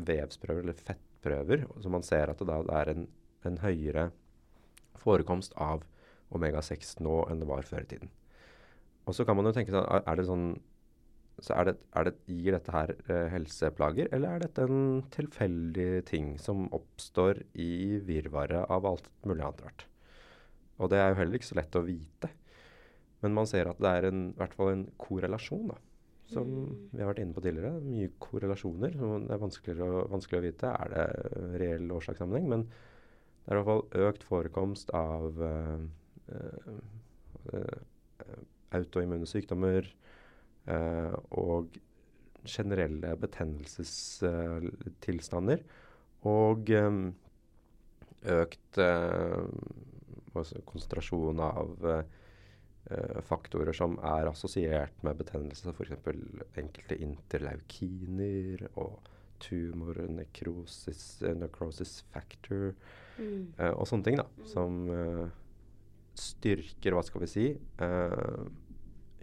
vevsprøver 0.00 0.62
eller 0.64 0.78
fettprøver, 0.78 1.58
så 1.82 1.88
man 1.92 2.06
ser 2.06 2.26
at 2.32 2.38
det 2.40 2.48
da 2.48 2.56
er 2.80 2.86
en, 2.94 3.02
en 3.46 3.58
høyere 3.60 4.04
forekomst 5.00 5.52
av 5.60 5.78
omega-6 6.34 7.00
nå 7.04 7.16
enn 7.30 7.40
det 7.42 7.48
var 7.50 7.68
før 7.68 7.82
i 7.84 7.90
tiden. 7.90 8.10
Og 9.08 9.12
så 9.16 9.22
kan 9.26 9.36
man 9.36 9.46
jo 9.48 9.54
tenke 9.56 9.72
seg, 9.74 9.84
er 9.84 10.14
det 10.16 10.28
sånn 10.28 10.46
så 11.40 11.56
er 11.56 11.70
det, 11.70 11.76
er 11.96 12.08
det, 12.08 12.14
Gir 12.28 12.54
dette 12.56 12.72
her 12.74 12.92
eh, 13.08 13.28
helseplager, 13.32 14.10
eller 14.12 14.36
er 14.36 14.42
dette 14.44 14.64
en 14.66 15.00
tilfeldig 15.14 16.04
ting 16.08 16.34
som 16.42 16.66
oppstår 16.76 17.42
i 17.56 18.00
virvaret 18.04 18.68
av 18.68 18.88
alt 18.88 19.08
mulig 19.24 19.44
annet 19.46 19.62
rart? 19.64 19.86
Og 20.80 20.90
det 20.92 21.00
er 21.00 21.12
jo 21.12 21.20
heller 21.20 21.38
ikke 21.38 21.50
så 21.50 21.58
lett 21.58 21.76
å 21.76 21.84
vite. 21.84 22.30
Men 23.24 23.36
man 23.36 23.48
ser 23.48 23.68
at 23.68 23.80
det 23.80 23.92
er 23.92 24.08
en, 24.08 24.26
i 24.32 24.38
hvert 24.40 24.56
fall 24.56 24.72
en 24.72 24.84
korrelasjon, 25.00 25.72
da. 25.72 25.78
Som 26.30 26.46
mm. 26.46 26.74
vi 26.92 27.02
har 27.02 27.10
vært 27.10 27.22
inne 27.24 27.36
på 27.36 27.42
tidligere. 27.44 27.82
Mye 27.84 28.12
korrelasjoner. 28.22 28.94
som 28.96 29.26
Det 29.26 29.34
er 29.34 29.42
vanskeligere 29.42 30.04
vanskelig 30.12 30.40
å 30.40 30.46
vite. 30.46 30.70
Er 30.70 30.92
det 30.94 31.06
reell 31.60 31.96
årsakssammenheng? 31.96 32.46
Men 32.52 32.66
det 32.70 33.50
er 33.50 33.56
i 33.56 33.58
hvert 33.58 33.70
fall 33.72 34.06
økt 34.08 34.24
forekomst 34.28 34.92
av 34.96 35.40
uh, 35.42 35.82
uh, 36.30 36.78
uh, 37.50 38.38
autoimmune 38.78 39.28
sykdommer, 39.28 39.88
Eh, 39.90 40.09
og 40.68 41.78
generelle 42.46 43.16
betennelsestilstander. 43.20 45.58
og 46.28 46.70
eh, 46.70 47.12
økt 48.30 48.78
eh, 48.78 49.44
konsentrasjon 50.68 51.40
av 51.40 52.04
faktorer 53.22 53.72
som 53.76 53.98
er 54.02 54.26
assosiert 54.26 55.02
med 55.06 55.16
betennelse, 55.20 55.70
f.eks. 55.70 55.92
enkelte 56.58 56.96
interleukiner 56.98 58.68
og 58.80 58.98
tumor, 59.40 59.94
necrosis, 60.10 61.22
necrosis 61.22 62.04
factor 62.10 62.74
mm. 63.20 63.54
og 63.76 63.86
sånne 63.86 64.04
ting 64.08 64.16
da, 64.18 64.26
mm. 64.32 64.46
som 64.50 64.90
styrker, 66.18 66.90
hva 66.96 67.02
skal 67.06 67.22
vi 67.22 67.28
si, 67.30 67.46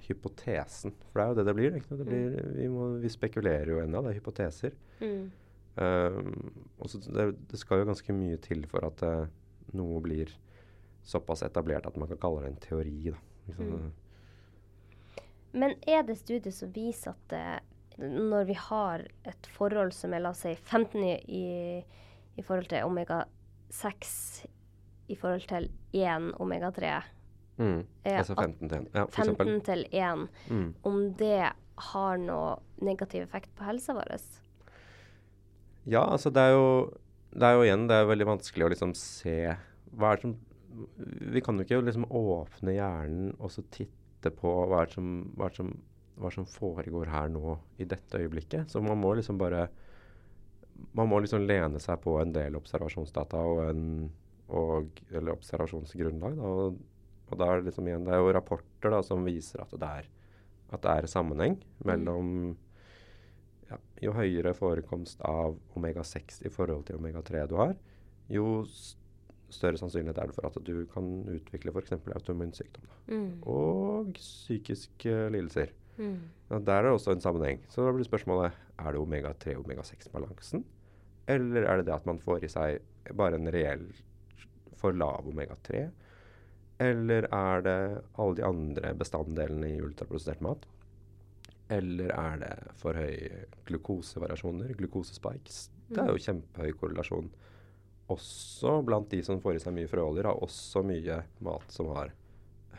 hypotesen. 0.08 0.93
For 1.12 1.20
det 1.20 1.26
er 1.26 1.30
jo 1.30 1.38
det 1.38 1.45
det 1.47 1.55
blir. 1.58 1.78
Det 1.78 2.08
blir 2.08 2.34
mm. 2.34 2.55
vi, 2.58 2.70
må, 2.72 2.88
vi, 3.03 3.12
spekulerer 3.12 3.72
jo 3.74 3.82
ennå. 3.84 4.01
Det 4.05 4.14
er 4.14 4.20
hypoteser. 4.20 4.76
Mm. 5.01 5.30
Um, 5.78 6.32
og 6.82 6.89
det, 7.05 7.28
det, 7.51 7.60
skal 7.62 7.82
jo 7.84 7.89
ganske 7.91 8.18
mye 8.18 8.39
til 8.41 8.66
for 8.70 8.88
at 8.88 9.03
uh, 9.05 9.30
noe 9.78 10.01
blir 10.01 10.32
såpass 11.08 11.43
etablert 11.45 11.86
at 11.88 11.97
man 11.99 12.10
kan 12.10 12.22
kalle 12.24 12.43
det 12.45 12.53
en 12.53 12.62
teori. 12.64 13.14
Liksom. 13.47 13.74
Mm. 13.74 13.91
Men 15.58 15.76
er 15.88 16.03
det 16.08 16.18
studier 16.20 16.55
som 16.55 16.74
viser 16.74 17.14
at 17.14 17.38
uh, 17.38 17.58
når 17.97 18.49
vi 18.49 18.58
har 18.62 19.05
et 19.26 19.49
forhold 19.55 19.93
som 19.95 20.14
er 20.14 20.22
la 20.24 20.34
oss 20.34 20.43
si 20.45 20.53
15 20.55 21.01
i, 21.03 21.45
i 22.38 22.45
forhold 22.45 22.70
til 22.70 22.86
omega-6 22.86 24.12
i 25.08 25.16
forhold 25.16 25.47
til 25.49 25.70
1 25.95 26.34
omega-3 26.43 26.91
Mm. 27.58 27.80
Altså 28.05 28.36
15 28.36 28.70
til 28.70 28.84
1. 28.86 28.89
Ja, 28.93 29.05
15 29.05 29.62
til 29.66 29.86
1. 29.91 30.28
Mm. 30.49 30.68
Om 30.86 30.99
det 31.20 31.49
har 31.91 32.22
noe 32.22 32.58
negativ 32.82 33.24
effekt 33.24 33.53
på 33.58 33.66
helsa 33.68 33.95
vår? 33.97 34.14
Ja, 35.88 36.03
altså 36.03 36.34
det 36.34 36.43
er 36.43 36.55
jo 36.58 36.68
det 37.38 37.45
er 37.45 37.58
jo 37.58 37.66
igjen 37.66 37.88
det 37.89 37.97
er 37.97 38.10
veldig 38.10 38.30
vanskelig 38.32 38.66
å 38.66 38.72
liksom 38.74 38.93
se 38.97 39.38
hva 39.97 40.12
er 40.12 40.20
det 40.20 40.28
som 40.28 40.38
Vi 41.34 41.41
kan 41.41 41.58
jo 41.58 41.66
ikke 41.66 41.82
liksom 41.86 42.05
åpne 42.14 42.76
hjernen 42.76 43.32
og 43.38 43.51
så 43.53 43.64
titte 43.74 44.32
på 44.34 44.51
hva 44.70 44.84
er 44.84 44.89
det 44.89 44.97
som, 44.97 45.12
hva 45.38 45.47
er 45.47 45.53
det 45.53 45.62
som, 45.62 45.72
hva 46.18 46.28
er 46.28 46.36
det 46.36 46.38
som 46.38 46.49
foregår 46.51 47.10
her 47.10 47.32
nå 47.34 47.55
i 47.82 47.88
dette 47.89 48.20
øyeblikket. 48.22 48.70
Så 48.70 48.82
man 48.86 48.99
må 49.01 49.16
liksom 49.18 49.39
bare 49.41 49.68
Man 50.93 51.10
må 51.10 51.18
liksom 51.20 51.47
lene 51.49 51.80
seg 51.82 51.97
på 52.03 52.20
en 52.22 52.32
del 52.36 52.55
observasjonsdata 52.55 53.39
og 53.41 53.64
en 53.64 53.86
og, 54.47 54.99
eller 55.10 55.34
observasjonsgrunnlag. 55.34 56.38
Da, 56.38 56.51
og 56.51 56.78
og 57.28 57.40
da 57.40 57.50
er 57.50 57.60
det 57.60 57.72
liksom 57.72 57.90
igjen, 57.90 58.06
det 58.08 58.14
er 58.16 58.22
jo 58.24 58.36
rapporter 58.36 58.94
da, 58.94 59.02
som 59.04 59.26
viser 59.28 59.64
at 59.64 59.74
det 59.74 59.90
er, 60.02 60.08
at 60.72 60.84
det 60.84 60.94
er 60.94 61.12
sammenheng 61.12 61.58
mellom 61.88 62.30
ja, 63.68 63.80
Jo 64.04 64.14
høyere 64.16 64.54
forekomst 64.56 65.22
av 65.28 65.58
omega-6 65.76 66.42
i 66.48 66.52
forhold 66.54 66.86
til 66.88 67.02
omega-3 67.02 67.44
du 67.52 67.58
har, 67.60 67.76
jo 68.32 68.62
større 69.54 69.80
sannsynlighet 69.80 70.20
er 70.20 70.30
det 70.30 70.36
for 70.36 70.48
at 70.48 70.58
du 70.68 70.86
kan 70.92 71.06
utvikle 71.32 71.72
f.eks. 71.72 71.94
autoimmunsykdom. 72.16 72.88
Mm. 73.08 73.30
Og 73.48 74.16
psykiske 74.18 75.14
lidelser. 75.32 75.72
Mm. 75.98 76.18
Ja, 76.50 76.60
der 76.60 76.74
er 76.74 76.88
det 76.88 76.96
også 76.98 77.16
en 77.16 77.24
sammenheng. 77.24 77.62
Så 77.72 77.86
da 77.86 77.94
blir 77.96 78.08
spørsmålet 78.08 78.52
er 78.78 78.92
det 78.92 79.02
omega-3 79.02 79.56
og 79.56 79.66
omega-6-balansen. 79.66 80.66
Eller 81.28 81.64
er 81.64 81.80
det 81.80 81.88
det 81.88 81.96
at 81.96 82.06
man 82.08 82.20
får 82.24 82.44
i 82.44 82.52
seg 82.52 83.16
bare 83.16 83.40
en 83.40 83.52
reell 83.54 83.88
for 84.80 84.96
lav 84.96 85.28
omega-3? 85.28 85.88
Eller 86.84 87.26
er 87.34 87.64
det 87.66 87.80
alle 88.22 88.38
de 88.38 88.46
andre 88.46 88.92
bestanddelene 88.98 89.72
i 89.74 89.82
ultraprosessert 89.82 90.44
mat? 90.46 90.68
Eller 91.74 92.14
er 92.14 92.38
det 92.44 92.54
for 92.80 92.96
høye 92.96 93.46
glukosevariasjoner, 93.68 94.76
glukosespikes? 94.78 95.58
Det 95.90 96.04
er 96.04 96.12
jo 96.12 96.20
mm. 96.20 96.26
kjempehøy 96.28 96.72
korrelasjon. 96.80 97.32
Også 98.14 98.72
blant 98.88 99.10
de 99.12 99.20
som 99.26 99.42
får 99.44 99.54
i 99.58 99.64
seg 99.64 99.72
mye 99.76 99.92
frøoljer, 99.92 100.30
har 100.30 100.44
også 100.44 100.80
mye 100.88 101.18
mat 101.44 101.68
som 101.74 101.86
har 101.98 102.08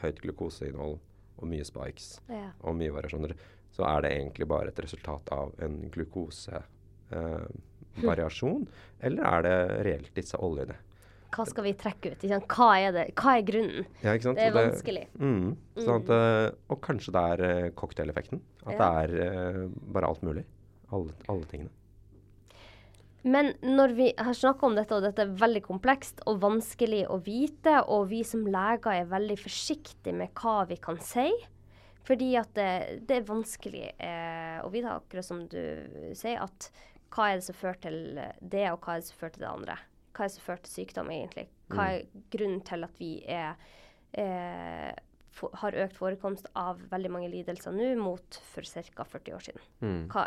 høyt 0.00 0.22
glukoseinnhold 0.24 0.96
og 1.38 1.44
mye 1.50 1.64
spikes 1.66 2.06
ja. 2.30 2.48
og 2.64 2.72
mye 2.78 2.94
variasjoner. 2.94 3.32
Så 3.74 3.82
er 3.86 3.98
det 4.02 4.10
egentlig 4.16 4.46
bare 4.48 4.68
et 4.72 4.82
resultat 4.82 5.28
av 5.34 5.48
en 5.62 5.90
glukosevariasjon? 5.94 8.62
Eh, 8.64 8.70
eller 9.06 9.22
er 9.34 9.40
det 9.44 9.58
reelt 9.90 10.12
disse 10.16 10.36
oljene? 10.40 10.76
Hva 11.34 11.44
skal 11.48 11.66
vi 11.66 11.74
trekke 11.76 12.12
ut? 12.12 12.22
Hva 12.48 12.68
er, 12.80 12.92
det? 12.94 13.06
hva 13.18 13.34
er 13.36 13.42
grunnen? 13.46 13.88
Ja, 14.02 14.14
det 14.16 14.44
er 14.46 14.54
vanskelig. 14.54 15.08
Mm, 15.20 15.50
sånn 15.76 15.98
at, 16.00 16.12
mm. 16.12 16.60
og 16.72 16.80
kanskje 16.84 17.14
det 17.14 17.24
er 17.32 17.42
uh, 17.44 17.66
cocktaileffekten. 17.76 18.40
At 18.64 18.72
ja. 18.74 18.78
det 18.78 18.88
er 19.02 19.34
uh, 19.34 19.66
bare 19.92 20.08
alt 20.08 20.24
mulig. 20.24 20.46
Alle, 20.94 21.12
alle, 21.28 21.44
tingene. 21.50 21.74
Men 23.28 23.52
når 23.60 23.92
vi 23.98 24.08
har 24.16 24.36
snakka 24.36 24.68
om 24.70 24.78
dette, 24.78 24.96
og 24.96 25.04
dette 25.04 25.26
er 25.26 25.36
veldig 25.36 25.60
komplekst 25.66 26.22
og 26.30 26.40
vanskelig 26.40 27.02
å 27.12 27.18
vite, 27.20 27.76
og 27.92 28.08
vi 28.12 28.22
som 28.24 28.46
leger 28.48 29.02
er 29.02 29.10
veldig 29.10 29.36
forsiktige 29.42 30.16
med 30.16 30.32
hva 30.38 30.62
vi 30.70 30.80
kan 30.80 31.00
si 31.04 31.28
fordi 32.08 32.30
at 32.40 32.48
det, 32.56 32.70
det 33.04 33.18
er 33.18 33.26
vanskelig 33.28 33.82
eh, 34.00 34.54
å 34.64 34.70
vite, 34.72 34.94
akkurat 34.96 35.26
som 35.26 35.42
du 35.44 35.58
sier, 36.16 36.38
at 36.40 36.70
hva 37.12 37.26
er 37.28 37.36
det 37.36 37.44
som 37.44 37.58
fører 37.58 37.76
til 37.82 37.98
det, 38.16 38.62
og 38.70 38.80
hva 38.80 38.94
er 38.94 39.02
det 39.02 39.08
som 39.10 39.18
fører 39.18 39.34
til 39.34 39.44
det 39.44 39.50
andre 39.50 39.76
hva 40.18 40.26
er 40.26 40.30
det 40.30 40.34
som 40.34 40.46
fører 40.48 40.64
til 40.66 40.74
sykdom, 40.74 41.10
egentlig? 41.14 41.44
Hva 41.70 41.84
er 41.92 42.00
mm. 42.02 42.24
grunnen 42.34 42.62
til 42.66 42.86
at 42.88 42.96
vi 42.98 43.10
er, 43.30 43.68
eh, 44.18 44.90
for, 45.38 45.54
har 45.60 45.76
økt 45.84 45.94
forekomst 45.94 46.48
av 46.58 46.80
veldig 46.90 47.12
mange 47.14 47.28
lidelser 47.30 47.76
nå 47.76 47.92
mot 48.00 48.40
for 48.50 48.66
ca. 48.66 49.06
40 49.06 49.36
år 49.36 49.46
siden? 49.46 49.68
Mm. 49.84 50.00
Hva, 50.10 50.24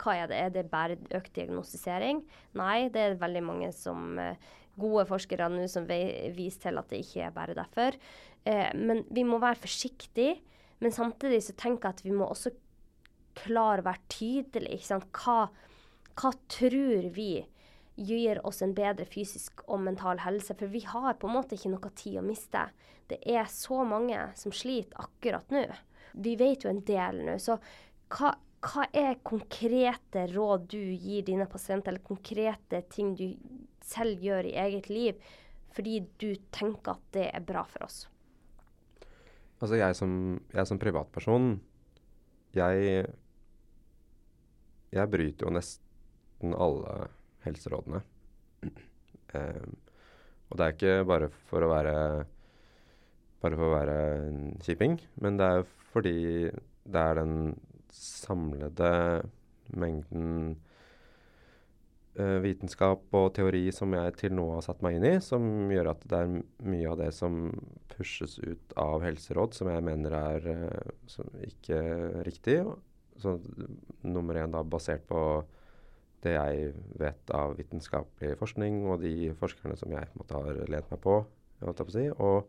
hva, 0.00 0.14
er 0.16 0.32
det? 0.32 0.40
Er 0.40 0.54
det 0.54 0.64
bare 0.72 0.96
økt 1.18 1.34
diagnostisering? 1.36 2.24
Nei, 2.56 2.88
det 2.94 3.04
er 3.04 3.20
veldig 3.20 3.44
mange 3.44 3.70
som 3.76 4.16
eh, 4.22 4.50
gode 4.80 5.04
forskere 5.10 5.50
nå 5.52 5.68
som 5.68 5.84
viser 5.84 6.64
til 6.64 6.80
at 6.80 6.88
det 6.88 7.04
ikke 7.04 7.26
er 7.26 7.36
bare 7.36 7.58
derfor. 7.58 8.00
Eh, 8.48 8.72
men 8.78 9.04
vi 9.12 9.26
må 9.28 9.42
være 9.42 9.60
forsiktige. 9.66 10.38
Men 10.80 10.96
samtidig 10.96 11.42
så 11.44 11.52
tenker 11.60 11.90
jeg 11.90 11.98
at 11.98 12.06
vi 12.06 12.16
må 12.16 12.24
også 12.24 12.54
klare 13.36 13.82
å 13.82 13.90
være 13.90 14.06
tydelige. 14.08 14.96
Hva, 15.12 15.50
hva 16.16 16.30
tror 16.48 17.10
vi? 17.12 17.34
Gir 18.00 18.40
oss 18.46 18.62
en 18.64 18.72
bedre 18.76 19.04
fysisk 19.08 19.64
og 19.68 19.82
mental 19.84 20.22
helse. 20.24 20.56
For 20.56 20.72
vi 20.72 20.82
har 20.88 21.18
på 21.20 21.28
en 21.28 21.36
måte 21.36 21.56
ikke 21.56 21.72
noe 21.74 21.92
tid 21.96 22.20
å 22.20 22.24
miste. 22.24 22.64
Det 23.10 23.20
er 23.28 23.48
så 23.52 23.82
mange 23.84 24.18
som 24.38 24.54
sliter 24.54 24.96
akkurat 25.02 25.52
nå. 25.52 25.66
Vi 26.12 26.36
vet 26.40 26.64
jo 26.64 26.72
en 26.72 26.84
del 26.86 27.20
nå. 27.26 27.36
Så 27.42 27.58
hva, 28.14 28.32
hva 28.64 28.86
er 28.96 29.20
konkrete 29.26 30.26
råd 30.32 30.70
du 30.72 30.80
gir 30.80 31.26
dine 31.26 31.46
pasienter, 31.50 31.92
eller 31.92 32.06
konkrete 32.06 32.82
ting 32.90 33.14
du 33.18 33.28
selv 33.84 34.22
gjør 34.24 34.48
i 34.48 34.56
eget 34.64 34.90
liv, 34.90 35.20
fordi 35.74 36.00
du 36.18 36.32
tenker 36.54 36.96
at 36.96 37.04
det 37.14 37.28
er 37.30 37.46
bra 37.46 37.64
for 37.68 37.86
oss? 37.86 38.02
Altså 39.60 39.76
jeg 39.76 39.96
som, 39.98 40.12
jeg 40.54 40.66
som 40.66 40.80
privatperson, 40.80 41.52
jeg, 42.56 43.04
jeg 44.90 45.10
bryter 45.12 45.46
jo 45.46 45.52
nesten 45.54 46.56
alle 46.56 47.10
helserådene. 47.46 48.02
Eh, 49.34 49.66
og 50.50 50.58
det 50.58 50.66
er 50.66 50.74
ikke 50.74 50.94
bare 51.06 51.30
for 51.50 51.64
å 51.64 51.70
være 51.70 51.96
bare 53.40 53.56
for 53.56 53.68
å 53.68 53.76
være 53.76 53.98
en 54.28 54.40
kjipping, 54.64 54.98
men 55.24 55.38
det 55.40 55.46
er 55.46 55.68
fordi 55.92 56.18
det 56.90 57.04
er 57.04 57.20
den 57.20 57.36
samlede 57.94 58.90
mengden 59.70 60.58
uh, 62.18 62.38
vitenskap 62.44 63.14
og 63.16 63.30
teori 63.38 63.62
som 63.74 63.94
jeg 63.96 64.16
til 64.20 64.34
nå 64.36 64.46
har 64.54 64.64
satt 64.66 64.82
meg 64.84 64.98
inn 64.98 65.08
i, 65.08 65.14
som 65.24 65.70
gjør 65.72 65.92
at 65.94 66.04
det 66.10 66.20
er 66.20 66.34
mye 66.72 66.90
av 66.90 67.00
det 67.00 67.10
som 67.16 67.42
pushes 67.94 68.38
ut 68.42 68.76
av 68.80 69.04
helseråd, 69.06 69.56
som 69.56 69.70
jeg 69.72 69.86
mener 69.86 70.16
er 70.20 70.50
uh, 70.50 71.40
ikke 71.46 71.80
riktig. 72.26 72.60
Så 73.20 73.36
nummer 74.06 74.38
én 74.40 74.52
da 74.52 74.62
basert 74.64 75.06
på 75.08 75.22
det 76.24 76.34
jeg 76.36 76.72
vet 77.00 77.32
av 77.36 77.54
vitenskapelig 77.58 78.36
forskning 78.40 78.82
og 78.88 79.04
de 79.04 79.30
forskerne 79.40 79.76
som 79.78 79.92
jeg 79.94 80.08
måte, 80.18 80.36
har 80.36 80.64
lent 80.72 80.90
meg 80.92 81.00
på. 81.04 81.20
si. 81.92 82.08
og, 82.10 82.48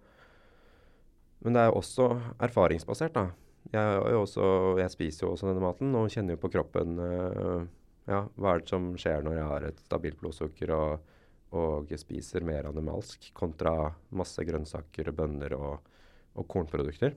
men 1.41 1.55
det 1.55 1.61
er 1.61 1.75
også 1.75 2.09
erfaringsbasert. 2.39 3.13
da. 3.15 3.29
Jeg, 3.71 4.17
også, 4.17 4.77
jeg, 4.79 4.91
spiser 4.91 5.25
jo 5.25 5.33
også 5.35 5.47
denne 5.47 5.63
maten 5.63 5.93
og 5.95 6.09
kjenner 6.11 6.35
jo 6.35 6.41
på 6.41 6.49
kroppen 6.51 6.97
uh, 6.97 7.61
ja, 8.09 8.23
hva 8.35 8.55
er 8.55 8.63
det 8.63 8.71
som 8.71 8.91
skjer 8.99 9.21
når 9.23 9.37
jeg 9.37 9.49
har 9.51 9.65
et 9.67 9.81
stabilt 9.85 10.19
blodsukker 10.19 10.73
og, 10.73 11.11
og 11.53 11.93
spiser 12.01 12.45
mer 12.47 12.67
animalsk 12.71 13.29
kontra 13.37 13.91
masse 14.17 14.43
grønnsaker, 14.47 15.11
bønner 15.15 15.55
og, 15.59 15.91
og 16.33 16.47
kornprodukter. 16.49 17.15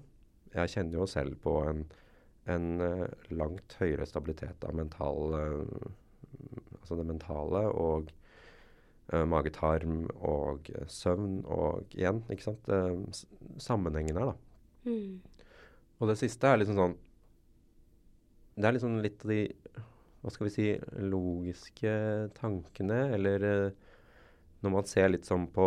Jeg 0.54 0.74
kjenner 0.74 1.00
jo 1.00 1.08
selv 1.10 1.40
på 1.42 1.56
en, 1.70 1.84
en 2.50 2.70
uh, 2.82 3.06
langt 3.32 3.78
høyere 3.80 4.06
stabilitet 4.06 4.68
av 4.68 4.76
mental 4.76 5.38
uh, 5.38 5.92
altså 6.80 6.98
det 6.98 7.06
mentale 7.08 7.62
og 7.70 8.10
uh, 9.12 9.24
mage-tarm 9.28 10.04
og 10.20 10.70
uh, 10.74 10.84
søvn 10.90 11.42
og 11.44 11.94
igjen, 11.96 12.22
ikke 12.32 12.48
sant 12.50 12.68
uh, 12.72 12.94
Sammenhengen 13.62 14.18
her, 14.18 14.32
da. 14.32 14.36
Mm. 14.90 15.20
Og 16.00 16.10
det 16.10 16.18
siste 16.20 16.50
er 16.50 16.58
liksom 16.60 16.76
sånn 16.76 16.94
Det 18.58 18.66
er 18.68 18.74
liksom 18.76 18.98
litt 19.04 19.22
av 19.24 19.32
de 19.32 19.42
hva 20.24 20.32
skal 20.32 20.46
vi 20.46 20.52
si 20.54 20.66
logiske 21.04 21.90
tankene, 22.38 23.00
eller 23.12 23.42
når 24.64 24.72
man 24.72 24.86
ser 24.88 25.10
litt 25.10 25.26
sånn 25.28 25.44
på 25.52 25.66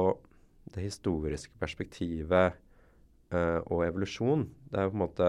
det 0.73 0.81
historiske 0.81 1.53
perspektivet 1.61 2.57
og 3.29 3.83
evolusjon. 3.85 4.47
Det 4.71 4.79
er 4.79 4.87
jo 4.87 4.95
på 4.95 4.97
en 4.97 5.03
måte 5.03 5.27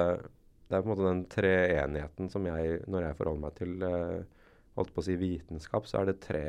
det 0.68 0.76
er 0.76 0.82
på 0.84 0.90
en 0.90 0.92
måte 0.92 1.06
den 1.06 1.22
treenigheten 1.32 2.28
som 2.28 2.44
jeg, 2.44 2.82
når 2.92 3.06
jeg 3.06 3.16
forholder 3.16 3.44
meg 3.46 3.54
til 3.56 3.84
uh, 3.88 4.37
holdt 4.78 4.94
på 4.94 5.02
å 5.02 5.08
si 5.08 5.18
vitenskap, 5.20 5.86
så 5.90 6.00
er 6.00 6.10
det 6.10 6.20
tre 6.24 6.44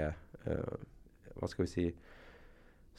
uh, 0.45 0.77
hva 1.39 1.49
skal 1.49 1.65
vi 1.65 1.71
si 1.71 1.89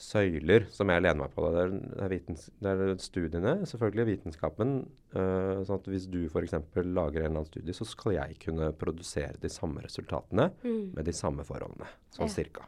søyler 0.01 0.65
som 0.73 0.89
jeg 0.91 1.03
lener 1.03 1.19
meg 1.21 1.35
på. 1.35 1.45
Det 1.53 1.61
er, 1.63 1.75
det 1.75 2.01
er, 2.05 2.13
vitens, 2.15 2.47
det 2.63 2.73
er 2.73 2.93
studiene, 3.03 3.53
selvfølgelig 3.69 4.07
vitenskapen. 4.09 4.75
Uh, 5.13 5.61
sånn 5.67 5.77
at 5.77 5.91
Hvis 5.93 6.09
du 6.11 6.23
f.eks. 6.25 6.55
lager 6.55 7.21
en 7.21 7.27
eller 7.27 7.29
annen 7.35 7.49
studie, 7.49 7.77
så 7.77 7.87
skal 7.89 8.17
jeg 8.17 8.39
kunne 8.47 8.71
produsere 8.81 9.37
de 9.43 9.53
samme 9.53 9.85
resultatene 9.85 10.51
mm. 10.63 10.83
med 10.97 11.05
de 11.07 11.15
samme 11.17 11.45
forholdene. 11.47 11.91
Sånn 12.17 12.31
ja. 12.31 12.33
cirka. 12.33 12.67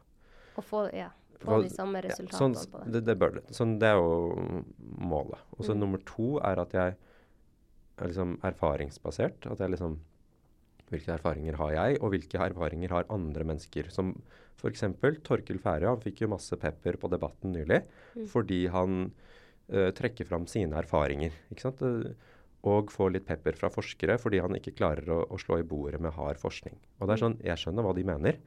Og 0.60 0.66
få, 0.68 0.84
ja, 0.92 1.08
få 1.40 1.62
de 1.64 1.72
samme 1.72 2.04
resultatene 2.04 2.58
ja, 2.58 2.66
sånn, 2.66 2.74
på 2.74 2.84
det. 2.84 2.92
Det, 2.98 3.04
det, 3.08 3.18
bør. 3.22 3.40
Sånn, 3.54 3.78
det 3.80 3.94
er 3.94 4.00
jo 4.02 4.62
målet. 5.00 5.48
Og 5.56 5.64
så 5.64 5.72
mm. 5.72 5.82
nummer 5.86 6.04
to 6.08 6.36
er 6.44 6.60
at 6.66 6.76
jeg 6.76 6.96
er 7.96 8.10
liksom 8.12 8.36
erfaringsbasert. 8.44 9.48
At 9.48 9.64
jeg 9.64 9.72
liksom 9.72 10.00
hvilke 10.92 11.14
erfaringer 11.16 11.58
har 11.60 11.74
jeg, 11.76 11.98
og 12.00 12.12
hvilke 12.14 12.40
erfaringer 12.46 12.94
har 12.94 13.10
andre 13.12 13.46
mennesker? 13.48 13.90
Som 13.92 14.14
f.eks. 14.62 14.84
Torkil 15.26 15.60
Færøy. 15.62 15.88
Han 15.90 16.02
fikk 16.02 16.24
jo 16.24 16.32
masse 16.32 16.56
pepper 16.60 16.98
på 17.00 17.10
Debatten 17.12 17.54
nylig 17.56 17.82
mm. 17.82 18.26
fordi 18.30 18.64
han 18.72 19.06
uh, 19.08 19.90
trekker 19.96 20.28
fram 20.28 20.46
sine 20.50 20.78
erfaringer. 20.80 21.34
ikke 21.52 21.66
sant? 21.66 21.82
Og 22.62 22.92
får 22.94 23.16
litt 23.16 23.26
pepper 23.26 23.58
fra 23.58 23.72
forskere 23.74 24.18
fordi 24.22 24.42
han 24.42 24.58
ikke 24.58 24.76
klarer 24.78 25.08
å, 25.10 25.22
å 25.26 25.40
slå 25.40 25.58
i 25.60 25.66
bordet 25.66 26.02
med 26.02 26.14
hard 26.14 26.38
forskning. 26.42 26.78
Og 27.00 27.08
det 27.08 27.16
er 27.16 27.18
mm. 27.18 27.24
sånn, 27.24 27.40
Jeg 27.48 27.64
skjønner 27.64 27.88
hva 27.88 27.96
de 27.96 28.06
mener, 28.06 28.38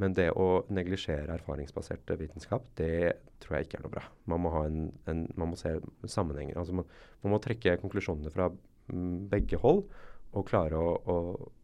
men 0.00 0.14
det 0.16 0.30
å 0.40 0.64
neglisjere 0.72 1.34
erfaringsbasert 1.36 2.10
vitenskap, 2.18 2.64
det 2.80 3.12
tror 3.42 3.58
jeg 3.58 3.68
ikke 3.68 3.78
er 3.78 3.84
noe 3.84 3.92
bra. 3.92 4.06
Man 4.30 4.40
må, 4.42 4.52
ha 4.54 4.64
en, 4.66 4.86
en, 5.10 5.26
man 5.38 5.52
må 5.52 5.58
se 5.60 5.76
sammenhenger. 6.08 6.56
altså 6.58 6.74
man, 6.80 6.88
man 7.22 7.34
må 7.34 7.42
trekke 7.44 7.76
konklusjonene 7.82 8.32
fra 8.32 8.48
mm, 8.50 9.28
begge 9.30 9.60
hold 9.62 9.84
og 10.32 10.46
klare 10.48 10.78
å, 10.78 10.94
å 10.96 11.16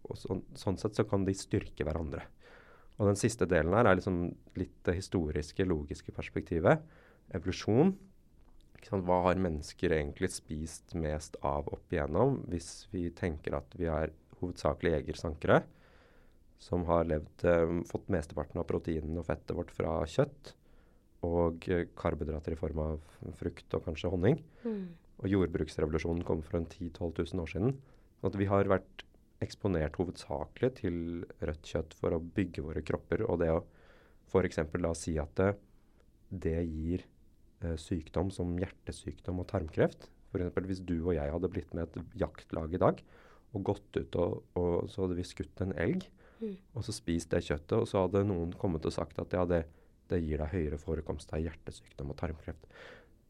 og 0.08 0.18
så, 0.18 0.38
Sånn 0.58 0.78
sett 0.80 0.98
så 0.98 1.04
kan 1.08 1.24
de 1.26 1.34
styrke 1.36 1.86
hverandre. 1.86 2.24
Og 2.98 3.10
den 3.10 3.18
siste 3.18 3.46
delen 3.48 3.76
her 3.76 3.86
er 3.86 3.98
liksom 3.98 4.22
litt 4.58 4.76
det 4.88 4.96
historiske, 4.98 5.66
logiske 5.68 6.14
perspektivet. 6.16 6.82
Evolusjon. 7.36 7.94
Hva 8.88 9.18
har 9.26 9.40
mennesker 9.42 9.92
egentlig 9.92 10.30
spist 10.32 10.94
mest 10.96 11.36
av 11.44 11.66
opp 11.74 11.92
igjennom, 11.92 12.38
hvis 12.48 12.86
vi 12.92 13.08
tenker 13.14 13.58
at 13.58 13.74
vi 13.76 13.88
er 13.90 14.14
hovedsakelig 14.38 14.94
jegersankere, 14.94 15.58
som 16.62 16.86
har 16.88 17.04
levd, 17.06 17.44
eh, 17.44 17.74
fått 17.90 18.08
mesteparten 18.10 18.62
av 18.62 18.66
proteinene 18.70 19.20
og 19.20 19.26
fettet 19.26 19.54
vårt 19.58 19.74
fra 19.74 19.98
kjøtt, 20.06 20.54
og 21.26 21.68
eh, 21.68 21.84
karbohydrater 21.98 22.54
i 22.54 22.58
form 22.58 22.80
av 22.86 23.18
frukt 23.38 23.76
og 23.76 23.84
kanskje 23.84 24.10
honning. 24.14 24.40
Mm. 24.64 24.88
Og 25.18 25.30
jordbruksrevolusjonen 25.34 26.24
kom 26.26 26.42
for 26.46 26.60
en 26.60 26.66
10 26.66 26.94
000-12 26.96 27.34
000 27.34 27.44
år 27.44 27.52
siden. 27.52 27.78
At 28.26 28.38
vi 28.38 28.48
har 28.50 28.70
vært 28.70 29.04
eksponert 29.44 29.98
hovedsakelig 30.00 30.72
til 30.80 30.98
rødt 31.38 31.70
kjøtt 31.70 31.94
for 31.98 32.16
å 32.16 32.22
bygge 32.22 32.64
våre 32.66 32.82
kropper. 32.82 33.22
Og 33.28 33.38
det 33.42 33.52
å 33.54 33.62
f.eks. 34.28 34.60
oss 34.88 35.04
si 35.06 35.14
at 35.20 35.32
det, 35.38 35.52
det 36.28 36.58
gir 36.66 37.04
eh, 37.62 37.76
sykdom 37.78 38.32
som 38.34 38.56
hjertesykdom 38.58 39.42
og 39.42 39.48
tarmkreft. 39.52 40.10
F.eks. 40.28 40.58
hvis 40.68 40.84
du 40.84 40.98
og 40.98 41.14
jeg 41.16 41.32
hadde 41.32 41.52
blitt 41.52 41.74
med 41.76 41.88
et 41.88 42.20
jaktlag 42.26 42.74
i 42.74 42.82
dag 42.82 43.02
og 43.56 43.64
gått 43.64 43.96
ut 43.96 44.16
og, 44.20 44.42
og 44.60 44.90
så 44.92 45.06
hadde 45.06 45.16
vi 45.16 45.24
skutt 45.24 45.62
en 45.64 45.72
elg, 45.80 46.04
mm. 46.42 46.54
og 46.76 46.84
så 46.84 46.92
spist 46.92 47.32
det 47.32 47.46
kjøttet, 47.46 47.78
og 47.78 47.86
så 47.88 48.04
hadde 48.04 48.26
noen 48.28 48.52
kommet 48.60 48.84
og 48.84 48.92
sagt 48.92 49.16
at 49.22 49.32
ja, 49.32 49.46
det, 49.48 49.62
det 50.12 50.20
gir 50.20 50.42
deg 50.42 50.52
høyere 50.52 50.80
forekomst 50.82 51.32
av 51.32 51.40
hjertesykdom 51.46 52.12
og 52.12 52.18
tarmkreft. 52.20 52.68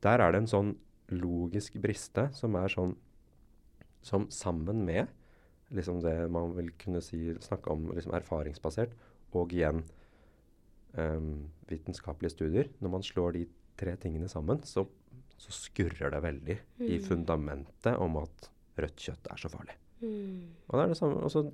Der 0.03 0.25
er 0.25 0.35
det 0.35 0.43
en 0.43 0.51
sånn 0.51 0.73
logisk 1.15 1.79
briste 1.81 2.27
som 2.37 2.59
er 2.59 2.73
sånn 2.73 2.97
som 4.05 4.29
sammen 4.33 4.85
med 4.87 5.09
liksom 5.75 6.01
det 6.01 6.17
man 6.33 6.55
vil 6.57 6.71
kunne 6.81 7.01
si, 7.05 7.35
snakke 7.45 7.73
om 7.73 7.91
liksom 7.93 8.15
erfaringsbasert, 8.17 8.95
og 9.37 9.53
igjen 9.53 9.83
um, 10.97 11.49
vitenskapelige 11.69 12.33
studier. 12.33 12.71
Når 12.81 12.95
man 12.95 13.05
slår 13.05 13.37
de 13.37 13.45
tre 13.79 13.95
tingene 14.01 14.31
sammen, 14.33 14.63
så, 14.65 14.87
så 15.37 15.55
skurrer 15.55 16.15
det 16.15 16.23
veldig 16.25 16.57
mm. 16.81 16.87
i 16.89 17.01
fundamentet 17.05 18.01
om 18.01 18.17
at 18.23 18.49
rødt 18.81 19.05
kjøtt 19.09 19.29
er 19.33 19.43
så 19.43 19.53
farlig. 19.53 19.77
Mm. 20.01 20.49
Og 20.69 20.79
det 20.79 20.85
er 20.85 20.93
det 20.95 20.99
samme, 21.01 21.21
også, 21.27 21.45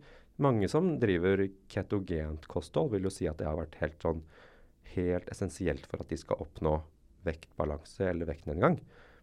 mange 0.45 0.68
som 0.70 0.95
driver 1.03 1.47
ketogent 1.70 2.47
kosthold, 2.51 2.92
vil 2.95 3.09
jo 3.09 3.12
si 3.12 3.28
at 3.30 3.40
det 3.40 3.49
har 3.49 3.59
vært 3.59 3.78
helt 3.82 4.03
sånn 4.03 4.24
helt 4.95 5.30
essensielt 5.32 5.86
for 5.90 6.05
at 6.05 6.11
de 6.11 6.18
skal 6.20 6.42
oppnå 6.42 6.76
vektbalanse 7.26 8.07
eller 8.12 8.28
vektnedgang. 8.28 8.78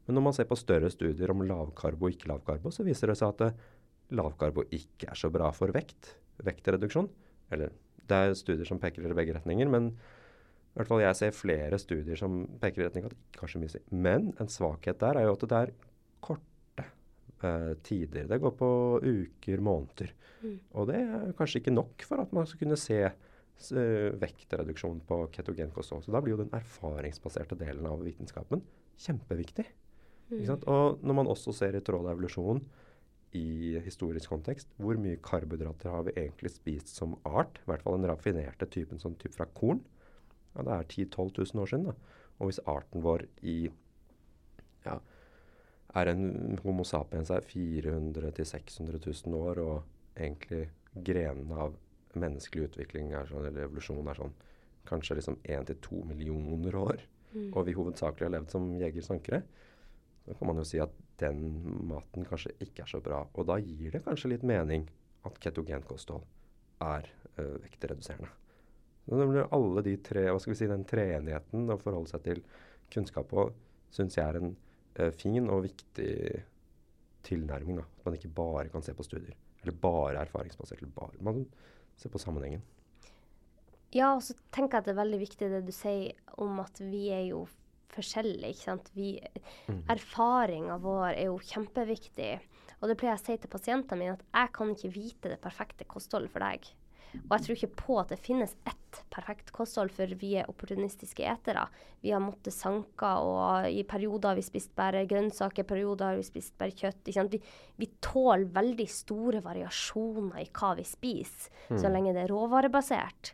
Men 0.07 0.17
når 0.17 0.25
man 0.25 0.35
ser 0.35 0.49
på 0.49 0.57
større 0.59 0.89
studier 0.93 1.31
om 1.33 1.43
lavkarbo 1.45 2.07
og 2.07 2.15
ikke 2.15 2.31
lavkarbo, 2.31 2.71
så 2.73 2.85
viser 2.87 3.11
det 3.11 3.19
seg 3.19 3.35
at 3.35 3.61
lavkarbo 4.17 4.65
ikke 4.73 5.11
er 5.11 5.19
så 5.19 5.29
bra 5.33 5.51
for 5.55 5.73
vekt, 5.75 6.15
vektreduksjon. 6.43 7.09
Eller 7.53 7.71
det 8.09 8.17
er 8.17 8.35
studier 8.37 8.67
som 8.67 8.81
peker 8.81 9.05
i 9.05 9.15
begge 9.15 9.35
retninger, 9.37 9.69
men 9.71 9.91
i 10.71 10.79
hvert 10.79 10.87
fall 10.87 11.03
jeg 11.03 11.19
ser 11.19 11.35
flere 11.35 11.79
studier 11.81 12.19
som 12.19 12.43
peker 12.61 12.83
i 12.83 12.87
retning 12.87 13.07
at 13.07 13.13
det 13.13 13.19
ikke 13.19 13.43
har 13.43 13.51
så 13.51 13.61
mye 13.61 13.71
å 13.71 13.73
si. 13.73 13.81
Men 13.91 14.29
en 14.39 14.51
svakhet 14.51 15.01
der 15.03 15.19
er 15.19 15.27
jo 15.27 15.33
at 15.35 15.43
det 15.51 15.57
er 15.57 15.73
korte 16.23 16.85
eh, 16.85 17.73
tider. 17.83 18.29
Det 18.29 18.39
går 18.39 18.53
på 18.59 18.69
uker, 19.03 19.63
måneder. 19.67 20.13
Mm. 20.41 20.55
Og 20.79 20.87
det 20.87 21.01
er 21.03 21.35
kanskje 21.37 21.59
ikke 21.59 21.75
nok 21.75 22.07
for 22.07 22.23
at 22.23 22.31
man 22.35 22.47
skal 22.47 22.63
kunne 22.63 22.79
se 22.79 23.01
uh, 23.03 24.07
vektreduksjon 24.23 25.03
på 25.07 25.19
ketogenkosthold. 25.35 26.05
Så 26.07 26.15
da 26.15 26.23
blir 26.23 26.37
jo 26.37 26.41
den 26.45 26.55
erfaringsbaserte 26.55 27.59
delen 27.59 27.91
av 27.91 27.99
vitenskapen 28.07 28.63
kjempeviktig. 29.01 29.67
Mm. 30.31 30.61
Og 30.71 31.01
når 31.03 31.17
man 31.17 31.29
også 31.31 31.53
ser 31.55 31.75
i 31.75 31.83
tråd 31.83 32.07
av 32.07 32.15
evolusjonen 32.15 32.63
i 33.37 33.79
historisk 33.85 34.31
kontekst. 34.31 34.71
Hvor 34.81 34.97
mye 34.99 35.19
karbohydrater 35.23 35.91
har 35.91 36.03
vi 36.07 36.15
egentlig 36.19 36.51
spist 36.51 36.91
som 36.91 37.15
art? 37.27 37.61
I 37.63 37.71
hvert 37.71 37.85
fall 37.85 37.97
den 37.99 38.09
raffinerte 38.11 38.67
typen 38.71 38.99
sånn 38.99 39.15
typ 39.21 39.35
fra 39.37 39.47
korn. 39.55 39.79
Ja, 40.55 40.65
det 40.67 40.73
er 40.75 40.89
10 40.89 41.05
000-12 41.15 41.53
000 41.55 41.63
år 41.63 41.71
siden. 41.71 41.87
da. 41.91 42.19
Og 42.39 42.49
hvis 42.49 42.61
arten 42.67 43.05
vår 43.05 43.25
i 43.47 43.57
ja, 44.85 44.97
er 45.95 46.11
en 46.11 46.59
Homo 46.63 46.83
sapiens 46.87 47.31
er 47.31 47.45
400 47.45 48.31
000-600 48.31 48.99
000 49.27 49.37
år, 49.37 49.61
og 49.61 50.19
egentlig 50.19 50.69
grenene 51.05 51.67
av 51.67 51.77
menneskelig 52.19 52.71
utvikling 52.71 53.13
sånn, 53.29 53.45
eller 53.47 53.67
evolusjon 53.67 54.07
er 54.11 54.19
sånn 54.19 54.33
kanskje 54.89 55.19
liksom 55.19 55.37
1-2 55.45 56.01
millioner 56.09 56.75
år, 56.75 57.03
mm. 57.31 57.51
og 57.53 57.67
vi 57.67 57.75
hovedsakelig 57.77 58.27
har 58.27 58.33
levd 58.33 58.55
som 58.55 58.71
jegersankere, 58.81 59.43
så 60.25 60.35
kan 60.37 60.47
man 60.47 60.61
jo 60.61 60.65
si 60.67 60.79
at 60.81 60.93
den 61.21 61.39
maten 61.89 62.25
kanskje 62.25 62.53
ikke 62.63 62.85
er 62.85 62.91
så 62.91 63.01
bra. 63.03 63.23
Og 63.33 63.47
da 63.49 63.57
gir 63.61 63.93
det 63.93 64.03
kanskje 64.05 64.33
litt 64.33 64.45
mening 64.47 64.87
at 65.27 65.37
ketogenkosthold 65.41 66.25
er 66.81 67.09
uh, 67.37 67.57
vektreduserende. 67.61 68.29
alle 69.51 69.83
de 69.85 69.95
tre, 69.97 70.27
hva 70.29 70.39
skal 70.39 70.53
vi 70.53 70.59
si, 70.59 70.67
Den 70.67 70.85
treenigheten 70.85 71.69
å 71.69 71.79
forholde 71.81 72.09
seg 72.09 72.23
til 72.25 72.43
kunnskap 72.93 73.29
på 73.29 73.49
syns 73.91 74.17
jeg 74.17 74.25
er 74.25 74.39
en 74.39 74.55
uh, 74.99 75.11
fin 75.11 75.49
og 75.49 75.65
viktig 75.67 76.13
tilnærming. 77.27 77.81
Da. 77.81 77.85
At 77.99 78.05
man 78.05 78.17
ikke 78.17 78.35
bare 78.35 78.69
kan 78.73 78.85
se 78.85 78.93
på 78.97 79.05
studier. 79.05 79.37
Eller 79.61 79.77
bare 79.77 80.21
erfaringsbasert. 80.25 80.81
Eller 80.81 80.93
bare 80.95 81.21
Man 81.21 81.45
ser 81.97 82.09
på 82.09 82.21
sammenhengen. 82.21 82.63
Ja, 83.91 84.13
og 84.15 84.23
så 84.23 84.33
tenker 84.55 84.77
jeg 84.77 84.81
at 84.81 84.87
det 84.87 84.93
er 84.93 85.03
veldig 85.03 85.19
viktig 85.19 85.49
det 85.51 85.65
du 85.67 85.73
sier 85.75 86.15
om 86.39 86.61
at 86.63 86.79
vi 86.79 87.09
er 87.11 87.25
jo 87.27 87.43
forskjellige. 87.95 88.49
ikke 88.53 88.67
sant? 88.67 88.91
Vi, 88.95 89.19
Mm. 89.67 89.83
Erfaringa 89.89 90.77
vår 90.81 91.13
er 91.13 91.25
jo 91.25 91.37
kjempeviktig. 91.37 92.39
Og 92.81 92.89
det 92.89 92.97
pleier 92.97 93.13
jeg 93.15 93.21
å 93.21 93.25
si 93.25 93.37
til 93.37 93.49
pasientene 93.49 93.99
mine, 93.99 94.13
at 94.13 94.23
jeg 94.33 94.53
kan 94.53 94.69
ikke 94.73 94.93
vite 94.93 95.29
det 95.29 95.41
perfekte 95.41 95.85
kostholdet 95.85 96.31
for 96.33 96.39
deg. 96.39 96.65
Og 97.27 97.33
jeg 97.35 97.43
tror 97.43 97.57
ikke 97.57 97.75
på 97.75 97.99
at 97.99 98.11
det 98.13 98.19
finnes 98.23 98.53
ett 98.65 98.77
perfekt 99.11 99.51
kosthold, 99.51 99.91
for 99.91 100.07
vi 100.15 100.37
er 100.39 100.47
opportunistiske 100.49 101.25
etere. 101.27 101.65
Vi 102.01 102.13
har 102.13 102.23
måttet 102.23 102.55
sanke, 102.55 103.09
og 103.19 103.67
i 103.67 103.83
perioder 103.83 104.31
har 104.31 104.35
vi 104.39 104.45
spist 104.45 104.71
bare 104.75 105.05
grønnsaker, 105.05 105.67
perioder 105.67 106.05
har 106.13 106.15
vi 106.15 106.23
spist 106.23 106.57
bare 106.57 106.71
kjøtt. 106.71 107.11
Vi, 107.31 107.41
vi 107.77 107.89
tåler 107.99 108.47
veldig 108.55 108.87
store 108.89 109.43
variasjoner 109.43 110.39
i 110.39 110.49
hva 110.55 110.73
vi 110.79 110.87
spiser, 110.87 111.51
så 111.69 111.91
lenge 111.91 112.13
det 112.15 112.23
er 112.23 112.31
råvarebasert. 112.33 113.33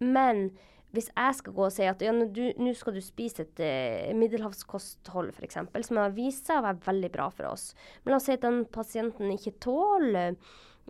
Men 0.00 0.50
hvis 0.94 1.10
jeg 1.10 1.36
skal 1.38 1.54
gå 1.56 1.66
og 1.66 1.74
si 1.74 1.86
at 1.88 2.02
ja, 2.04 2.12
nå 2.14 2.74
skal 2.78 2.96
du 2.96 3.02
spise 3.04 3.44
et 3.44 3.62
uh, 3.62 4.12
middelhavskosthold 4.16 5.32
f.eks., 5.34 5.58
som 5.88 6.00
har 6.00 6.14
vist 6.16 6.48
seg 6.48 6.60
å 6.60 6.66
være 6.68 6.84
veldig 6.86 7.10
bra 7.14 7.28
for 7.34 7.50
oss, 7.50 7.72
men 8.02 8.14
la 8.14 8.20
oss 8.20 8.28
si 8.30 8.36
at 8.36 8.44
den 8.44 8.62
pasienten 8.72 9.32
ikke 9.34 9.56
tåler 9.64 10.36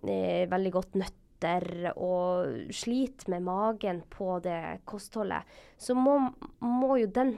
eh, 0.05 0.44
veldig 0.50 0.74
godt 0.74 0.98
nøtter 1.00 1.90
og 1.94 2.72
sliter 2.72 3.32
med 3.34 3.44
magen 3.48 4.05
på 4.12 4.38
det 4.44 4.84
kostholdet, 4.88 5.48
så 5.80 5.96
må, 5.96 6.18
må 6.61 6.98
jo 7.02 7.11
den 7.12 7.36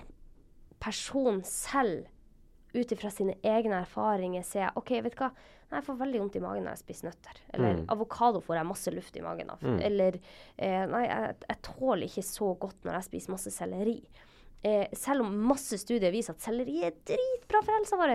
personen 0.82 1.42
selv 1.46 2.06
ut 2.76 2.92
ifra 2.92 3.10
sine 3.10 3.38
egne 3.46 3.80
erfaringer 3.84 4.44
se 4.44 4.66
OK, 4.76 4.98
vet 5.04 5.14
du 5.16 5.22
hva, 5.22 5.30
Nei, 5.66 5.80
jeg 5.80 5.86
får 5.88 5.98
veldig 5.98 6.20
vondt 6.22 6.36
i 6.38 6.40
magen 6.44 6.62
når 6.66 6.76
jeg 6.76 6.84
spiser 6.84 7.08
nøtter. 7.08 7.38
Eller 7.56 7.80
avokado 7.90 8.40
får 8.44 8.56
jeg 8.60 8.68
masse 8.68 8.92
luft 8.94 9.16
i 9.18 9.24
magen 9.24 9.50
av. 9.50 9.62
Eller 9.82 10.18
eh, 10.56 10.84
nei, 10.86 11.04
jeg, 11.08 11.36
jeg 11.48 11.62
tåler 11.66 12.06
ikke 12.06 12.22
så 12.22 12.52
godt 12.54 12.86
når 12.86 12.98
jeg 13.00 13.08
spiser 13.08 13.34
masse 13.34 13.50
selleri. 13.50 13.96
Eh, 14.62 14.86
selv 14.96 15.26
om 15.26 15.34
masse 15.46 15.78
studier 15.78 16.14
viser 16.14 16.34
at 16.36 16.42
selleri 16.42 16.80
er 16.86 16.94
dritbra 17.06 17.60
for 17.62 17.76
helsa 17.76 17.98
vår, 18.00 18.14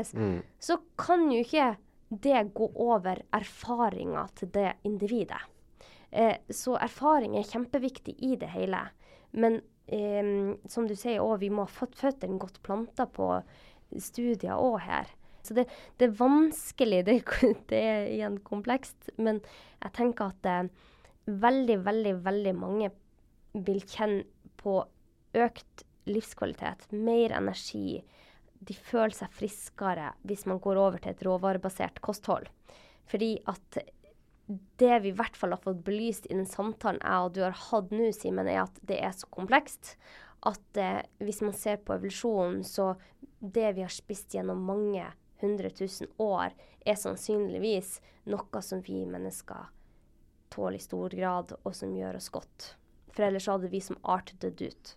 så 0.59 0.79
kan 0.99 1.27
jo 1.31 1.43
ikke 1.43 1.73
det 2.11 2.41
gå 2.57 2.71
over 2.75 3.21
erfaringa 3.31 4.25
til 4.35 4.49
det 4.51 4.73
individet. 4.87 5.39
Eh, 6.11 6.35
så 6.49 6.75
erfaring 6.75 7.37
er 7.39 7.47
kjempeviktig 7.47 8.17
i 8.19 8.35
det 8.35 8.49
hele. 8.51 8.81
Men 9.31 9.61
eh, 9.87 10.55
som 10.67 10.87
du 10.87 10.95
sier 10.95 11.23
òg, 11.23 11.37
vi 11.43 11.51
må 11.51 11.67
ha 11.67 11.71
fått 11.71 11.95
føttene 11.99 12.39
godt 12.39 12.59
planta 12.63 13.07
på 13.07 13.29
studier 13.99 14.59
òg 14.59 14.81
her. 14.87 15.07
Så 15.47 15.57
det, 15.57 15.67
det 15.97 16.09
er 16.09 16.17
vanskelig, 16.19 17.03
det, 17.07 17.17
det 17.71 17.81
er 17.81 18.09
igjen 18.11 18.39
komplekst, 18.45 19.11
men 19.17 19.41
jeg 19.81 19.95
tenker 19.97 20.33
at 20.33 20.49
eh, 20.49 20.89
veldig, 21.25 21.77
veldig, 21.85 22.15
veldig 22.25 22.55
mange 22.57 22.91
vil 23.53 23.81
kjenne 23.83 24.25
på 24.61 24.79
økt 25.37 25.85
livskvalitet, 26.09 26.87
mer 26.91 27.33
energi. 27.37 28.01
De 28.61 28.75
føler 28.77 29.13
seg 29.15 29.33
friskere 29.33 30.11
hvis 30.27 30.45
man 30.49 30.61
går 30.61 30.79
over 30.81 31.01
til 31.01 31.13
et 31.13 31.23
råvarebasert 31.25 32.01
kosthold. 32.05 32.47
Fordi 33.09 33.35
at 33.49 33.81
det 34.81 34.97
vi 35.03 35.11
i 35.11 35.15
hvert 35.15 35.37
fall 35.37 35.53
har 35.55 35.61
fått 35.63 35.83
belyst 35.85 36.27
i 36.27 36.35
den 36.35 36.47
samtalen 36.49 36.99
jeg 37.03 37.25
og 37.25 37.33
du 37.35 37.41
har 37.45 37.55
hatt 37.69 37.93
nå, 37.93 38.09
Simen, 38.15 38.49
er 38.49 38.65
at 38.65 38.81
det 38.87 38.99
er 38.99 39.13
så 39.15 39.29
komplekst 39.31 39.95
at 40.49 40.79
eh, 40.81 41.01
hvis 41.21 41.41
man 41.45 41.53
ser 41.55 41.81
på 41.85 41.95
evolusjonen, 41.95 42.63
så 42.65 42.95
det 43.39 43.75
vi 43.77 43.85
har 43.85 43.93
spist 43.93 44.33
gjennom 44.33 44.61
mange 44.65 45.05
hundre 45.41 45.69
tusen 45.75 46.09
år, 46.21 46.55
er 46.85 46.97
sannsynligvis 46.97 47.99
noe 48.31 48.61
som 48.65 48.81
vi 48.85 49.03
mennesker 49.09 49.69
tåler 50.51 50.77
i 50.77 50.83
stor 50.83 51.13
grad, 51.15 51.53
og 51.63 51.75
som 51.75 51.93
gjør 51.95 52.19
oss 52.19 52.29
godt. 52.33 52.73
For 53.11 53.27
ellers 53.27 53.47
hadde 53.51 53.71
vi 53.71 53.81
som 53.83 53.99
art 54.03 54.33
dødd 54.39 54.61
ut. 54.61 54.95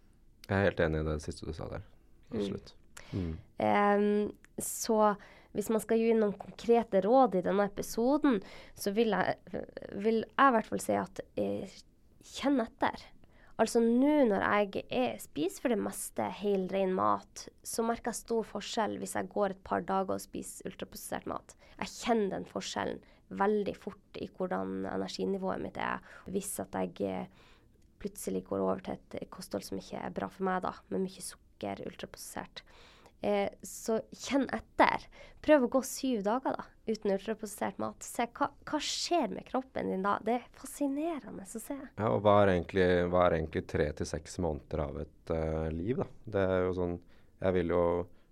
Jeg 0.49 0.57
er 0.57 0.67
helt 0.69 0.83
enig 0.83 1.03
i 1.03 1.09
det 1.09 1.21
siste 1.25 1.47
du 1.47 1.55
sa 1.57 1.69
der. 1.71 1.87
Absolutt. 2.35 2.75
Mm. 3.15 3.33
Um, 3.59 4.33
så 4.59 5.15
hvis 5.55 5.71
man 5.71 5.83
skal 5.83 6.01
gi 6.03 6.11
noen 6.19 6.35
konkrete 6.39 7.01
råd 7.05 7.39
i 7.39 7.45
denne 7.47 7.69
episoden, 7.71 8.41
så 8.75 8.91
vil 8.95 9.15
jeg, 9.15 9.37
vil 10.03 10.25
jeg 10.25 10.49
i 10.49 10.55
hvert 10.57 10.71
fall 10.71 10.83
si 10.83 10.97
at 10.99 11.23
eh, 11.39 11.77
kjenn 12.35 12.59
etter. 12.65 13.05
Altså 13.63 13.79
nå 13.79 14.15
når 14.27 14.43
jeg 14.43 14.83
er, 14.91 15.19
spiser 15.23 15.63
for 15.63 15.71
det 15.71 15.79
meste 15.79 16.25
helrein 16.41 16.95
mat, 16.97 17.45
så 17.63 17.85
merker 17.87 18.11
jeg 18.11 18.25
stor 18.25 18.47
forskjell 18.51 18.97
hvis 18.99 19.15
jeg 19.15 19.31
går 19.31 19.55
et 19.55 19.61
par 19.67 19.85
dager 19.87 20.17
og 20.17 20.23
spiser 20.25 20.67
ultraprosessert 20.73 21.29
mat. 21.31 21.55
Jeg 21.79 21.93
kjenner 21.93 22.33
den 22.35 22.49
forskjellen 22.51 22.99
veldig 23.39 23.77
fort 23.79 24.19
i 24.19 24.27
hvordan 24.27 24.89
energinivået 24.91 25.63
mitt 25.63 25.79
er. 25.79 26.03
Hvis 26.27 26.51
at 26.63 26.75
jeg 26.75 27.07
eh, 27.07 27.47
plutselig 28.03 28.43
går 28.49 28.65
over 28.67 28.83
til 28.85 28.99
et 28.99 29.31
kosthold 29.33 29.65
som 29.67 29.79
ikke 29.79 30.03
er 30.03 30.15
bra 30.15 30.29
for 30.33 30.47
meg, 30.51 30.61
da, 30.67 30.75
med 30.91 31.07
mye 31.07 31.25
sukker, 31.25 31.85
ultraprosessert. 31.87 32.65
Eh, 33.25 33.49
så 33.63 34.01
kjenn 34.27 34.51
etter. 34.53 35.07
Prøv 35.47 35.69
å 35.69 35.73
gå 35.79 35.85
syv 35.87 36.27
dager 36.27 36.59
da, 36.59 36.67
uten 36.87 37.15
ultraprosessert 37.15 37.79
mat. 37.81 38.05
Se 38.05 38.27
hva, 38.37 38.51
hva 38.69 38.81
skjer 38.83 39.33
med 39.33 39.47
kroppen 39.49 39.89
din 39.89 40.05
da. 40.05 40.17
Det 40.25 40.39
er 40.39 40.49
fascinerende 40.59 41.47
å 41.47 41.61
se. 41.61 41.77
Ja, 41.97 42.11
og 42.11 42.21
hva 42.25 42.41
er 42.43 42.55
egentlig, 42.55 42.89
hva 43.13 43.27
er 43.27 43.39
egentlig 43.39 43.65
tre 43.71 43.89
til 43.97 44.09
seks 44.09 44.37
måneder 44.45 44.85
av 44.85 44.99
et 45.05 45.33
uh, 45.33 45.69
liv, 45.73 46.03
da? 46.03 46.09
Det 46.37 46.49
er 46.57 46.67
jo 46.67 46.75
sånn 46.77 46.99
Jeg 47.45 47.57
vil 47.57 47.73
jo 47.73 47.85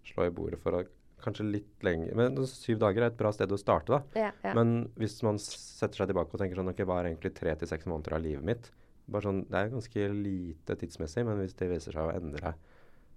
slå 0.07 0.26
i 0.28 0.34
bordet 0.34 0.61
for 0.61 0.76
å 0.76 0.82
kanskje 1.22 1.46
litt 1.46 1.84
lenger 1.86 2.16
Men 2.18 2.38
syv 2.50 2.80
dager 2.82 3.05
er 3.05 3.12
et 3.12 3.18
bra 3.18 3.30
sted 3.34 3.53
å 3.53 3.61
starte, 3.61 3.94
da. 3.94 4.20
Ja, 4.26 4.32
ja. 4.44 4.55
Men 4.59 4.90
hvis 5.00 5.20
man 5.26 5.40
setter 5.42 6.03
seg 6.03 6.12
tilbake 6.12 6.34
og 6.34 6.42
tenker 6.42 6.61
sånn 6.61 6.72
Ok, 6.72 6.84
hva 6.88 7.00
er 7.00 7.12
egentlig 7.12 7.34
tre 7.38 7.55
til 7.59 7.70
seks 7.70 7.88
måneder 7.88 8.18
av 8.18 8.24
livet 8.24 8.46
mitt? 8.46 8.68
Bare 9.12 9.28
sånn, 9.28 9.44
Det 9.48 9.59
er 9.59 9.72
ganske 9.72 10.09
lite 10.14 10.76
tidsmessig, 10.78 11.24
men 11.26 11.40
hvis 11.40 11.57
det 11.59 11.70
viser 11.72 11.96
seg 11.96 12.05
å 12.11 12.14
endre 12.14 12.55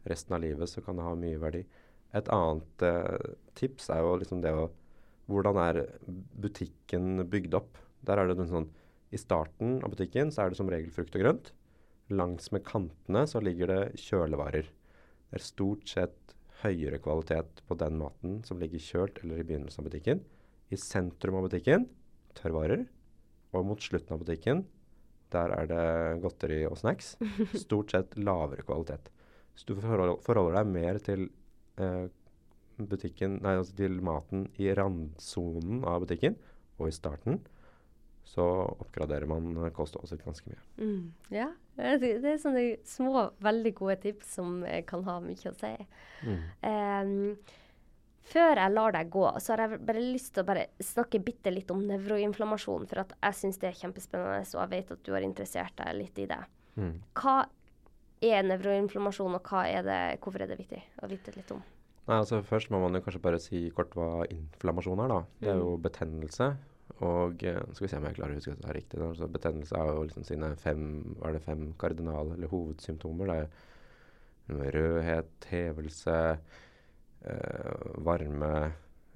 resten 0.06 0.38
av 0.38 0.42
livet, 0.44 0.70
så 0.70 0.84
kan 0.86 0.98
det 0.98 1.06
ha 1.06 1.14
mye 1.18 1.38
verdi. 1.42 1.64
Et 2.16 2.28
annet 2.34 2.84
uh, 2.86 3.36
tips 3.58 3.90
er 3.94 4.04
jo 4.06 4.16
liksom 4.22 4.42
det 4.44 4.54
å 4.54 4.68
Hvordan 5.32 5.60
er 5.62 5.82
butikken 6.42 7.24
bygd 7.30 7.58
opp? 7.58 7.80
Der 8.06 8.22
er 8.22 8.30
det 8.30 8.38
noe 8.40 8.50
sånn 8.50 8.68
I 9.14 9.20
starten 9.22 9.80
av 9.86 9.94
butikken 9.94 10.32
så 10.34 10.44
er 10.44 10.52
det 10.52 10.60
som 10.60 10.70
regel 10.70 10.94
frukt 10.94 11.16
og 11.18 11.24
grønt. 11.24 11.52
Langs 12.14 12.52
med 12.54 12.66
kantene 12.68 13.24
så 13.30 13.42
ligger 13.42 13.72
det 13.72 14.02
kjølevarer. 14.04 14.68
Det 14.70 15.40
er 15.40 15.46
stort 15.46 15.88
sett 15.90 16.36
høyere 16.62 17.00
kvalitet 17.04 17.64
på 17.68 17.78
den 17.80 17.98
maten 18.00 18.40
som 18.48 18.62
ligger 18.62 18.82
kjølt 18.82 19.22
eller 19.24 19.42
i 19.42 19.48
begynnelsen 19.48 19.82
av 19.82 19.90
butikken. 19.90 20.22
I 20.70 20.78
sentrum 20.80 21.40
av 21.40 21.48
butikken 21.48 21.88
tørrvarer. 22.38 22.86
Og 23.56 23.66
mot 23.66 23.82
slutten 23.82 24.16
av 24.16 24.22
butikken 24.22 24.66
der 25.34 25.52
er 25.56 25.70
det 25.70 25.86
godteri 26.24 26.62
og 26.70 26.78
snacks. 26.80 27.16
Stort 27.66 27.96
sett 27.96 28.16
lavere 28.20 28.66
kvalitet. 28.68 29.10
Så 29.56 29.72
du 29.72 29.80
forholder 29.80 30.60
deg 30.60 30.72
mer 30.72 31.00
til 31.04 31.28
eh, 31.82 32.06
butikken, 32.78 33.40
nei, 33.44 33.56
altså 33.60 33.76
til 33.78 34.00
maten 34.04 34.48
i 34.62 34.72
randsonen 34.76 35.84
av 35.88 36.04
butikken 36.06 36.38
og 36.80 36.90
i 36.90 36.96
starten. 36.96 37.40
Så 38.26 38.44
oppgraderer 38.82 39.30
man 39.30 39.54
kostholdet 39.76 40.16
sitt 40.16 40.24
ganske 40.26 40.50
mye. 40.50 40.64
Mm, 40.82 41.04
ja. 41.36 41.52
Det 41.78 42.00
det 42.24 42.32
er 42.32 42.40
sånne 42.42 42.64
små, 42.88 43.28
veldig 43.44 43.74
gode 43.78 44.00
tips 44.08 44.34
som 44.40 44.64
eh, 44.66 44.82
kan 44.88 45.04
ha 45.06 45.20
mye 45.24 45.52
å 45.52 45.58
si. 45.60 45.72
Em, 46.66 47.36
før 48.26 48.62
jeg 48.64 48.74
lar 48.74 48.96
deg 48.96 49.12
gå, 49.14 49.26
så 49.40 49.54
har 49.54 49.66
jeg 49.66 49.82
bare 49.86 50.04
lyst 50.04 50.34
til 50.36 50.50
å 50.50 50.66
snakke 50.90 51.22
bitte 51.24 51.54
litt 51.54 51.70
om 51.72 51.84
nevroinflammasjon. 51.86 52.90
For 52.90 53.04
jeg 53.14 53.40
syns 53.42 53.62
det 53.62 53.70
er 53.70 53.80
kjempespennende, 53.84 54.42
og 54.42 54.64
jeg 54.64 54.74
vet 54.74 54.96
at 54.98 55.06
du 55.06 55.14
har 55.14 55.28
interessert 55.28 55.78
deg 55.84 56.00
litt 56.02 56.24
i 56.26 56.28
det. 56.32 56.42
Mm. 56.82 56.98
Hva 57.22 57.38
er 58.26 58.50
nevroinflammasjon, 58.50 59.38
og 59.38 59.54
er 59.62 59.86
det, 59.86 60.02
hvorfor 60.24 60.44
er 60.44 60.52
det 60.52 60.60
viktig 60.64 60.82
å 61.06 61.12
vite 61.12 61.38
litt 61.38 61.54
om? 61.54 61.62
Nei, 62.06 62.20
altså 62.22 62.42
Først 62.46 62.70
må 62.70 62.80
man 62.84 62.94
jo 62.94 63.02
kanskje 63.02 63.22
bare 63.24 63.42
si 63.42 63.66
kort 63.74 63.96
hva 63.98 64.26
inflammasjon 64.30 65.02
er. 65.06 65.14
da. 65.14 65.20
Det 65.42 65.54
er 65.56 65.62
jo 65.62 65.76
betennelse. 65.82 66.52
Og 67.04 67.44
eh, 67.44 67.58
skal 67.74 67.86
vi 67.86 67.90
se 67.92 67.98
om 68.00 68.06
jeg 68.08 68.18
klarer 68.20 68.36
å 68.36 68.40
huske 68.40 68.54
dette 68.54 68.70
er 68.70 68.78
riktig. 68.78 69.02
Altså, 69.02 69.30
betennelse 69.32 69.80
er 69.80 69.90
jo 69.90 70.06
liksom 70.06 70.28
sine 70.28 70.52
fem 70.62 70.86
er 71.26 71.36
det, 71.36 71.42
fem 71.44 71.68
kardinale 71.82 72.38
eller 72.38 72.52
hovedsymptomer. 72.52 73.34
Det 73.34 73.40
er 73.42 74.78
rødhet, 74.78 75.50
hevelse, 75.50 76.18
øh, 77.26 77.86
varme, 78.06 78.54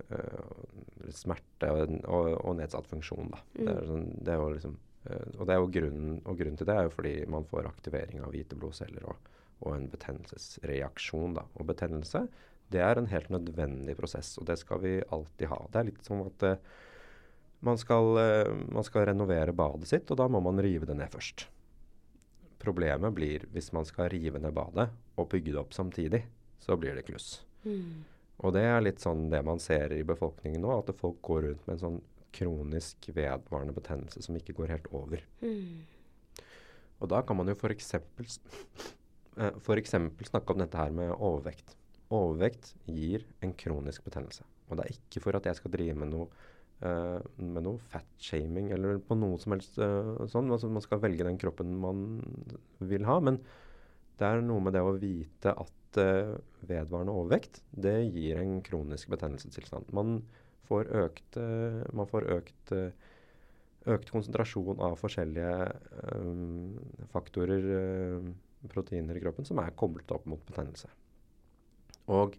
øh, 0.09 1.13
smerte 1.13 1.69
og, 1.69 1.95
og, 2.09 2.33
og 2.41 2.57
nedsatt 2.57 2.89
funksjon. 2.89 3.29
da. 3.35 3.43
Det, 3.53 3.69
er 3.69 3.89
sånn, 3.93 4.07
det 4.17 4.33
er 4.33 4.41
jo 4.41 4.51
liksom, 4.57 4.77
og, 5.37 5.43
det 5.45 5.53
er 5.53 5.61
jo 5.61 5.73
grunnen, 5.77 6.21
og 6.25 6.41
grunnen 6.41 6.57
til 6.59 6.67
det 6.67 6.75
er 6.75 6.87
jo 6.89 6.95
fordi 6.97 7.13
man 7.29 7.45
får 7.47 7.69
aktivering 7.69 8.25
av 8.25 8.33
hvite 8.33 8.57
blodceller 8.59 9.05
og, 9.13 9.29
og 9.61 9.75
en 9.77 9.87
betennelsesreaksjon. 9.93 11.37
da. 11.37 11.45
Og 11.61 11.69
betennelse 11.69 12.25
det 12.73 12.81
er 12.85 12.99
en 12.99 13.09
helt 13.09 13.31
nødvendig 13.33 13.95
prosess, 13.97 14.35
og 14.37 14.47
det 14.49 14.59
skal 14.61 14.81
vi 14.83 14.97
alltid 15.09 15.49
ha. 15.51 15.59
Det 15.71 15.79
er 15.79 15.87
litt 15.89 16.05
som 16.05 16.21
at 16.25 16.45
uh, 16.45 16.75
man, 17.65 17.79
skal, 17.81 18.11
uh, 18.19 18.51
man 18.69 18.85
skal 18.85 19.07
renovere 19.09 19.55
badet 19.55 19.89
sitt, 19.89 20.11
og 20.11 20.19
da 20.21 20.27
må 20.31 20.41
man 20.45 20.61
rive 20.63 20.89
det 20.89 20.97
ned 20.99 21.09
først. 21.13 21.47
Problemet 22.59 23.15
blir 23.15 23.47
hvis 23.53 23.71
man 23.75 23.87
skal 23.87 24.11
rive 24.13 24.41
ned 24.41 24.53
badet 24.53 24.89
og 25.17 25.29
bygge 25.31 25.53
det 25.53 25.61
opp 25.61 25.73
samtidig. 25.73 26.25
Så 26.59 26.75
blir 26.75 26.97
det 26.97 27.05
kluss. 27.07 27.37
Og 28.43 28.53
det 28.55 28.65
er 28.67 28.81
litt 28.83 28.99
sånn 29.03 29.29
det 29.31 29.39
man 29.47 29.61
ser 29.63 29.93
i 29.95 30.03
befolkningen 30.07 30.63
nå, 30.63 30.73
at 30.79 30.91
folk 30.99 31.21
går 31.23 31.45
rundt 31.45 31.65
med 31.67 31.77
en 31.77 31.83
sånn 31.83 31.99
kronisk 32.35 33.09
vedvarende 33.15 33.73
betennelse 33.75 34.21
som 34.23 34.37
ikke 34.37 34.55
går 34.59 34.75
helt 34.75 34.87
over. 34.95 35.23
Mm. 35.41 35.87
Og 36.99 37.11
da 37.11 37.23
kan 37.25 37.39
man 37.39 37.49
jo 37.49 37.55
f.eks. 37.55 37.95
Uh, 39.39 39.51
snakke 40.29 40.53
om 40.53 40.61
dette 40.61 40.79
her 40.79 40.93
med 40.95 41.15
overvekt. 41.15 41.78
Overvekt 42.15 42.73
gir 42.89 43.25
en 43.45 43.53
kronisk 43.57 44.05
betennelse. 44.07 44.45
Og 44.69 44.77
det 44.77 44.85
er 44.85 44.95
ikke 44.95 45.23
for 45.23 45.37
at 45.37 45.49
jeg 45.49 45.59
skal 45.59 45.73
drive 45.73 45.95
med 45.97 46.11
noe, 46.13 46.27
uh, 46.83 47.19
med 47.37 47.65
noe 47.65 47.81
fat-shaming 47.91 48.71
eller 48.75 49.01
på 49.05 49.17
noe 49.17 49.37
som 49.41 49.55
helst 49.55 49.77
uh, 49.81 50.15
sånn. 50.29 50.49
Altså 50.53 50.71
man 50.73 50.85
skal 50.85 51.01
velge 51.03 51.27
den 51.27 51.39
kroppen 51.41 51.75
man 51.81 52.05
vil 52.81 53.05
ha. 53.09 53.19
Men 53.21 53.41
det 54.19 54.27
er 54.27 54.43
noe 54.45 54.63
med 54.65 54.75
det 54.77 54.83
å 54.85 54.97
vite 54.97 55.53
at 55.53 56.01
uh, 56.01 56.35
vedvarende 56.69 57.13
overvekt, 57.13 57.61
det 57.71 57.97
gir 58.09 58.41
en 58.41 58.59
kronisk 58.65 59.13
betennelsestilstand. 59.13 59.93
Man 59.95 60.19
får 60.69 60.91
økt, 61.01 61.37
man 61.97 62.05
får 62.05 62.27
økt 62.29 62.73
økt 63.87 64.11
konsentrasjon 64.11 64.81
av 64.83 64.97
forskjellige 64.99 65.53
um, 66.13 66.77
faktorer, 67.13 67.67
uh, 67.69 68.31
proteiner 68.71 69.15
i 69.15 69.23
kroppen, 69.23 69.47
som 69.47 69.61
er 69.63 69.75
koblet 69.79 70.11
opp 70.11 70.27
mot 70.29 70.41
betennelse. 70.47 70.89
Og 72.09 72.37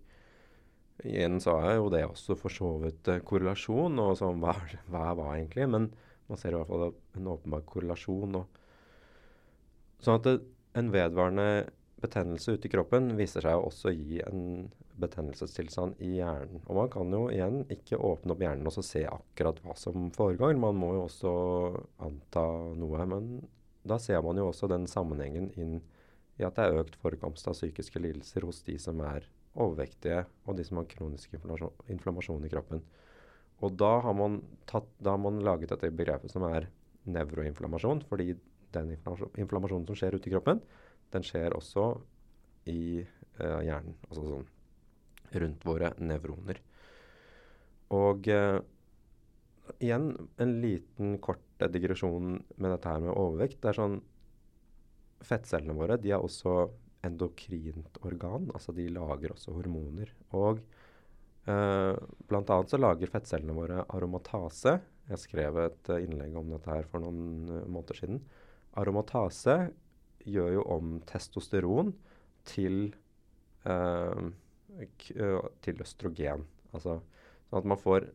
Igjen 1.07 1.39
så 1.41 1.55
er 1.65 1.79
jo 1.79 1.89
det 1.93 2.03
også 2.05 2.37
for 2.37 2.53
så 2.53 2.75
vidt 2.83 3.09
eh, 3.09 3.23
korrelasjon, 3.25 3.99
og 4.03 4.17
sånn 4.21 4.41
hva, 4.43 4.53
hva 4.93 5.15
hva 5.17 5.31
egentlig? 5.39 5.69
Men 5.73 5.89
man 6.29 6.41
ser 6.41 6.53
i 6.53 6.59
hvert 6.59 6.69
fall 6.69 6.91
en 7.17 7.31
åpenbar 7.33 7.65
korrelasjon. 7.69 8.43
Sånn 10.05 10.19
at 10.19 10.27
det, 10.29 10.35
en 10.79 10.93
vedvarende 10.93 11.47
betennelse 12.01 12.57
ute 12.57 12.69
i 12.69 12.73
kroppen 12.73 13.15
viser 13.19 13.45
seg 13.45 13.59
å 13.59 13.67
også 13.69 13.93
gi 13.93 14.21
en 14.25 14.69
betennelsestilstand 15.01 16.01
i 16.05 16.19
hjernen. 16.19 16.61
Og 16.67 16.77
man 16.77 16.93
kan 16.93 17.13
jo 17.17 17.25
igjen 17.33 17.63
ikke 17.73 18.01
åpne 18.01 18.37
opp 18.37 18.45
hjernen 18.45 18.69
og 18.69 18.85
se 18.85 19.07
akkurat 19.09 19.61
hva 19.65 19.77
som 19.81 20.11
foregår. 20.17 20.57
Man 20.61 20.77
må 20.81 20.95
jo 20.99 21.07
også 21.07 21.33
anta 22.05 22.45
noe. 22.77 23.09
Men 23.09 23.33
da 23.89 23.97
ser 24.01 24.21
man 24.25 24.41
jo 24.41 24.51
også 24.53 24.69
den 24.71 24.87
sammenhengen 24.91 25.49
inn 25.57 25.79
i 26.41 26.45
at 26.47 26.57
det 26.57 26.69
er 26.69 26.81
økt 26.85 26.97
forekomst 27.01 27.49
av 27.49 27.57
psykiske 27.57 28.01
lidelser 28.01 28.45
hos 28.49 28.63
de 28.69 28.77
som 28.81 29.01
er 29.05 29.27
overvektige 29.59 30.25
og 30.47 30.59
de 30.59 30.67
som 30.67 30.79
har 30.81 30.89
kronisk 30.91 31.35
inflammasjon, 31.35 31.75
inflammasjon 31.91 32.47
i 32.47 32.53
kroppen. 32.53 32.85
Og 33.61 33.75
da 33.77 33.97
har, 34.05 34.21
tatt, 34.71 34.87
da 35.03 35.17
har, 35.17 35.21
man 35.21 35.43
laget 35.45 35.73
dette 35.75 35.91
begrepet 35.93 36.33
som 36.33 36.47
er 36.49 36.71
nevroinflammasjon, 37.11 38.05
fordi 38.09 38.35
den 38.73 38.95
inflammasjonen 38.95 39.89
som 39.89 39.99
skjer 39.99 40.17
ute 40.17 40.31
i 40.31 40.33
kroppen, 40.33 40.63
den 41.11 41.27
skjer 41.27 41.57
også 41.57 41.91
i 42.71 43.03
eh, 43.03 43.61
hjernen. 43.67 43.99
Altså 44.09 44.29
sånn 44.29 44.49
rundt 45.43 45.67
våre 45.67 45.93
nevroner. 46.03 46.61
Og 47.95 48.29
eh, 48.31 48.59
igjen 49.79 50.13
en 50.43 50.55
liten, 50.63 51.19
kort 51.23 51.43
digresjon 51.61 52.39
med 52.57 52.73
dette 52.73 52.91
her 52.91 53.03
med 53.05 53.15
overvekt. 53.15 53.61
Det 53.63 53.73
er 53.73 53.83
sånn 53.83 54.01
Fettcellene 55.21 55.77
våre 55.77 55.99
de 56.01 56.15
er 56.15 56.23
også 56.25 56.71
endokrint 57.07 57.99
organ. 58.07 58.49
Altså 58.55 58.75
de 58.77 58.89
lager 58.93 59.35
også 59.35 59.55
hormoner. 59.57 60.13
Og 60.37 60.61
eh, 61.49 61.97
blant 62.31 62.53
annet 62.53 62.73
så 62.73 62.81
lager 62.81 63.13
fettcellene 63.13 63.57
våre 63.57 63.85
aromatase. 63.89 64.79
Jeg 65.11 65.25
skrev 65.25 65.59
et 65.65 65.91
uh, 65.91 65.99
innlegg 65.99 66.37
om 66.39 66.53
dette 66.53 66.71
her 66.71 66.87
for 66.87 67.03
noen 67.03 67.49
uh, 67.51 67.65
måneder 67.67 67.99
siden. 67.99 68.21
Aromatase 68.79 69.57
gjør 70.23 70.53
jo 70.55 70.67
om 70.71 70.93
testosteron 71.09 71.91
til, 72.47 72.93
uh, 73.67 74.29
til 75.65 75.83
østrogen. 75.83 76.45
Altså 76.71 77.01
sånn 77.49 77.63
at 77.63 77.71
man 77.73 77.81
får 77.81 78.13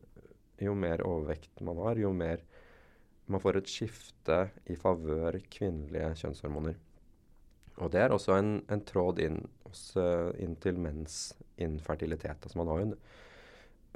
Jo 0.63 0.71
mer 0.71 1.01
overvekt 1.03 1.59
man 1.67 1.75
har, 1.83 1.97
jo 1.99 2.13
mer 2.15 2.39
man 3.27 3.41
får 3.43 3.57
et 3.59 3.67
skifte 3.67 4.37
i 4.71 4.77
favør 4.79 5.35
kvinnelige 5.51 6.13
kjønnshormoner. 6.21 6.77
Og 7.83 7.91
det 7.91 8.05
er 8.05 8.13
også 8.15 8.37
en, 8.39 8.57
en 8.71 8.83
tråd 8.87 9.19
inn, 9.23 9.41
også, 9.67 10.05
inn, 10.41 10.55
til 10.63 10.79
menns 10.79 11.33
infertilitet. 11.61 12.39
Altså 12.39 12.59
man 12.61 12.71
har 12.71 12.79
jo 12.79 12.87
en 12.89 12.95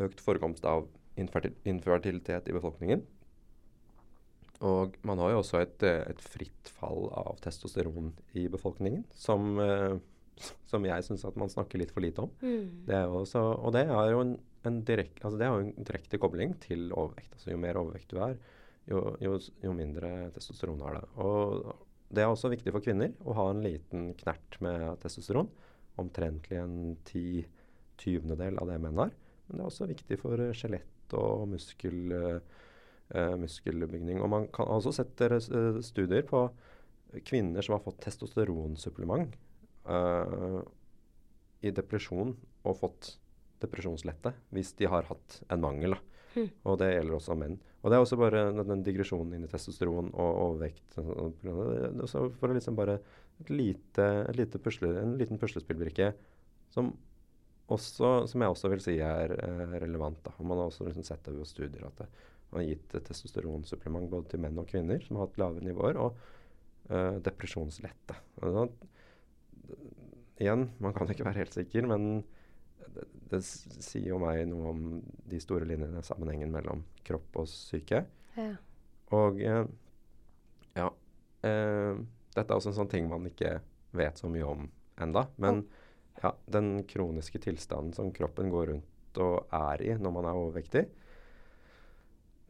økt 0.07 0.23
forekomst 0.23 0.67
av 0.67 0.87
infertilitet 1.19 2.49
i 2.49 2.55
befolkningen. 2.55 3.05
Og 4.67 4.95
man 5.07 5.19
har 5.23 5.33
jo 5.33 5.39
også 5.39 5.61
et, 5.63 5.83
et 5.87 6.21
fritt 6.23 6.71
fall 6.75 7.07
av 7.15 7.39
testosteron 7.43 8.11
i 8.35 8.47
befolkningen, 8.51 9.05
som, 9.15 9.53
eh, 9.63 9.95
som 10.67 10.83
jeg 10.87 11.05
syns 11.07 11.23
at 11.27 11.39
man 11.39 11.51
snakker 11.51 11.79
litt 11.79 11.93
for 11.95 12.03
lite 12.03 12.25
om. 12.25 12.33
Mm. 12.43 12.85
Det 12.89 13.03
også, 13.07 13.43
og 13.55 13.75
det 13.77 13.85
er 13.87 14.11
jo 14.11 14.23
en, 14.25 14.35
en 14.67 14.81
direkte 14.87 15.29
altså 15.29 15.61
direk 15.79 16.11
kobling 16.19 16.57
til 16.65 16.89
overvekt. 16.91 17.37
Altså 17.37 17.53
jo 17.53 17.61
mer 17.63 17.79
overvekt 17.79 18.11
du 18.11 18.19
er, 18.25 18.35
jo, 18.89 19.05
jo, 19.23 19.37
jo 19.63 19.75
mindre 19.75 20.11
testosteron 20.35 20.83
har 20.83 20.99
det. 20.99 21.05
Og 21.23 21.63
det 22.09 22.23
er 22.23 22.31
også 22.31 22.49
viktig 22.49 22.73
for 22.73 22.83
kvinner 22.83 23.13
å 23.21 23.35
ha 23.37 23.49
en 23.51 23.61
liten 23.63 24.13
knert 24.17 24.57
med 24.65 24.97
testosteron. 25.03 25.49
Omtrentlig 26.01 26.57
en 26.57 26.95
ti 27.05 27.43
tyvendedel 27.99 28.57
av 28.61 28.71
det 28.71 28.79
menn 28.81 29.01
har. 29.01 29.13
Men 29.47 29.59
det 29.59 29.63
er 29.63 29.69
også 29.69 29.89
viktig 29.89 30.17
for 30.21 30.41
uh, 30.41 30.53
skjelett 30.55 31.15
og 31.17 31.45
muskel, 31.51 32.13
uh, 32.13 33.35
muskelbygning. 33.41 34.21
Og 34.23 34.31
man 34.31 34.49
kan 34.53 34.69
også 34.69 34.95
sette 35.01 35.29
uh, 35.37 35.79
studier 35.85 36.25
på 36.29 36.47
kvinner 37.25 37.65
som 37.65 37.73
har 37.73 37.81
fått 37.81 38.03
testosteronsupplement 38.05 39.31
i 41.65 41.71
depresjon 41.73 42.35
og 42.69 42.75
fått 42.77 43.07
depresjonslette 43.63 44.35
hvis 44.53 44.75
de 44.77 44.85
har 44.91 45.07
hatt 45.09 45.39
en 45.49 45.63
mangel. 45.63 45.95
Da. 45.95 46.18
Mm. 46.39 46.47
Og 46.71 46.79
det 46.81 46.89
gjelder 46.93 47.17
også 47.17 47.37
menn. 47.39 47.59
Og 47.79 47.91
det 47.91 47.97
er 47.97 48.03
også 48.03 48.19
bare 48.19 48.45
den 48.57 48.83
digresjonen 48.83 49.35
inn 49.35 49.45
i 49.47 49.51
testosteron 49.51 50.09
og 50.11 50.39
overvekt. 50.45 50.97
For 50.97 52.49
å 52.49 52.55
liksom 52.55 52.79
bare 52.79 52.97
et 53.39 53.51
lite, 53.53 54.07
et 54.25 54.39
lite 54.39 54.59
pusle, 54.63 54.91
en 54.99 55.15
liten 55.19 55.39
puslespillbrikke 55.39 56.11
som, 56.73 56.91
også, 57.71 58.11
som 58.31 58.43
jeg 58.43 58.55
også 58.55 58.71
vil 58.73 58.83
si 58.83 58.97
er 59.03 59.35
eh, 59.37 59.77
relevant. 59.83 60.19
Da. 60.25 60.33
Man 60.41 60.59
har 60.59 60.71
også 60.71 60.87
liksom 60.87 61.07
sett 61.07 61.23
det 61.27 61.37
ved 61.37 61.47
studier 61.49 61.87
at 61.87 62.03
det, 62.03 62.09
man 62.49 62.63
har 62.63 62.71
gitt 62.71 62.97
testosteronsupplement 63.05 64.09
både 64.09 64.31
til 64.31 64.41
menn 64.41 64.57
og 64.57 64.67
kvinner 64.69 65.01
som 65.05 65.19
har 65.19 65.27
hatt 65.27 65.39
lave 65.41 65.63
nivåer, 65.63 65.99
og 66.01 66.17
eh, 66.89 67.19
depresjonslette. 67.25 68.17
Altså, 68.41 68.65
igjen, 70.41 70.69
man 70.81 70.95
kan 70.95 71.11
ikke 71.11 71.27
være 71.27 71.43
helt 71.43 71.55
sikker, 71.55 71.85
men 71.89 72.23
det, 72.95 73.05
det, 73.31 73.41
sier 73.43 74.11
jo 74.11 74.19
meg 74.21 74.45
noe 74.49 74.71
om 74.73 74.85
de 75.29 75.39
store 75.41 75.67
linjene, 75.69 76.03
sammenhengen 76.05 76.51
mellom 76.53 76.83
kropp 77.07 77.41
og 77.43 77.49
syke. 77.51 78.03
Ja. 78.37 78.53
Og 79.17 79.41
eh, 79.41 79.65
ja 80.77 80.87
eh, 81.47 81.99
Dette 82.35 82.45
er 82.45 82.55
også 82.55 82.71
en 82.71 82.77
sånn 82.77 82.91
ting 82.91 83.07
man 83.09 83.25
ikke 83.25 83.57
vet 83.97 84.19
så 84.21 84.29
mye 84.31 84.45
om 84.47 84.67
enda. 85.01 85.25
Men 85.41 85.63
oh. 85.63 85.83
ja, 86.23 86.33
den 86.51 86.83
kroniske 86.89 87.41
tilstanden 87.41 87.95
som 87.97 88.13
kroppen 88.15 88.51
går 88.53 88.73
rundt 88.73 89.21
og 89.23 89.49
er 89.55 89.81
i 89.83 89.93
når 89.97 90.13
man 90.13 90.27
er 90.29 90.37
overvektig, 90.37 90.85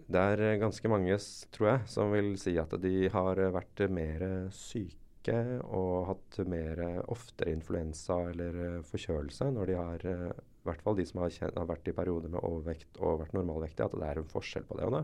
det 0.09 0.21
er 0.33 0.57
ganske 0.57 0.89
mange, 0.89 1.15
tror 1.53 1.67
jeg, 1.69 1.81
som 1.91 2.11
vil 2.11 2.31
si 2.41 2.55
at 2.57 2.71
de 2.81 3.11
har 3.13 3.39
vært 3.53 3.83
mer 3.93 4.23
syke 4.55 4.98
syke 5.19 5.61
og 5.67 6.07
hatt 6.07 6.39
mer 6.47 6.79
oftere 7.07 7.51
influensa 7.51 8.29
eller 8.31 8.79
uh, 8.79 8.83
forkjølelse 8.83 9.51
når 9.51 9.65
de 9.65 9.75
har 9.75 10.05
uh, 10.05 10.31
I 10.31 10.67
hvert 10.69 10.81
fall 10.81 10.95
de 10.95 11.05
som 11.05 11.21
har, 11.21 11.31
har, 11.55 11.67
vært 11.67 11.87
i 11.87 11.93
perioder 11.93 12.29
med 12.29 12.43
overvekt 12.43 12.97
og 12.99 13.21
vært 13.21 13.33
normalvektige, 13.33 13.85
at 13.85 13.95
det 13.95 14.07
er 14.07 14.19
en 14.19 14.29
forskjell 14.29 14.65
på 14.67 14.77
det. 14.77 14.85
Og 14.85 14.91
da 14.93 15.03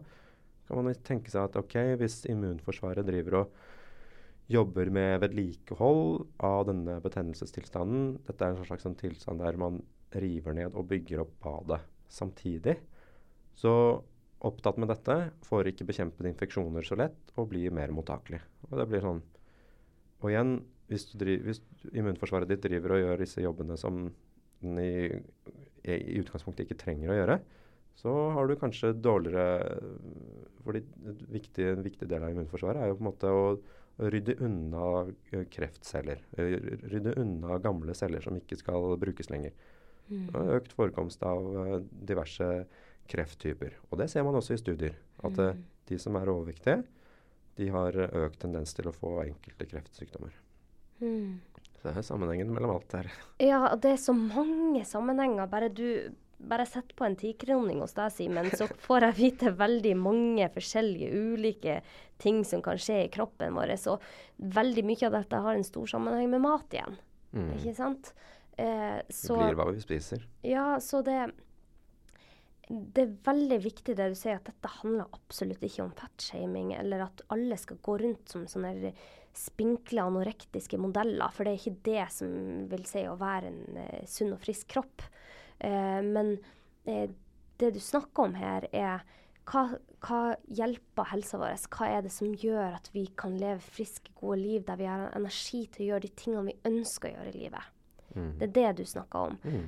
kan 0.67 0.83
man 0.83 0.95
tenke 1.03 1.31
seg 1.31 1.47
at 1.47 1.55
ok, 1.57 1.95
hvis 1.99 2.25
immunforsvaret 2.29 3.05
driver 3.05 3.41
og 3.41 3.55
jobber 4.47 4.91
med 4.93 5.21
vedlikehold 5.23 6.25
av 6.45 6.67
denne 6.67 6.99
betennelsestilstanden 7.01 8.19
Dette 8.27 8.45
er 8.45 8.53
en 8.53 8.67
slags 8.67 8.85
en 8.85 8.97
tilstand 8.99 9.41
der 9.41 9.57
man 9.57 9.79
river 10.13 10.53
ned 10.53 10.75
og 10.75 10.85
bygger 10.91 11.23
opp 11.23 11.33
badet 11.41 11.79
samtidig. 12.11 12.75
Så 13.57 13.71
opptatt 14.45 14.77
med 14.77 14.91
dette 14.91 15.15
får 15.47 15.71
ikke 15.71 15.87
bekjempet 15.89 16.29
infeksjoner 16.29 16.85
så 16.85 16.99
lett 16.99 17.33
og 17.39 17.49
blir 17.49 17.73
mer 17.73 17.89
mottakelig. 17.95 18.43
Og 18.69 18.77
det 18.77 18.85
blir 18.91 19.01
sånn 19.01 19.23
og 20.25 20.31
igjen, 20.33 20.55
hvis, 20.89 21.07
driver, 21.17 21.51
hvis, 21.51 21.61
immunforsvaret 21.93 22.49
ditt 22.49 22.65
driver 22.65 22.95
og 22.95 23.03
gjør 23.03 23.21
disse 23.21 23.43
jobbene 23.43 23.77
som 23.77 24.07
den 24.63 24.81
i, 24.81 25.21
i, 25.85 26.17
utgangspunktet 26.21 26.65
ikke 26.65 26.79
trenger 26.81 27.13
å 27.13 27.17
gjøre, 27.19 27.39
så 27.95 28.11
har 28.35 28.49
du 28.49 28.57
kanskje 28.59 28.91
dårligere 28.97 29.45
fordi 30.65 30.81
en 31.05 31.19
viktig, 31.31 31.67
en 31.71 31.85
viktig 31.85 32.09
del 32.09 32.25
av 32.25 32.33
immunforsvaret 32.33 32.81
er 32.81 32.89
jo 32.91 32.97
på 32.97 33.05
en 33.05 33.09
måte 33.11 33.31
å, 33.31 33.43
rydde 33.97 34.35
unna 34.43 35.05
eh, 35.31 35.45
kreftceller. 35.51 36.23
Eh, 36.37 36.57
rydde 36.91 37.15
unna 37.21 37.59
gamle 37.63 37.95
celler 37.95 38.23
som 38.23 38.35
ikke 38.35 38.57
skal 38.59 38.95
brukes 38.99 39.29
lenger. 39.31 39.55
Mm. 40.09 40.27
Og 40.33 40.51
økt 40.59 40.75
forekomst 40.77 41.23
av 41.25 41.47
uh, 41.55 41.77
diverse 41.81 42.49
krefttyper. 43.09 43.79
Og 43.89 44.01
det 44.01 44.09
ser 44.11 44.25
man 44.27 44.37
også 44.37 44.53
i 44.53 44.61
studier. 44.61 44.97
At 45.25 45.39
mm. 45.39 45.63
de 45.89 45.99
som 46.01 46.17
er 46.19 46.29
overvektige, 46.29 46.83
de 47.55 47.69
har 47.71 47.97
økt 48.05 48.41
tendens 48.43 48.75
til 48.75 48.89
å 48.89 48.95
få 48.95 49.17
enkelte 49.23 49.67
kreftsykdommer. 49.69 50.35
Mm. 50.99 51.39
Så 51.79 51.87
det 51.87 51.95
er 51.95 52.07
sammenhengen 52.07 52.51
mellom 52.53 52.75
alt 52.75 52.95
her. 52.97 53.09
Ja, 53.41 53.61
det 53.79 53.95
er 53.95 54.01
så 54.01 54.15
mange 54.17 54.83
sammenhenger. 54.87 55.47
Bare 55.51 55.69
du 55.69 55.87
bare 56.37 56.65
sett 56.67 56.95
på 56.95 57.05
en 57.05 57.15
tikroning 57.15 57.79
hos 57.81 57.95
deg, 57.95 58.11
Simen, 58.13 58.49
så 58.57 58.67
får 58.87 59.07
jeg 59.07 59.17
vite 59.19 59.53
veldig 59.55 59.95
mange 59.97 60.49
forskjellige 60.53 61.23
ulike 61.31 61.79
ting 62.21 62.43
som 62.47 62.63
kan 62.65 62.79
skje 62.81 63.05
i 63.05 63.11
kroppen 63.13 63.55
vår. 63.57 63.75
Så 63.79 63.97
veldig 64.37 64.85
mye 64.87 65.07
av 65.07 65.19
dette 65.19 65.43
har 65.47 65.55
en 65.55 65.67
stor 65.67 65.89
sammenheng 65.95 66.31
med 66.33 66.43
mat 66.43 66.75
igjen. 66.75 66.99
Mm. 67.35 67.51
Ikke 67.59 67.75
sant? 67.77 68.13
Eh, 68.57 68.99
så, 69.09 69.35
det 69.35 69.49
blir 69.49 69.59
hva 69.59 69.71
vi 69.71 69.83
spiser. 69.83 70.27
Ja, 70.47 70.75
så 70.83 71.01
det 71.05 71.19
det 72.67 73.03
er 73.03 73.17
veldig 73.25 73.57
viktig 73.61 73.93
det 73.97 74.07
du 74.09 74.15
sier, 74.17 74.39
at 74.39 74.47
dette 74.47 74.71
handler 74.79 75.11
absolutt 75.13 75.63
ikke 75.65 75.83
om 75.85 75.91
fettshaming, 75.97 76.71
eller 76.79 77.05
at 77.05 77.21
alle 77.33 77.57
skal 77.61 77.77
gå 77.85 77.97
rundt 78.01 78.31
som 78.31 78.47
sånne 78.49 78.93
spinkle 79.35 80.05
anorektiske 80.07 80.79
modeller. 80.81 81.29
For 81.35 81.45
det 81.45 81.53
er 81.53 81.59
ikke 81.61 81.85
det 81.85 82.05
som 82.15 82.31
vil 82.71 82.87
si 82.89 83.03
å 83.05 83.17
være 83.19 83.51
en 83.51 83.77
uh, 83.77 83.99
sunn 84.09 84.33
og 84.33 84.41
frisk 84.41 84.71
kropp. 84.73 85.05
Uh, 85.59 86.01
men 86.05 86.37
uh, 86.89 87.05
det 87.61 87.69
du 87.75 87.81
snakker 87.83 88.31
om 88.31 88.39
her, 88.39 88.65
er 88.73 89.05
hva, 89.45 89.67
hva, 90.01 90.21
hjelper 90.49 91.11
helsa 91.11 91.37
vår? 91.37 91.67
Hva 91.69 91.91
er 91.99 92.07
det 92.07 92.15
som 92.15 92.33
gjør 92.33 92.79
at 92.79 92.89
vi 92.95 93.05
kan 93.19 93.37
leve 93.37 93.61
friske, 93.61 94.15
gode 94.17 94.39
liv 94.41 94.65
der 94.65 94.81
vi 94.81 94.89
har 94.89 95.05
energi 95.13 95.67
til 95.69 95.85
å 95.85 95.89
gjøre 95.91 96.07
de 96.07 96.13
tingene 96.17 96.49
vi 96.49 96.57
ønsker 96.71 97.11
å 97.11 97.13
gjøre 97.13 97.29
i 97.29 97.37
livet? 97.43 97.71
Mm. 98.15 98.33
Det 98.39 98.47
er 98.47 98.57
det 98.57 98.73
du 98.79 98.83
snakker 98.87 99.29
om. 99.29 99.37
Mm. 99.43 99.63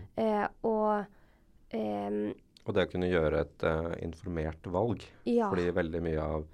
og 0.65 1.73
um, 1.75 2.19
og 2.67 2.75
det 2.75 2.87
å 2.87 2.91
kunne 2.91 3.09
gjøre 3.09 3.45
et 3.45 3.63
uh, 3.67 3.93
informert 4.03 4.67
valg. 4.71 5.05
Ja. 5.27 5.47
Fordi 5.51 5.69
veldig 5.75 6.01
mye 6.03 6.23
av 6.23 6.47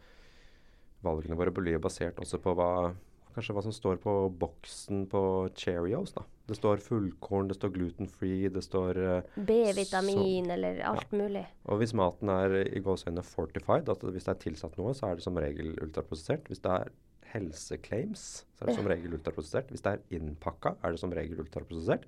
valgene 1.04 1.38
våre 1.40 1.54
blir 1.56 1.82
basert 1.84 2.22
også 2.22 2.40
på 2.44 2.54
hva, 2.58 2.94
kanskje 3.36 3.56
hva 3.58 3.64
som 3.66 3.74
står 3.76 3.98
på 4.04 4.14
boksen 4.40 5.08
på 5.12 5.24
Cheerios. 5.58 6.14
da. 6.16 6.26
Det 6.48 6.58
står 6.60 6.84
fullkorn, 6.84 7.48
det 7.50 7.58
står 7.58 7.72
gluten-free, 7.78 8.52
det 8.54 8.64
står 8.66 9.00
uh, 9.00 9.40
B-vitamin 9.48 10.52
eller 10.54 10.84
alt 10.90 11.08
ja. 11.10 11.22
mulig. 11.24 11.46
Og 11.66 11.82
hvis 11.82 11.96
maten 11.98 12.30
er 12.34 12.60
i 12.66 12.84
gåseøynene 12.84 13.26
fortified, 13.26 13.90
at 13.90 14.04
hvis 14.04 14.28
det 14.28 14.36
er 14.36 14.44
tilsatt 14.44 14.78
noe, 14.80 14.94
så 14.98 15.10
er 15.10 15.18
det 15.18 15.26
som 15.26 15.40
regel 15.40 15.74
ultraprosessert. 15.84 16.52
Hvis 16.52 16.62
det 16.64 16.76
er 16.76 16.94
helseclaims, 17.34 18.44
så 18.54 18.64
er 18.64 18.70
det 18.70 18.78
som 18.78 18.92
regel 18.92 19.18
ultraprosessert. 19.18 19.72
Hvis 19.74 19.82
det 19.86 19.96
er 19.96 20.20
innpakka, 20.20 20.76
er 20.84 20.94
det 20.94 21.02
som 21.02 21.16
regel 21.16 21.42
ultraprosessert. 21.42 22.06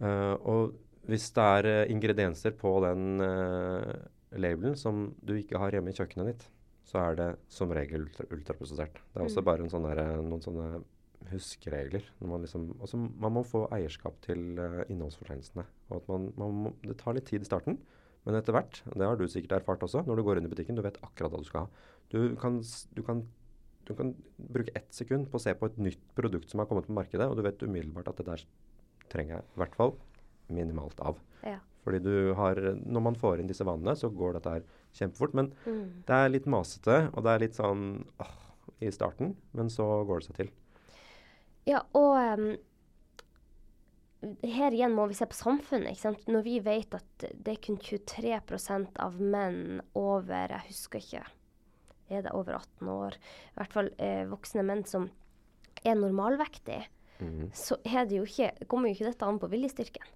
Uh, 0.00 0.34
og 0.40 0.74
hvis 1.10 1.28
det 1.36 1.44
er 1.58 1.68
uh, 1.68 1.92
ingredienser 1.92 2.54
på 2.56 2.72
den 2.84 3.20
uh, 3.20 3.92
labelen 4.40 4.76
som 4.78 5.10
du 5.24 5.34
ikke 5.36 5.60
har 5.60 5.76
hjemme 5.76 5.92
i 5.92 5.96
kjøkkenet 5.96 6.30
ditt, 6.30 6.46
så 6.88 7.00
er 7.00 7.18
det 7.18 7.28
som 7.52 7.72
regel 7.74 8.06
ultra, 8.06 8.26
ultraprosessert. 8.32 9.00
Det 9.12 9.20
er 9.20 9.26
også 9.26 9.42
mm. 9.44 9.48
bare 9.48 9.68
sånn 9.72 9.88
der, 9.88 10.02
noen 10.24 10.44
sånne 10.44 10.68
huskeregler. 11.30 12.04
Man, 12.20 12.44
liksom, 12.44 12.68
også, 12.84 13.00
man 13.00 13.32
må 13.36 13.44
få 13.48 13.64
eierskap 13.74 14.16
til 14.24 14.58
uh, 14.60 14.82
innholdsfortegnelsene. 14.92 15.66
Det 16.84 16.98
tar 17.00 17.16
litt 17.16 17.28
tid 17.28 17.44
i 17.44 17.48
starten, 17.48 17.78
men 18.24 18.38
etter 18.38 18.56
hvert, 18.56 18.80
det 18.92 19.08
har 19.08 19.20
du 19.20 19.26
sikkert 19.28 19.58
erfart 19.60 19.84
også, 19.84 20.04
når 20.08 20.20
du 20.20 20.26
går 20.26 20.40
inn 20.40 20.48
i 20.48 20.52
butikken, 20.52 20.76
du 20.76 20.84
vet 20.84 21.00
akkurat 21.04 21.32
hva 21.32 21.42
du 21.42 21.48
skal 21.48 21.66
ha. 21.66 21.90
Du 22.12 22.18
kan, 22.40 22.56
du 22.96 23.02
kan, 23.04 23.20
du 23.88 23.92
kan 23.96 24.14
bruke 24.40 24.72
ett 24.76 24.92
sekund 24.96 25.28
på 25.28 25.40
å 25.40 25.44
se 25.44 25.52
på 25.56 25.68
et 25.68 25.76
nytt 25.90 26.04
produkt 26.16 26.52
som 26.52 26.62
har 26.62 26.68
kommet 26.70 26.88
på 26.88 26.96
markedet, 26.96 27.28
og 27.28 27.36
du 27.36 27.44
vet 27.44 27.64
umiddelbart 27.64 28.08
at 28.12 28.20
det 28.20 28.28
der 28.30 28.48
trenger 29.12 29.38
jeg 29.38 29.44
i 29.44 29.60
hvert 29.60 29.76
fall 29.76 29.96
minimalt 30.52 31.00
av. 31.00 31.20
Ja. 31.44 31.58
Fordi 31.84 32.00
du 32.00 32.32
har 32.38 32.56
Når 32.80 33.00
man 33.00 33.16
får 33.20 33.40
inn 33.40 33.48
disse 33.50 33.64
vannene, 33.64 33.96
så 33.96 34.08
går 34.08 34.38
dette 34.38 34.52
her 34.56 34.68
kjempefort. 34.96 35.34
Men 35.34 35.52
mm. 35.66 36.04
det 36.08 36.20
er 36.20 36.32
litt 36.32 36.46
masete, 36.50 37.00
og 37.12 37.24
det 37.24 37.32
er 37.32 37.42
litt 37.44 37.58
sånn 37.58 37.82
åh, 38.22 38.36
i 38.80 38.92
starten, 38.92 39.34
men 39.52 39.70
så 39.72 39.86
går 40.08 40.22
det 40.22 40.28
seg 40.28 40.38
til. 40.38 40.52
Ja, 41.68 41.80
og 41.96 42.16
um, 42.16 42.48
her 44.44 44.74
igjen 44.74 44.94
må 44.96 45.06
vi 45.10 45.16
se 45.18 45.28
på 45.28 45.36
samfunnet. 45.36 45.92
ikke 45.92 46.06
sant? 46.06 46.26
Når 46.28 46.44
vi 46.46 46.58
vet 46.64 46.96
at 46.96 47.26
det 47.32 47.54
er 47.56 47.62
kun 47.64 47.78
23 47.80 48.34
av 49.04 49.20
menn 49.20 49.80
over 49.98 50.54
Jeg 50.56 50.68
husker 50.70 51.02
ikke. 51.02 51.24
Er 52.12 52.24
det 52.24 52.34
over 52.36 52.58
18 52.58 52.90
år? 52.92 53.16
I 53.16 53.60
hvert 53.60 53.76
fall 53.76 53.88
eh, 53.96 54.24
voksne 54.28 54.64
menn 54.66 54.84
som 54.88 55.08
er 55.84 55.96
normalvektige. 55.96 56.84
Mm. 57.20 57.48
Så 57.56 57.78
er 57.84 58.08
det 58.08 58.18
jo 58.18 58.26
ikke, 58.28 58.66
kommer 58.68 58.90
jo 58.90 58.98
ikke 58.98 59.10
dette 59.12 59.28
an 59.28 59.40
på 59.40 59.50
viljestyrken. 59.52 60.12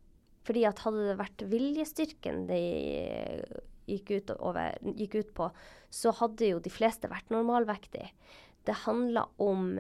Fordi 0.49 0.65
at 0.65 0.81
hadde 0.81 1.05
det 1.11 1.19
vært 1.19 1.43
viljestyrken 1.51 2.47
det 2.49 2.63
gikk 3.89 4.13
ut, 4.15 4.33
over, 4.41 4.77
gikk 4.97 5.19
ut 5.21 5.33
på, 5.37 5.49
så 5.93 6.13
hadde 6.17 6.49
jo 6.55 6.61
de 6.65 6.73
fleste 6.73 7.11
vært 7.11 7.29
normalvektige. 7.33 8.09
Det 8.65 8.77
handler 8.85 9.29
om 9.41 9.75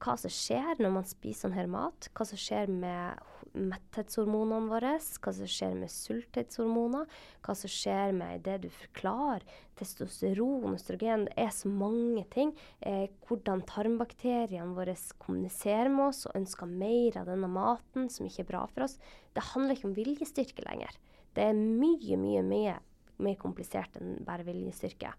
hva 0.00 0.14
som 0.18 0.32
skjer 0.32 0.80
når 0.80 0.94
man 0.94 1.06
spiser 1.06 1.46
sånn 1.46 1.56
her 1.58 1.70
mat, 1.70 2.08
hva 2.16 2.26
som 2.26 2.40
skjer 2.40 2.70
med 2.72 3.29
metthetshormonene 3.54 4.70
våre, 4.70 4.92
hva 5.00 5.32
som 5.34 5.48
skjer 5.50 5.74
med 5.78 5.90
sulthetshormoner, 5.92 7.08
hva 7.44 7.56
som 7.58 7.72
skjer 7.72 8.14
med 8.16 8.44
det 8.46 8.58
du 8.64 8.68
forklarer, 8.72 9.46
testosteron, 9.80 10.76
østrogen, 10.76 11.26
det 11.28 11.36
er 11.40 11.50
så 11.54 11.70
mange 11.72 12.24
ting. 12.34 12.52
Eh, 12.80 13.08
hvordan 13.26 13.64
tarmbakteriene 13.68 14.76
våre 14.76 14.94
kommuniserer 15.22 15.90
med 15.92 16.10
oss 16.10 16.26
og 16.28 16.36
ønsker 16.40 16.70
mer 16.70 17.20
av 17.22 17.30
denne 17.32 17.50
maten 17.50 18.10
som 18.12 18.28
ikke 18.28 18.44
er 18.44 18.50
bra 18.52 18.64
for 18.70 18.86
oss. 18.86 18.98
Det 19.34 19.48
handler 19.52 19.76
ikke 19.76 19.90
om 19.90 19.98
viljestyrke 19.98 20.66
lenger. 20.68 20.96
Det 21.34 21.46
er 21.46 21.58
mye, 21.58 22.18
mye, 22.20 22.44
mye 22.46 22.78
mer 23.20 23.36
komplisert 23.40 23.98
enn 24.00 24.18
bare 24.24 24.46
viljestyrke. 24.46 25.12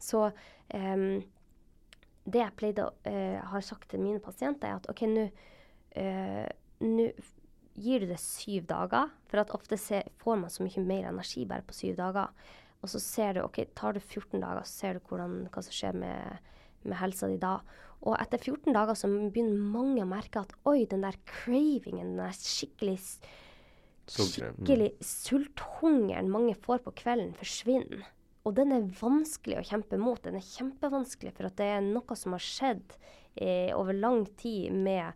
Så 0.00 0.24
eh, 0.72 1.06
det 2.22 2.42
jeg 2.42 2.56
pleide 2.58 2.86
å 2.86 2.94
eh, 3.08 3.38
har 3.52 3.64
sagt 3.66 3.90
til 3.90 4.02
mine 4.02 4.22
pasienter, 4.22 4.70
er 4.70 4.80
at 4.80 4.90
OK, 4.92 5.06
nå 5.10 5.28
uh, 5.98 6.46
gir 7.74 8.02
du 8.02 8.10
det 8.10 8.20
syv 8.20 8.66
dager. 8.70 9.12
For 9.30 9.42
at 9.42 9.52
ofte 9.56 9.78
se, 9.80 10.02
får 10.22 10.40
man 10.42 10.52
så 10.52 10.66
mye 10.66 10.84
mer 10.84 11.08
energi 11.10 11.46
bare 11.48 11.66
på 11.66 11.76
syv 11.76 11.96
dager. 12.00 12.32
Og 12.82 12.90
så 12.90 13.00
ser 13.02 13.36
du, 13.36 13.44
ok, 13.44 13.62
tar 13.78 13.94
du 13.94 14.00
14 14.02 14.40
dager, 14.42 14.64
så 14.66 14.82
ser 14.82 14.98
du 14.98 15.06
hvordan, 15.08 15.46
hva 15.52 15.62
som 15.62 15.74
skjer 15.74 15.96
med, 15.96 16.50
med 16.82 16.98
helsa 16.98 17.30
di 17.30 17.38
da. 17.42 17.60
Og 18.02 18.16
etter 18.18 18.42
14 18.42 18.74
dager 18.74 18.98
så 18.98 19.10
begynner 19.10 19.70
mange 19.76 20.02
å 20.02 20.10
merke 20.10 20.42
at 20.42 20.56
oi, 20.66 20.82
den 20.90 21.06
der 21.06 21.18
cravingen, 21.28 22.16
den 22.16 22.24
der 22.24 22.34
skikkelig 22.34 22.98
skikkelig 24.10 24.90
sulthungeren 25.04 26.30
mange 26.32 26.56
får 26.58 26.82
på 26.84 26.94
kvelden, 26.98 27.30
forsvinner. 27.38 28.02
Og 28.42 28.56
den 28.56 28.74
er 28.74 28.88
vanskelig 28.98 29.60
å 29.60 29.66
kjempe 29.66 29.98
mot. 30.00 30.18
Den 30.24 30.40
er 30.40 30.46
kjempevanskelig, 30.46 31.30
for 31.36 31.46
at 31.46 31.58
det 31.60 31.68
er 31.76 31.84
noe 31.84 32.16
som 32.18 32.34
har 32.34 32.42
skjedd 32.42 32.96
eh, 33.36 33.70
over 33.76 33.94
lang 33.94 34.24
tid 34.40 34.74
med 34.74 35.14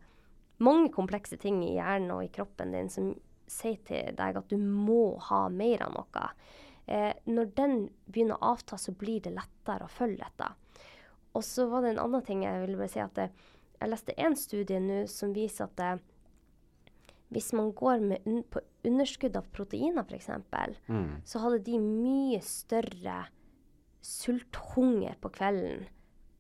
mange 0.62 0.90
komplekse 0.94 1.38
ting 1.40 1.62
i 1.64 1.74
hjernen 1.76 2.14
og 2.14 2.24
i 2.24 2.32
kroppen 2.32 2.72
din 2.74 2.90
som 2.92 3.10
sier 3.46 3.78
til 3.86 4.14
deg 4.18 4.38
at 4.38 4.50
du 4.50 4.56
må 4.58 5.16
ha 5.28 5.46
mer 5.52 5.84
av 5.86 5.94
noe. 5.94 6.28
Eh, 6.86 7.12
når 7.26 7.52
den 7.58 7.76
begynner 8.06 8.38
å 8.38 8.54
avta, 8.54 8.78
så 8.78 8.94
blir 8.94 9.22
det 9.24 9.34
lettere 9.36 9.86
å 9.86 9.92
følge 9.92 10.24
dette. 10.24 10.50
Og 11.36 11.44
så 11.44 11.66
var 11.70 11.84
det 11.84 11.94
en 11.94 12.04
annen 12.06 12.24
ting 12.26 12.44
jeg 12.46 12.62
ville 12.62 12.80
bare 12.80 12.92
si. 12.92 13.00
at 13.02 13.14
det, 13.18 13.30
Jeg 13.80 13.90
leste 13.90 14.14
en 14.16 14.36
studie 14.36 14.80
nå 14.80 15.02
som 15.06 15.34
viser 15.36 15.66
at 15.66 15.76
det, 15.76 15.90
hvis 17.28 17.52
man 17.52 17.72
går 17.76 18.00
med 18.00 18.24
un 18.24 18.42
på 18.42 18.62
underskudd 18.86 19.36
av 19.36 19.50
proteiner, 19.52 20.06
f.eks., 20.06 20.30
mm. 20.88 21.26
så 21.26 21.42
hadde 21.42 21.64
de 21.66 21.78
mye 21.82 22.40
større 22.40 23.26
sulthunger 24.00 25.18
på 25.20 25.32
kvelden 25.34 25.88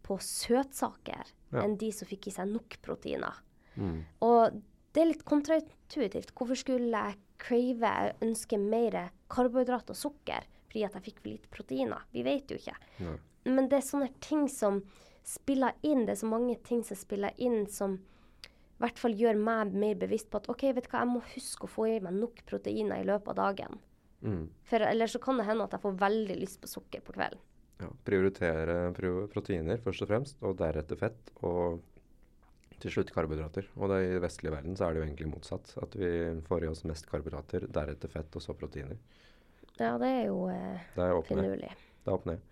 på 0.06 0.16
søtsaker 0.22 1.26
ja. 1.26 1.64
enn 1.64 1.74
de 1.80 1.90
som 1.92 2.06
fikk 2.08 2.30
i 2.30 2.36
seg 2.36 2.48
nok 2.52 2.78
proteiner. 2.86 3.42
Mm. 3.76 4.00
Og 4.26 4.58
det 4.96 5.02
er 5.02 5.10
litt 5.10 5.24
kontraintuitivt. 5.28 6.34
Hvorfor 6.36 6.58
skulle 6.58 6.90
jeg 6.90 7.18
crave, 7.42 7.94
ønske 8.24 8.58
mer 8.60 8.98
karbohydrat 9.32 9.92
og 9.92 9.98
sukker 9.98 10.46
fordi 10.66 10.84
at 10.84 10.96
jeg 10.98 11.06
fikk 11.06 11.22
for 11.22 11.30
lite 11.30 11.52
proteiner? 11.52 12.06
Vi 12.12 12.24
vet 12.26 12.50
jo 12.50 12.58
ikke. 12.60 12.76
Ja. 13.00 13.16
Men 13.46 13.68
det 13.70 13.80
er 13.80 13.86
sånne 13.86 14.10
ting 14.24 14.46
som 14.50 14.82
spiller 15.26 15.76
inn. 15.86 16.04
Det 16.06 16.16
er 16.16 16.22
så 16.22 16.30
mange 16.30 16.56
ting 16.66 16.82
som 16.86 16.98
spiller 16.98 17.34
inn 17.42 17.66
som 17.70 17.98
i 18.76 18.84
hvert 18.84 18.98
fall 19.00 19.14
gjør 19.16 19.38
meg 19.40 19.72
mer 19.72 19.96
bevisst 19.96 20.28
på 20.28 20.40
at 20.40 20.48
OK, 20.52 20.66
vet 20.76 20.84
du 20.84 20.90
hva, 20.92 21.00
jeg 21.04 21.12
må 21.14 21.22
huske 21.32 21.64
å 21.64 21.70
få 21.70 21.86
i 21.94 22.00
meg 22.04 22.16
nok 22.18 22.42
proteiner 22.48 23.00
i 23.00 23.06
løpet 23.08 23.30
av 23.32 23.38
dagen. 23.38 23.78
Mm. 24.20 24.42
For 24.68 24.84
ellers 24.84 25.14
så 25.16 25.20
kan 25.22 25.40
det 25.40 25.46
hende 25.48 25.64
at 25.64 25.76
jeg 25.76 25.84
får 25.84 26.00
veldig 26.02 26.36
lyst 26.42 26.60
på 26.60 26.68
sukker 26.68 27.04
på 27.06 27.14
kvelden. 27.16 27.40
Ja, 27.80 27.88
prioritere 28.08 28.76
proteiner 29.32 29.80
først 29.84 30.04
og 30.04 30.10
fremst, 30.10 30.38
og 30.44 30.58
deretter 30.60 31.00
fett, 31.00 31.32
og 31.44 31.80
til 32.82 32.92
slutt 32.92 33.12
karbohydrater. 33.14 33.68
Og 33.80 33.94
i 33.96 34.18
vestlige 34.22 34.54
verden 34.54 34.76
så 34.78 34.86
er 34.86 34.94
det 34.94 35.02
jo 35.02 35.06
egentlig 35.06 35.30
motsatt. 35.30 35.72
At 35.82 35.96
vi 35.98 36.10
får 36.46 36.66
i 36.66 36.70
oss 36.70 36.84
mest 36.88 37.08
karbohydrater, 37.10 37.68
deretter 37.72 38.12
fett, 38.12 38.36
og 38.36 38.44
så 38.44 38.56
proteiner. 38.58 39.00
Ja, 39.76 39.96
det 40.00 40.08
er 40.08 40.22
jo 40.30 40.46
eh, 40.52 40.86
det 40.96 41.04
er 41.04 41.22
finurlig. 41.28 41.72
Det 42.04 42.10
er 42.10 42.16
opp 42.16 42.28
ned. 42.28 42.44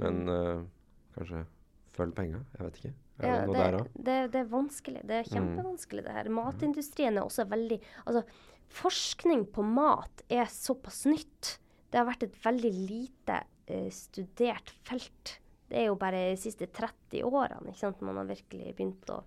Men 0.00 0.24
mm. 0.24 0.30
uh, 0.32 1.10
kanskje 1.16 1.44
følg 1.94 2.14
penga. 2.16 2.40
Jeg 2.56 2.66
vet 2.66 2.80
ikke. 2.80 2.94
Er 3.14 3.28
ja, 3.28 3.34
det 3.34 3.46
noe 3.46 3.54
det, 3.54 3.62
der 3.62 3.76
òg? 3.78 3.92
Det, 3.94 4.16
det, 4.32 4.40
er 4.40 4.50
vanskelig. 4.50 5.04
Det 5.06 5.16
er 5.18 5.28
mm. 5.28 5.34
kjempevanskelig, 5.36 6.04
det 6.06 6.16
her. 6.16 6.30
Matindustrien 6.34 7.18
er 7.18 7.22
også 7.22 7.46
veldig 7.50 7.78
Altså, 8.04 8.24
forskning 8.74 9.46
på 9.54 9.64
mat 9.66 10.24
er 10.32 10.50
såpass 10.50 11.04
nytt. 11.10 11.56
Det 11.90 12.00
har 12.00 12.08
vært 12.08 12.26
et 12.26 12.38
veldig 12.42 12.72
lite 12.74 13.40
eh, 13.70 13.90
studert 13.94 14.72
felt. 14.88 15.36
Det 15.70 15.78
er 15.80 15.88
jo 15.88 15.98
bare 15.98 16.30
de 16.32 16.38
siste 16.40 16.66
30 16.70 17.22
årene 17.24 17.70
ikke 17.70 17.80
sant, 17.80 18.02
man 18.04 18.18
har 18.20 18.28
virkelig 18.28 18.74
begynt 18.76 19.12
å 19.14 19.22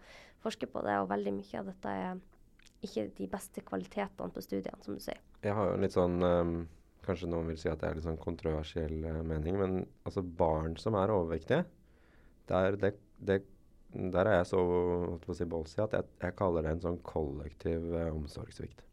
forske 0.48 0.70
på 0.72 0.84
det. 0.86 0.96
Og 1.04 1.12
veldig 1.12 1.36
mye 1.38 1.62
av 1.62 1.70
dette 1.72 1.94
er 1.94 2.24
ikke 2.86 3.08
de 3.18 3.28
beste 3.32 3.64
kvalitetene 3.66 4.34
på 4.34 4.44
studiene, 4.46 4.82
som 4.86 4.98
du 4.98 5.04
sier. 5.04 5.22
Jeg 5.44 5.56
har 5.58 5.72
jo 5.72 5.78
litt 5.82 5.96
sånn 5.96 6.20
um, 6.24 6.58
Kanskje 7.08 7.30
noen 7.32 7.48
vil 7.48 7.60
si 7.60 7.70
at 7.72 7.80
det 7.80 7.88
er 7.88 7.96
litt 7.96 8.04
sånn 8.04 8.20
kontroversiell 8.20 9.06
uh, 9.06 9.22
mening, 9.24 9.56
men 9.56 9.78
altså 10.04 10.26
barn 10.26 10.74
som 10.82 10.98
er 11.00 11.14
overvektige, 11.14 11.62
der, 12.52 12.76
det, 12.82 12.90
det, 13.24 13.38
der 13.96 14.28
er 14.28 14.42
jeg 14.42 14.50
så 14.50 14.60
holdt 14.60 15.24
på 15.24 15.32
å 15.32 15.38
si, 15.38 15.48
ballsy 15.48 15.80
at 15.86 15.96
jeg, 15.96 16.10
jeg, 16.20 16.36
kaller 16.36 16.68
det 16.68 16.74
en 16.76 16.84
sånn 16.84 17.00
kollektiv 17.08 17.88
uh, 17.94 18.10
omsorgssvikt. 18.12 18.84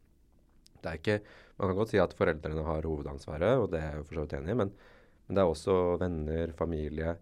Det 0.85 0.93
er 0.93 1.01
ikke 1.01 1.19
Man 1.57 1.71
kan 1.71 1.79
godt 1.79 1.91
si 1.95 1.99
at 2.03 2.15
foreldrene 2.19 2.63
har 2.67 2.87
hovedansvaret, 2.87 3.59
og 3.63 3.69
det 3.75 3.81
er 3.83 3.99
jeg 3.99 4.07
for 4.07 4.19
så 4.19 4.25
vidt 4.25 4.37
enig 4.39 4.55
i, 4.55 4.59
men, 4.63 4.73
men 5.27 5.37
det 5.37 5.43
er 5.43 5.51
også 5.51 5.77
venner, 6.01 6.55
familie, 6.59 7.17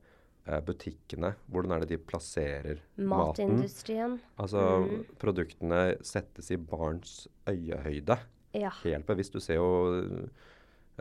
butikkene. 0.66 1.34
Hvordan 1.47 1.74
er 1.76 1.84
det 1.84 1.93
de 1.93 1.99
plasserer 2.03 2.80
Matindustrien. 2.97 4.16
maten? 4.16 4.38
Altså 4.43 4.62
mm. 4.82 5.05
produktene 5.22 5.82
settes 6.03 6.51
i 6.51 6.59
barns 6.59 7.28
øyehøyde. 7.49 8.18
Ja. 8.59 8.72
Helt 8.82 9.07
bevisst. 9.07 9.36
Du 9.36 9.40
ser 9.40 9.61
jo 9.61 10.26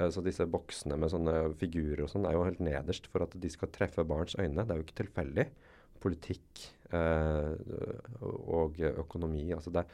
så 0.10 0.24
disse 0.24 0.46
boksene 0.48 0.96
med 1.00 1.12
sånne 1.12 1.36
figurer 1.60 2.06
og 2.06 2.12
sånn 2.14 2.26
er 2.26 2.38
jo 2.38 2.46
helt 2.48 2.62
nederst 2.64 3.10
for 3.12 3.26
at 3.26 3.34
de 3.38 3.50
skal 3.52 3.72
treffe 3.76 4.06
barns 4.08 4.38
øyne. 4.40 4.64
Det 4.64 4.74
er 4.74 4.80
jo 4.80 4.86
ikke 4.86 5.00
tilfeldig. 5.02 5.48
Politikk 6.02 6.64
eh, 6.96 7.52
og 8.24 8.80
økonomi. 8.94 9.50
Altså 9.58 9.74
det, 9.76 9.86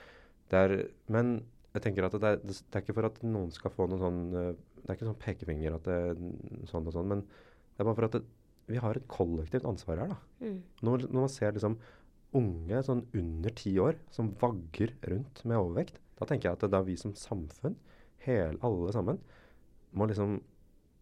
det, 0.52 0.62
er 0.62 0.76
Men 1.12 1.40
jeg 1.74 1.88
tenker 1.88 2.08
at 2.08 2.16
det 2.16 2.34
er, 2.36 2.42
det 2.44 2.60
er, 2.62 2.84
ikke 2.84 2.98
for 3.00 3.10
at 3.10 3.20
noen 3.26 3.52
skal 3.56 3.74
få 3.74 3.90
noe 3.90 4.02
sånn 4.02 4.22
Det 4.32 4.88
er 4.88 4.96
ikke 4.96 5.10
sånn 5.10 5.22
pekefinger 5.24 5.76
at 5.80 5.90
det 5.90 6.00
sånn 6.70 6.88
og 6.88 6.96
sånn, 6.96 7.10
men 7.12 7.26
det 7.28 7.84
er 7.84 7.90
bare 7.90 7.98
for 7.98 8.08
at 8.08 8.16
det, 8.18 8.24
vi 8.68 8.82
har 8.84 8.98
et 9.00 9.08
kollektivt 9.12 9.68
ansvar 9.68 10.02
her, 10.04 10.12
da. 10.12 10.18
Mm. 10.44 10.60
Når, 10.84 11.08
når, 11.08 11.22
man 11.24 11.32
ser 11.32 11.56
liksom 11.56 11.78
unge 12.38 12.82
sånn 12.84 13.06
under 13.16 13.56
ti 13.56 13.72
år 13.80 13.98
som 14.14 14.34
vagger 14.42 14.94
rundt 15.08 15.44
med 15.48 15.60
overvekt, 15.60 16.02
da 16.20 16.28
tenker 16.28 16.50
jeg 16.50 16.58
at 16.58 16.66
det 16.68 16.80
er 16.80 16.88
vi 16.88 16.98
som 17.00 17.16
samfunn, 17.18 17.78
hele, 18.26 18.58
alle 18.66 18.94
sammen, 18.96 19.20
må 19.96 20.08
liksom 20.10 20.40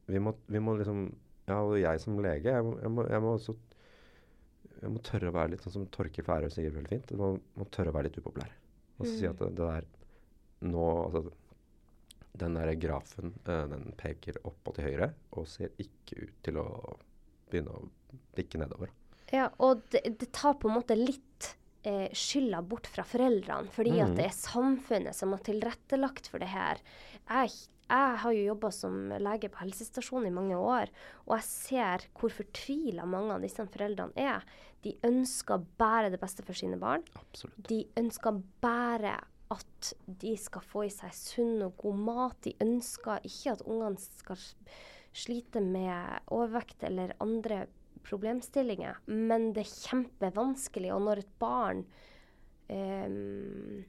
vi 0.05 0.21
må, 0.21 0.35
vi 0.45 0.61
må, 0.61 0.75
liksom 0.77 1.07
Ja, 1.45 1.59
og 1.61 1.75
jeg 1.77 2.01
som 2.01 2.17
lege, 2.21 2.49
jeg 2.49 2.75
jeg 2.81 2.91
må, 2.93 3.05
jeg 3.09 3.21
må 3.21 3.35
også 3.37 3.53
jeg 4.81 4.91
må 4.91 5.01
tørre 5.05 5.31
å 5.31 5.35
være 5.35 5.53
litt 5.53 5.63
sånn 5.63 5.73
som 5.75 5.87
Torkil 5.93 6.25
Færøy 6.25 6.51
sier 6.51 6.73
veldig 6.73 6.91
fint. 6.91 7.11
Jeg 7.13 7.17
må, 7.17 7.31
må, 7.57 7.65
tørre 7.73 7.93
å 7.93 7.95
være 7.95 8.09
litt 8.09 8.19
upopulær. 8.19 8.51
Og 8.97 9.05
så 9.05 9.11
mm. 9.11 9.17
si 9.17 9.27
at 9.29 9.39
det, 9.39 9.49
det, 9.57 9.69
der 9.71 10.69
nå 10.69 10.85
altså, 11.05 11.21
Den 12.35 12.57
der 12.57 12.73
grafen 12.79 13.33
uh, 13.47 13.63
den 13.71 13.93
peker 13.97 14.41
opp 14.43 14.67
og 14.67 14.75
til 14.75 14.89
høyre 14.89 15.13
og 15.39 15.47
ser 15.47 15.71
ikke 15.81 16.25
ut 16.25 16.35
til 16.43 16.59
å 16.59 16.67
begynne 17.51 17.75
å 17.75 17.85
bikke 18.37 18.61
nedover. 18.61 18.91
Ja, 19.33 19.49
og 19.63 19.85
det, 19.93 20.03
det 20.19 20.31
tar 20.35 20.57
på 20.61 20.69
en 20.69 20.77
måte 20.77 20.97
litt 20.97 21.55
eh, 21.87 22.09
skylda 22.15 22.61
bort 22.65 22.87
fra 22.91 23.05
foreldrene, 23.07 23.71
fordi 23.73 23.95
mm. 23.97 24.03
at 24.05 24.19
det 24.19 24.27
er 24.29 24.35
samfunnet 24.37 25.17
som 25.17 25.33
har 25.35 25.45
tilrettelagt 25.45 26.29
for 26.31 26.43
det 26.43 26.51
her. 26.53 26.83
Jeg 27.25 27.55
jeg 27.85 28.17
har 28.17 28.33
jo 28.33 28.47
jobba 28.47 28.71
som 28.73 28.95
lege 29.21 29.49
på 29.53 29.61
helsestasjon 29.61 30.25
i 30.25 30.33
mange 30.33 30.57
år, 30.57 30.89
og 31.27 31.35
jeg 31.37 31.45
ser 31.45 32.05
hvor 32.17 32.33
fortvila 32.33 33.05
mange 33.05 33.35
av 33.35 33.45
disse 33.45 33.61
foreldrene 33.61 34.17
er. 34.17 34.41
De 34.81 34.95
ønsker 35.05 35.61
bare 35.77 36.09
det 36.13 36.19
beste 36.21 36.45
for 36.45 36.57
sine 36.57 36.79
barn. 36.81 37.05
Absolutt. 37.19 37.59
De 37.69 37.83
ønsker 38.01 38.41
bare 38.65 39.19
at 39.53 39.91
de 40.07 40.33
skal 40.41 40.65
få 40.65 40.87
i 40.87 40.93
seg 40.93 41.13
sunn 41.13 41.61
og 41.67 41.77
god 41.83 42.01
mat. 42.07 42.39
De 42.47 42.55
ønsker 42.65 43.21
ikke 43.29 43.53
at 43.53 43.65
ungene 43.69 44.01
skal 44.01 44.41
slite 45.15 45.61
med 45.63 46.27
overvekt 46.33 46.83
eller 46.83 47.15
andre 47.23 47.65
problemstillinger. 48.05 48.97
Men 49.05 49.51
det 49.55 49.65
er 49.65 49.73
kjempevanskelig. 49.73 50.91
Og 50.93 51.03
når 51.07 51.21
et 51.23 51.35
barn 51.41 51.83
eh, 52.71 53.85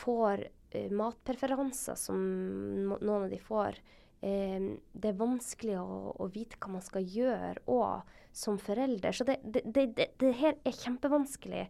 får 0.00 0.44
eh, 0.70 0.90
matpreferanser 0.94 1.98
som 1.98 2.20
noen 2.90 3.14
av 3.16 3.28
de 3.30 3.40
får. 3.40 3.80
eh, 4.20 4.68
det 4.92 5.12
er 5.12 5.20
vanskelig 5.20 5.78
å, 5.80 6.14
å, 6.20 6.28
vite 6.32 6.60
hva 6.60 6.74
man 6.76 6.84
skal 6.84 7.06
gjøre 7.06 7.64
òg 7.72 8.16
som 8.36 8.60
forelder. 8.60 9.16
Så 9.16 9.26
det, 9.26 9.40
det, 9.42 9.64
det, 9.96 10.10
det 10.20 10.34
her 10.38 10.58
er 10.62 10.76
kjempevanskelig. 10.76 11.64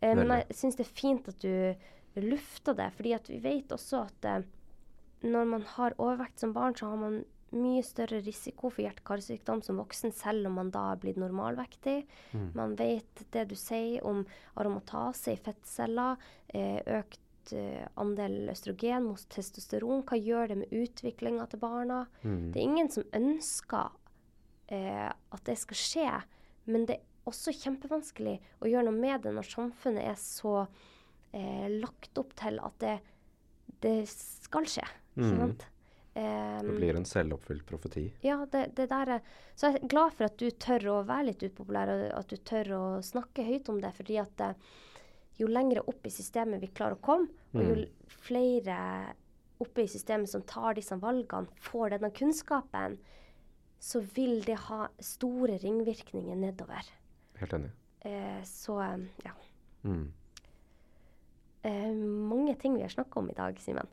Uh, 0.00 0.14
men 0.16 0.30
jeg 0.32 0.56
syns 0.56 0.78
det 0.78 0.86
er 0.86 0.96
fint 0.96 1.26
at 1.28 1.42
du 1.44 2.24
lufter 2.24 2.72
det, 2.74 2.86
fordi 2.96 3.12
vi 3.28 3.40
vet 3.44 3.74
også 3.76 4.06
at 4.06 4.46
når 5.20 5.50
man 5.50 5.66
har 5.76 5.94
overvekt 6.00 6.40
som 6.40 6.54
barn, 6.56 6.72
så 6.74 6.88
har 6.88 6.96
man 6.96 7.18
mye 7.56 7.82
større 7.86 8.20
risiko 8.24 8.70
for 8.70 8.84
hjerte-karsykdom 8.84 9.62
som 9.66 9.80
voksen, 9.80 10.14
selv 10.14 10.50
om 10.50 10.58
man 10.60 10.70
da 10.74 10.90
har 10.92 11.00
blitt 11.02 11.18
normalvektig. 11.20 12.04
Mm. 12.32 12.50
Man 12.58 12.76
vet 12.78 13.24
det 13.34 13.48
du 13.50 13.56
sier 13.58 14.04
om 14.06 14.22
aromatase 14.60 15.34
i 15.34 15.40
fettceller, 15.40 16.20
økt 17.00 17.54
uh, 17.56 17.86
andel 18.00 18.52
østrogen 18.52 19.08
mot 19.08 19.24
testosteron. 19.34 20.04
Hva 20.06 20.18
gjør 20.20 20.52
det 20.52 20.60
med 20.62 20.76
utviklinga 20.82 21.48
til 21.50 21.62
barna? 21.62 22.04
Mm. 22.22 22.50
Det 22.52 22.60
er 22.60 22.68
ingen 22.68 22.92
som 22.92 23.06
ønsker 23.16 23.90
eh, 24.70 25.08
at 25.10 25.46
det 25.46 25.58
skal 25.60 25.78
skje, 25.78 26.08
men 26.70 26.86
det 26.88 26.98
er 26.98 27.06
også 27.30 27.54
kjempevanskelig 27.54 28.38
å 28.62 28.70
gjøre 28.70 28.88
noe 28.88 28.96
med 28.96 29.26
det 29.26 29.34
når 29.36 29.50
samfunnet 29.50 30.06
er 30.12 30.16
så 30.20 30.54
eh, 31.36 31.66
lagt 31.80 32.18
opp 32.20 32.32
til 32.38 32.60
at 32.62 32.78
det, 32.82 32.96
det 33.84 33.98
skal 34.10 34.68
skje. 34.70 34.86
Mm. 35.18 35.52
Um, 36.10 36.66
det 36.66 36.76
blir 36.80 36.96
en 36.98 37.06
selvoppfylt 37.06 37.62
profeti. 37.68 38.08
Ja, 38.26 38.40
det, 38.50 38.72
det, 38.74 38.88
der 38.90 39.12
er 39.14 39.20
Så 39.54 39.68
jeg 39.68 39.78
er 39.78 39.90
glad 39.92 40.16
for 40.18 40.26
at 40.26 40.40
du 40.42 40.48
tør 40.50 40.86
å 40.90 40.96
være 41.06 41.28
litt 41.28 41.44
upopulær, 41.46 41.92
og 41.94 42.06
at 42.18 42.32
du 42.32 42.36
tør 42.50 42.72
å 42.74 42.84
snakke 43.04 43.46
høyt 43.46 43.70
om 43.70 43.78
det. 43.82 43.92
fordi 43.94 44.18
at 44.18 44.42
jo 45.40 45.48
lengre 45.48 45.84
opp 45.88 46.06
i 46.06 46.12
systemet 46.12 46.60
vi 46.60 46.72
klarer 46.74 46.98
å 46.98 47.04
komme, 47.04 47.30
og 47.54 47.62
jo 47.62 47.76
mm. 47.78 47.84
flere 48.26 48.78
oppe 49.60 49.84
i 49.84 49.90
systemet 49.92 50.30
som 50.32 50.42
tar 50.48 50.76
disse 50.78 50.96
valgene, 51.00 51.48
får 51.60 51.94
denne 51.94 52.10
kunnskapen, 52.16 52.96
så 53.80 54.00
vil 54.16 54.40
det 54.44 54.58
ha 54.68 54.86
store 55.00 55.58
ringvirkninger 55.62 56.36
nedover. 56.36 56.88
Helt 57.40 57.54
enig. 57.56 57.70
Eh, 58.04 58.40
så 58.48 58.80
ja. 59.24 59.34
Mm. 59.84 60.08
Eh, 61.62 61.92
mange 62.32 62.56
ting 62.60 62.76
vi 62.76 62.84
har 62.84 62.92
snakka 62.92 63.20
om 63.20 63.30
i 63.30 63.36
dag, 63.36 63.60
Simen. 63.60 63.88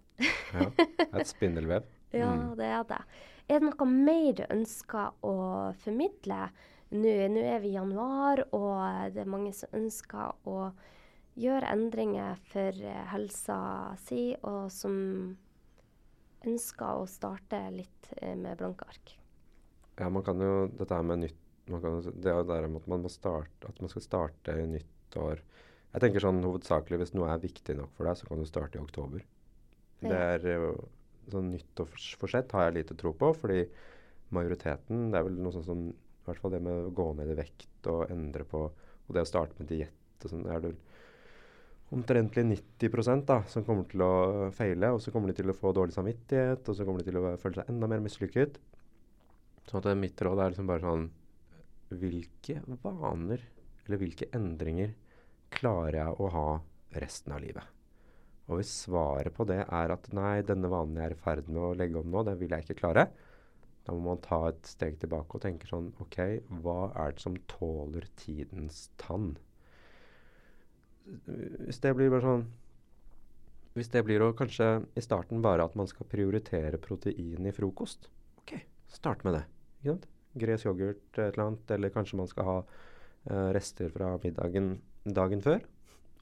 ja. 0.53 0.71
Et 1.11 1.27
spindelvev. 1.35 1.87
Ja, 2.15 2.31
mm. 2.31 2.55
det 2.59 2.69
er 2.71 2.83
det. 2.87 3.01
Er 3.47 3.61
det 3.61 3.69
noe 3.69 3.87
mer 3.91 4.33
du 4.35 4.43
ønsker 4.49 5.15
å 5.25 5.35
formidle? 5.83 6.47
Nå, 6.91 7.13
nå 7.31 7.41
er 7.43 7.59
vi 7.63 7.73
i 7.73 7.75
januar, 7.75 8.45
og 8.55 9.11
det 9.15 9.23
er 9.23 9.31
mange 9.31 9.51
som 9.55 9.73
ønsker 9.75 10.47
å 10.47 10.71
gjøre 11.37 11.69
endringer 11.69 12.39
for 12.49 12.79
eh, 12.81 13.03
helsa 13.11 13.59
si, 14.01 14.31
og 14.47 14.71
som 14.73 14.95
ønsker 16.47 17.01
å 17.01 17.05
starte 17.09 17.59
litt 17.73 18.11
eh, 18.17 18.35
med 18.39 18.57
blanke 18.59 18.87
ark. 18.87 19.13
Ja, 19.97 20.09
man 20.13 20.23
kan 20.25 20.41
jo 20.41 20.67
Dette 20.77 20.93
her 20.93 21.05
med 21.05 21.23
nytt 21.25 21.39
kan, 21.67 21.97
Det 22.05 22.29
er 22.29 22.37
jo 22.37 22.47
der 22.47 22.67
at 22.67 22.85
man, 22.87 23.01
må 23.03 23.09
starte, 23.11 23.67
at 23.67 23.79
man 23.81 23.89
skal 23.91 24.03
starte 24.05 24.53
nytt 24.69 25.17
år 25.17 25.41
Jeg 25.91 26.03
tenker 26.03 26.23
sånn 26.23 26.43
hovedsakelig 26.45 27.01
hvis 27.01 27.15
noe 27.17 27.31
er 27.33 27.41
viktig 27.41 27.75
nok 27.79 27.95
for 27.97 28.07
deg, 28.07 28.19
så 28.19 28.29
kan 28.29 28.43
du 28.43 28.47
starte 28.47 28.77
i 28.77 28.83
oktober. 28.83 29.23
Det 30.03 30.13
er 30.13 30.45
jo 30.51 30.69
sånn 31.33 31.51
nyttårsforsett 31.53 32.53
har 32.55 32.67
jeg 32.67 32.77
lite 32.79 32.97
tro 32.99 33.13
på, 33.17 33.31
fordi 33.35 33.63
majoriteten 34.35 35.07
Det 35.11 35.19
er 35.19 35.23
vel 35.23 35.37
noe 35.39 35.55
sånn 35.55 35.65
som 35.67 35.83
I 35.87 36.27
hvert 36.27 36.41
fall 36.43 36.51
det 36.51 36.59
med 36.65 36.87
å 36.87 36.93
gå 36.95 37.07
ned 37.15 37.31
i 37.31 37.37
vekt 37.37 37.87
og 37.91 38.11
endre 38.11 38.43
på 38.47 38.65
Og 38.67 39.11
det 39.15 39.23
å 39.23 39.29
starte 39.29 39.55
med 39.59 39.69
diett 39.71 40.25
og 40.25 40.33
sånn, 40.33 40.47
er 40.51 40.63
det 40.63 40.73
omtrentlig 41.95 42.43
90% 42.43 43.27
da, 43.29 43.37
som 43.47 43.63
kommer 43.63 43.85
til 43.87 44.03
å 44.03 44.49
feile. 44.55 44.89
Og 44.91 44.99
så 44.99 45.13
kommer 45.13 45.31
de 45.31 45.37
til 45.37 45.51
å 45.51 45.55
få 45.55 45.71
dårlig 45.75 45.95
samvittighet, 45.95 46.67
og 46.67 46.75
så 46.75 46.83
kommer 46.83 46.99
de 46.99 47.07
til 47.07 47.19
å 47.21 47.37
føle 47.39 47.61
seg 47.61 47.71
enda 47.71 47.87
mer 47.87 48.03
mislykket. 48.03 48.57
Så 49.69 49.79
at 49.79 49.87
mitt 49.99 50.19
råd 50.23 50.41
er 50.41 50.51
liksom 50.53 50.67
bare 50.67 50.83
sånn 50.83 51.07
Hvilke 51.87 52.59
vaner 52.83 53.39
eller 53.85 54.01
hvilke 54.01 54.27
endringer 54.35 54.91
klarer 55.55 56.01
jeg 56.01 56.19
å 56.19 56.27
ha 56.33 56.47
resten 56.99 57.31
av 57.31 57.39
livet? 57.45 57.76
Og 58.47 58.59
hvis 58.59 58.71
svaret 58.85 59.33
på 59.35 59.45
det 59.47 59.59
er 59.65 59.93
at 59.93 60.05
nei, 60.15 60.39
denne 60.47 60.69
vanen 60.71 60.99
jeg 60.99 61.09
er 61.09 61.15
i 61.15 61.19
ferd 61.19 61.49
med 61.51 61.63
å 61.63 61.73
legge 61.75 61.99
om 61.99 62.11
nå, 62.11 62.23
den 62.27 62.37
vil 62.39 62.53
jeg 62.55 62.63
ikke 62.63 62.79
klare, 62.81 63.09
da 63.87 63.95
må 63.95 64.13
man 64.13 64.23
ta 64.23 64.39
et 64.49 64.67
steg 64.67 64.97
tilbake 65.01 65.35
og 65.35 65.43
tenke 65.43 65.67
sånn 65.67 65.89
OK, 66.03 66.17
hva 66.63 66.91
er 67.03 67.15
det 67.15 67.23
som 67.23 67.35
tåler 67.51 68.07
tidens 68.19 68.87
tann? 68.99 69.35
hvis 71.07 71.79
det 71.83 71.93
blir 71.95 72.11
bare 72.11 72.25
sånn 72.25 72.41
Hvis 73.77 73.91
det 73.93 74.01
blir 74.07 74.23
å 74.25 74.33
kanskje 74.35 74.67
i 74.97 75.03
starten 75.05 75.43
bare 75.45 75.67
at 75.67 75.75
man 75.77 75.87
skal 75.87 76.07
prioritere 76.09 76.79
protein 76.81 77.45
i 77.45 77.53
frokost, 77.53 78.07
OK, 78.41 78.55
start 78.89 79.21
med 79.23 79.37
det. 79.37 79.43
ikke 79.77 79.91
sant? 79.91 80.07
Gres 80.41 80.65
yoghurt, 80.65 81.03
et 81.13 81.19
eller 81.27 81.43
annet, 81.43 81.73
eller 81.75 81.93
kanskje 81.93 82.17
man 82.17 82.29
skal 82.31 82.47
ha 82.47 82.55
uh, 82.63 83.49
rester 83.53 83.93
fra 83.93 84.15
middagen 84.23 84.79
dagen 85.05 85.45
før. 85.45 85.61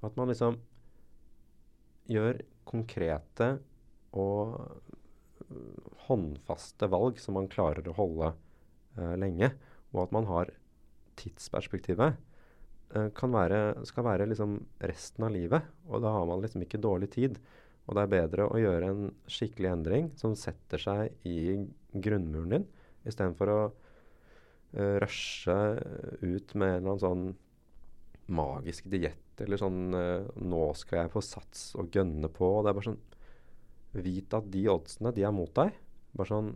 At 0.03 0.19
man 0.19 0.27
liksom 0.34 0.60
gjør 2.11 2.41
konkrete 2.65 3.56
og 4.15 4.57
håndfaste 6.07 6.90
valg 6.91 7.19
som 7.22 7.38
man 7.38 7.49
klarer 7.52 7.88
å 7.90 7.98
holde 7.98 8.32
uh, 8.98 9.15
lenge, 9.19 9.52
og 9.94 10.06
at 10.06 10.15
man 10.15 10.30
har 10.30 10.52
tidsperspektivet. 11.19 12.18
Eh, 12.95 13.22
være, 13.32 13.60
skal 13.88 14.06
være 14.06 14.27
liksom 14.27 14.57
resten 14.84 15.23
av 15.26 15.32
livet. 15.32 15.69
Og 15.88 16.03
da 16.03 16.11
har 16.11 16.26
man 16.27 16.41
liksom 16.44 16.65
ikke 16.65 16.82
dårlig 16.84 17.10
tid. 17.15 17.38
Og 17.88 17.95
det 17.95 18.03
er 18.03 18.11
bedre 18.11 18.48
å 18.49 18.60
gjøre 18.60 18.90
en 18.91 19.07
skikkelig 19.32 19.72
endring 19.72 20.10
som 20.19 20.36
setter 20.36 20.82
seg 20.82 21.27
i 21.27 21.56
grunnmuren 21.95 22.52
din, 22.52 22.68
istedenfor 23.07 23.52
å 23.53 23.60
uh, 23.69 24.95
rushe 24.99 25.57
ut 26.19 26.56
med 26.57 26.73
en 26.73 26.82
eller 26.82 26.90
annen 26.90 27.03
sånn 27.06 27.27
magisk 28.36 28.90
diett 28.91 29.24
eller 29.43 29.59
sånn 29.59 29.95
uh, 29.95 30.27
Nå 30.41 30.61
skal 30.79 31.03
jeg 31.03 31.13
på 31.15 31.23
sats 31.25 31.67
og 31.79 31.91
gønne 31.95 32.29
på. 32.31 32.47
Og 32.57 32.65
det 32.65 32.71
er 32.71 32.79
bare 32.79 32.89
sånn 32.91 33.03
Vit 34.05 34.33
at 34.35 34.47
de 34.51 34.65
oddsene, 34.67 35.13
de 35.15 35.23
er 35.23 35.35
mot 35.35 35.51
deg. 35.55 35.75
Bare 36.15 36.31
sånn 36.31 36.51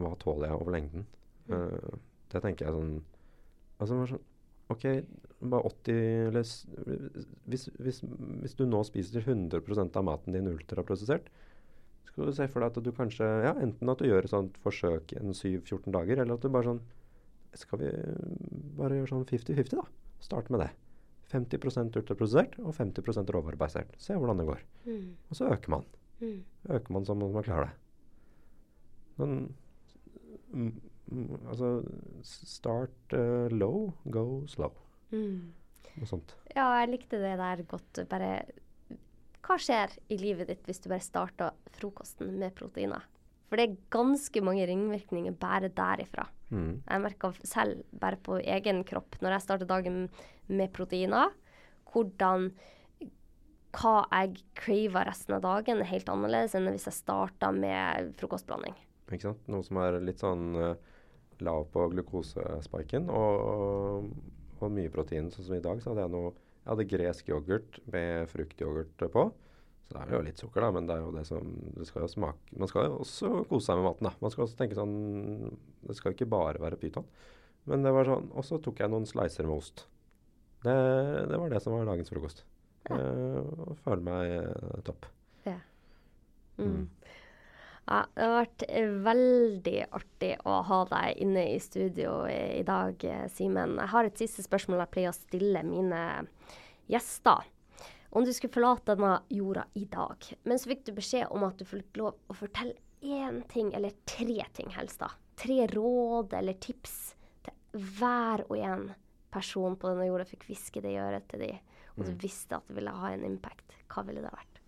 Hva 0.00 0.14
tåler 0.20 0.50
jeg 0.50 0.60
over 0.60 0.76
lengden? 0.76 1.06
Uh, 1.50 1.96
det 2.32 2.42
tenker 2.44 2.68
jeg 2.68 2.76
sånn 2.76 2.96
Altså 3.76 3.98
bare 3.98 4.12
sånn 4.14 4.24
OK, 4.66 4.82
bare 5.46 5.68
80 5.68 5.98
eller 6.26 6.46
hvis, 7.46 7.68
hvis, 7.78 8.00
hvis, 8.02 8.54
du 8.58 8.64
nå 8.66 8.80
spiser 8.88 9.22
100% 9.22 9.98
av 10.00 10.06
maten 10.08 10.34
din 10.34 10.48
ultraprosessert, 10.50 11.28
skal 12.08 12.26
du 12.26 12.32
se 12.34 12.48
for 12.50 12.64
deg 12.64 12.72
at 12.72 12.82
du 12.82 12.90
kanskje 12.96 13.28
Ja, 13.44 13.52
enten 13.62 13.92
at 13.92 14.02
du 14.02 14.08
gjør 14.08 14.26
et 14.26 14.32
sånt 14.32 14.58
forsøk 14.64 15.14
i 15.14 15.20
7-14 15.22 15.94
dager, 15.94 16.18
eller 16.18 16.34
at 16.34 16.42
du 16.42 16.50
bare 16.50 16.72
sånn 16.72 16.82
Skal 17.54 17.82
vi 17.84 17.92
bare 18.80 18.98
gjøre 18.98 19.12
sånn 19.12 19.28
50-50, 19.28 19.78
da? 19.78 19.86
Start 20.24 20.50
med 20.50 20.64
det. 20.64 20.70
50% 21.32 21.98
ultraprosessert 22.00 22.58
og 22.62 22.74
50% 22.76 23.32
råvarebasert. 23.34 23.96
Se 23.98 24.14
hvordan 24.14 24.42
det 24.42 24.48
går. 24.48 24.60
Mm. 24.86 25.06
Og 25.30 25.38
så 25.38 25.48
øker 25.50 25.72
man. 25.74 25.86
Mm. 26.20 26.44
Øker 26.70 26.92
man 26.92 27.06
som 27.08 27.18
man 27.18 27.46
klarer 27.46 27.70
det. 27.70 27.74
Men, 29.16 29.48
Altså 31.46 31.68
start 32.26 33.14
uh, 33.14 33.46
low, 33.52 33.92
go 34.10 34.42
slow. 34.50 34.72
Mm. 35.14 35.52
Noe 35.96 36.08
sånt. 36.10 36.34
Ja, 36.50 36.66
jeg 36.80 36.90
likte 36.90 37.20
det 37.22 37.36
der 37.38 37.62
godt. 37.70 38.00
Bare 38.10 38.30
Hva 39.46 39.58
skjer 39.62 39.92
i 40.10 40.18
livet 40.18 40.50
ditt 40.50 40.66
hvis 40.66 40.82
du 40.82 40.88
bare 40.90 41.04
starter 41.04 41.54
frokosten 41.78 42.34
med 42.40 42.56
proteiner? 42.58 43.06
For 43.46 43.58
det 43.58 43.66
er 43.66 43.82
ganske 43.94 44.42
mange 44.42 44.66
ringvirkninger 44.66 45.36
bare 45.38 45.70
derifra. 45.70 46.26
Mm. 46.50 46.80
Jeg 46.82 47.02
merka 47.02 47.32
selv, 47.46 47.84
bare 47.94 48.18
på 48.22 48.40
egen 48.42 48.82
kropp, 48.86 49.18
når 49.22 49.36
jeg 49.36 49.46
starter 49.46 49.70
dagen 49.70 50.06
med 50.46 50.72
proteiner, 50.74 51.34
hvordan 51.92 52.50
hva 53.76 53.94
jeg 54.08 54.42
craver 54.56 55.08
resten 55.10 55.36
av 55.36 55.44
dagen, 55.44 55.82
er 55.82 55.90
helt 55.90 56.08
annerledes 56.08 56.54
enn 56.56 56.68
hvis 56.72 56.88
jeg 56.88 56.96
starta 56.96 57.50
med 57.52 58.14
frokostblanding. 58.20 58.76
Ikke 59.10 59.28
sant. 59.28 59.42
Noe 59.52 59.66
som 59.66 59.80
er 59.82 59.98
litt 60.02 60.22
sånn 60.22 60.46
uh, 60.56 60.72
lav 61.44 61.66
på 61.74 61.84
glukosespiken 61.92 63.10
og, 63.12 64.08
og, 64.58 64.70
mye 64.72 64.92
protein. 64.92 65.30
Sånn 65.30 65.50
som 65.50 65.58
i 65.58 65.64
dag 65.64 65.82
så 65.82 65.92
hadde 65.92 66.06
jeg 66.06 66.14
noe 66.16 66.32
Jeg 66.32 66.72
hadde 66.72 66.88
gresk 66.90 67.28
yoghurt 67.30 67.76
med 67.92 68.30
fruktyoghurt 68.32 69.04
på. 69.12 69.28
Så 69.86 69.94
det 69.94 70.02
er 70.02 70.16
jo 70.16 70.24
litt 70.26 70.40
sukker, 70.42 70.64
da, 70.64 70.72
men 70.74 70.88
det 70.88 70.96
er 70.96 71.04
jo 71.04 71.12
det 71.14 71.22
som 71.28 71.50
det 71.76 71.86
skal 71.86 72.02
jo 72.02 72.10
smake 72.10 72.58
Man 72.58 72.70
skal 72.70 72.88
jo 72.88 72.96
også 73.04 73.28
kose 73.46 73.68
seg 73.68 73.78
med 73.78 73.86
maten, 73.86 74.08
da. 74.08 74.12
Man 74.24 74.32
skal 74.34 74.46
også 74.46 74.58
tenke 74.58 74.78
sånn 74.78 74.96
Det 75.86 75.94
skal 75.94 76.10
jo 76.10 76.16
ikke 76.16 76.32
bare 76.32 76.62
være 76.62 76.78
pyton. 76.80 77.06
Men 77.70 77.86
det 77.86 77.92
var 77.94 78.10
sånn 78.10 78.26
Og 78.34 78.46
så 78.48 78.58
tok 78.62 78.82
jeg 78.82 78.90
noen 78.90 79.06
slicer 79.06 79.46
med 79.46 79.60
ost. 79.60 79.84
Det, 80.66 80.74
det 81.30 81.38
var 81.38 81.52
det 81.52 81.62
som 81.62 81.76
var 81.76 81.86
dagens 81.86 82.10
frokost. 82.10 82.42
Ja. 82.88 82.98
Uh, 82.98 83.76
føler 83.84 84.02
meg 84.06 84.32
uh, 84.50 84.80
topp. 84.86 85.06
Ja. 85.46 85.60
Mm. 86.58 86.66
Mm. 86.66 86.84
Ja, 87.86 88.00
det 88.16 88.26
har 88.26 88.32
vært 88.40 88.64
veldig 89.06 89.76
artig 89.94 90.32
å 90.42 90.56
ha 90.66 90.78
deg 90.90 91.20
inne 91.22 91.44
i 91.52 91.58
studio 91.62 92.24
i 92.26 92.64
dag, 92.66 93.04
Simen. 93.30 93.76
Jeg 93.78 93.92
har 93.92 94.08
et 94.08 94.18
siste 94.18 94.42
spørsmål 94.42 94.82
jeg 94.82 94.92
pleier 94.96 95.12
å 95.12 95.14
stille 95.14 95.62
mine 95.62 96.00
gjester. 96.90 97.46
Om 98.16 98.24
du 98.24 98.32
skulle 98.32 98.52
forlate 98.52 98.94
denne 98.94 99.18
jorda 99.28 99.66
i 99.76 99.82
dag, 99.92 100.24
men 100.48 100.56
så 100.56 100.70
fikk 100.70 100.86
du 100.86 100.94
beskjed 100.96 101.28
om 101.36 101.42
at 101.44 101.58
du 101.60 101.66
fikk 101.68 101.98
lov 102.00 102.14
å 102.32 102.36
fortelle 102.38 102.72
én 103.04 103.42
ting, 103.52 103.74
eller 103.76 103.92
tre 104.08 104.38
ting 104.56 104.72
helst, 104.72 105.02
da. 105.02 105.10
Tre 105.36 105.66
råd 105.68 106.32
eller 106.38 106.56
tips 106.64 106.94
til 107.44 107.84
hver 107.98 108.46
og 108.46 108.56
en 108.56 108.88
person 109.36 109.76
på 109.76 109.92
denne 109.92 110.08
jorda 110.08 110.24
fikk 110.32 110.48
hviske 110.48 110.80
det 110.80 110.94
i 110.94 111.02
øret 111.02 111.28
til 111.28 111.44
de, 111.44 111.52
og 111.98 112.06
du 112.06 112.14
mm. 112.14 112.18
visste 112.24 112.56
at 112.56 112.64
det 112.70 112.80
ville 112.80 112.96
ha 113.02 113.12
en 113.12 113.28
impact. 113.28 113.76
Hva 113.92 114.08
ville 114.08 114.24
det 114.24 114.32
vært? 114.32 114.64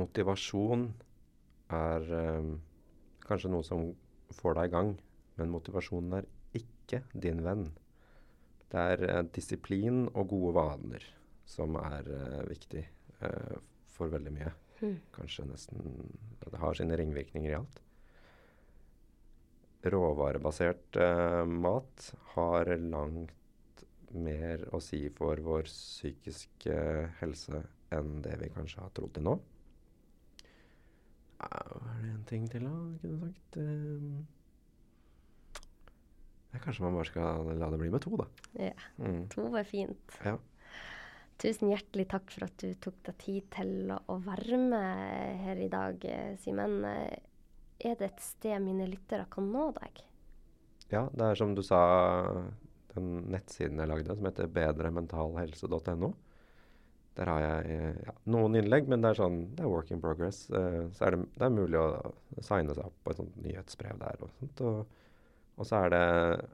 Motivasjon 0.00 0.88
er 1.84 2.12
øh, 2.24 2.52
kanskje 3.28 3.52
noe 3.52 3.68
som 3.74 3.90
får 4.40 4.56
deg 4.56 4.72
i 4.72 4.76
gang, 4.80 4.94
men 5.36 5.52
motivasjonen 5.52 6.22
er 6.22 6.34
ikke 6.56 7.04
din 7.12 7.44
venn. 7.44 7.74
Det 8.72 8.92
er 8.96 9.10
uh, 9.18 9.26
disiplin 9.36 10.06
og 10.14 10.32
gode 10.32 10.56
vaner 10.56 11.12
som 11.48 11.76
er 11.80 12.08
uh, 12.08 12.42
viktig 12.48 12.82
uh, 13.22 13.56
for 13.92 14.12
veldig 14.12 14.32
mye. 14.34 14.52
Mm. 14.82 14.96
Kanskje 15.14 15.46
nesten 15.46 15.84
Det 16.42 16.58
har 16.58 16.74
sine 16.74 16.96
ringvirkninger 16.98 17.52
i 17.52 17.58
alt. 17.58 17.82
Råvarebasert 19.82 20.96
mat 21.50 22.04
har 22.34 22.70
langt 22.78 23.82
mer 24.14 24.62
å 24.74 24.78
si 24.82 25.00
for 25.16 25.40
vår 25.42 25.66
psykiske 25.66 26.76
helse 27.18 27.62
enn 27.94 28.20
det 28.22 28.36
vi 28.42 28.50
kanskje 28.54 28.84
har 28.84 28.92
trodd 28.94 29.14
til 29.16 29.26
nå. 29.26 29.34
Er 31.42 31.98
det 32.02 32.12
en 32.12 32.22
ting 32.30 32.46
til, 32.50 32.68
da? 32.68 32.76
Kunne 33.02 33.18
sagt 33.24 33.58
Kanskje 36.62 36.84
man 36.84 36.94
bare 36.94 37.08
skal 37.08 37.48
la 37.58 37.70
det 37.72 37.78
bli 37.80 37.90
med 37.90 38.02
to, 38.04 38.16
da. 38.20 38.26
Ja. 38.60 38.74
Mm. 39.00 39.28
To 39.32 39.48
er 39.56 39.64
fint. 39.66 40.18
Ja. 40.24 40.36
Tusen 41.42 41.72
hjertelig 41.72 42.06
takk 42.12 42.30
for 42.30 42.46
at 42.46 42.62
du 42.62 42.70
tok 42.78 43.00
deg 43.08 43.18
tid 43.18 43.46
til 43.50 43.90
å 43.90 44.16
være 44.22 44.58
med 44.62 45.40
her 45.42 45.58
i 45.58 45.70
dag, 45.72 46.04
Simen. 46.38 46.76
Er 46.86 47.96
det 47.98 48.12
et 48.12 48.22
sted 48.22 48.62
mine 48.62 48.86
lyttere 48.86 49.26
kan 49.32 49.48
nå 49.50 49.72
deg? 49.80 50.04
Ja, 50.92 51.08
det 51.10 51.24
er 51.32 51.40
som 51.40 51.56
du 51.56 51.62
sa, 51.66 51.80
den 52.92 53.24
nettsiden 53.32 53.80
jeg 53.80 53.90
lagde 53.90 54.14
som 54.14 54.28
heter 54.28 54.50
bedrementalhelse.no. 54.54 56.12
Der 57.16 57.28
har 57.28 57.42
jeg 57.44 57.78
ja, 58.06 58.14
noen 58.32 58.56
innlegg, 58.56 58.86
men 58.88 59.02
det 59.02 59.10
er 59.12 59.18
sånn, 59.20 59.38
det 59.56 59.64
er 59.64 59.72
work 59.72 59.90
in 59.92 60.00
progress. 60.00 60.44
Så 60.48 61.06
er 61.06 61.16
det, 61.16 61.24
det, 61.34 61.44
er 61.44 61.52
mulig 61.52 61.80
å 61.80 61.88
signe 62.38 62.76
seg 62.76 62.86
opp 62.86 63.00
på 63.04 63.12
et 63.12 63.20
sånt 63.20 63.40
nyhetsbrev 63.44 63.98
der. 64.00 64.22
Og, 64.24 64.36
sånt, 64.38 64.62
og, 64.68 64.94
og 65.58 65.68
så 65.68 65.82
er 65.82 65.92
det 65.92 66.06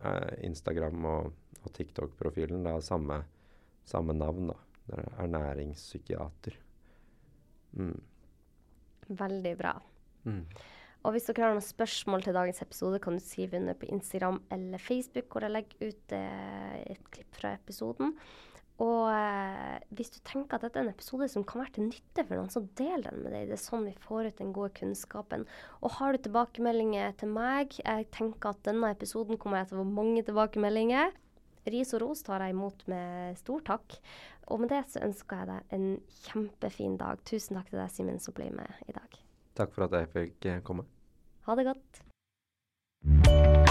uh, 0.02 0.32
Instagram 0.48 1.06
og, 1.12 1.28
og 1.62 1.74
TikTok-profilen. 1.77 2.65
Det 2.66 2.73
er 2.74 2.89
samme, 2.89 3.20
samme, 3.86 4.16
navn. 4.19 4.51
da. 4.51 4.59
Er 4.89 5.12
ernæringspsykiater. 5.24 6.56
Mm. 7.77 8.01
Veldig 9.09 9.55
bra. 9.59 9.74
Mm. 10.24 10.44
Og 11.06 11.15
hvis 11.15 11.28
dere 11.28 11.47
har 11.47 11.55
noen 11.55 11.65
spørsmål 11.65 12.24
til 12.24 12.36
dagens 12.36 12.60
episode, 12.65 12.98
kan 13.01 13.16
du 13.16 13.23
skrive 13.23 13.60
under 13.60 13.77
på 13.78 13.89
Instagram 13.93 14.40
eller 14.52 14.82
Facebook, 14.82 15.31
hvor 15.31 15.47
jeg 15.47 15.55
legger 15.55 15.93
ut 15.93 16.15
eh, 16.16 16.77
et 16.90 17.10
klipp 17.15 17.39
fra 17.39 17.55
episoden. 17.55 18.16
Og 18.82 19.09
eh, 19.10 19.78
hvis 19.98 20.12
du 20.15 20.19
tenker 20.27 20.59
at 20.59 20.66
dette 20.66 20.78
er 20.78 20.86
en 20.86 20.93
episode 20.93 21.27
som 21.31 21.47
kan 21.47 21.65
være 21.65 21.74
til 21.78 21.89
nytte 21.89 22.24
for 22.24 22.39
noen, 22.39 22.51
så 22.52 22.62
del 22.78 23.06
den 23.06 23.23
med 23.24 23.35
deg. 23.35 23.48
Det 23.51 23.56
er 23.56 23.62
sånn 23.62 23.86
vi 23.89 23.94
får 24.05 24.28
ut 24.31 24.43
den 24.43 24.52
gode 24.55 24.74
kunnskapen. 24.78 25.47
Og 25.82 25.97
har 25.98 26.15
du 26.15 26.23
tilbakemeldinger 26.27 27.16
til 27.19 27.32
meg, 27.35 27.78
jeg 27.82 28.10
tenker 28.15 28.52
at 28.52 28.62
denne 28.69 28.93
episoden 28.94 29.40
kommer 29.40 29.62
jeg 29.62 29.70
til 29.70 29.81
å 29.81 29.82
få 29.82 29.97
mange 29.98 30.23
tilbakemeldinger. 30.27 31.15
Ris 31.69 31.90
og 31.97 32.05
ros 32.05 32.23
tar 32.24 32.43
jeg 32.44 32.55
imot 32.55 32.85
med 32.90 33.39
stor 33.40 33.65
takk. 33.66 33.98
Og 34.49 34.61
med 34.61 34.70
det 34.73 34.85
så 34.89 35.03
ønsker 35.05 35.43
jeg 35.43 35.51
deg 35.51 35.75
en 35.77 35.89
kjempefin 36.25 36.97
dag. 37.01 37.20
Tusen 37.29 37.59
takk 37.59 37.69
til 37.69 37.83
deg, 37.83 37.93
Simen, 37.93 38.20
som 38.23 38.37
ble 38.37 38.49
med 38.57 38.89
i 38.89 38.97
dag. 38.97 39.20
Takk 39.59 39.75
for 39.75 39.89
at 39.89 39.99
jeg 40.01 40.12
fikk 40.15 40.53
komme. 40.65 40.87
Ha 41.49 41.59
det 41.59 41.69
godt. 41.69 43.68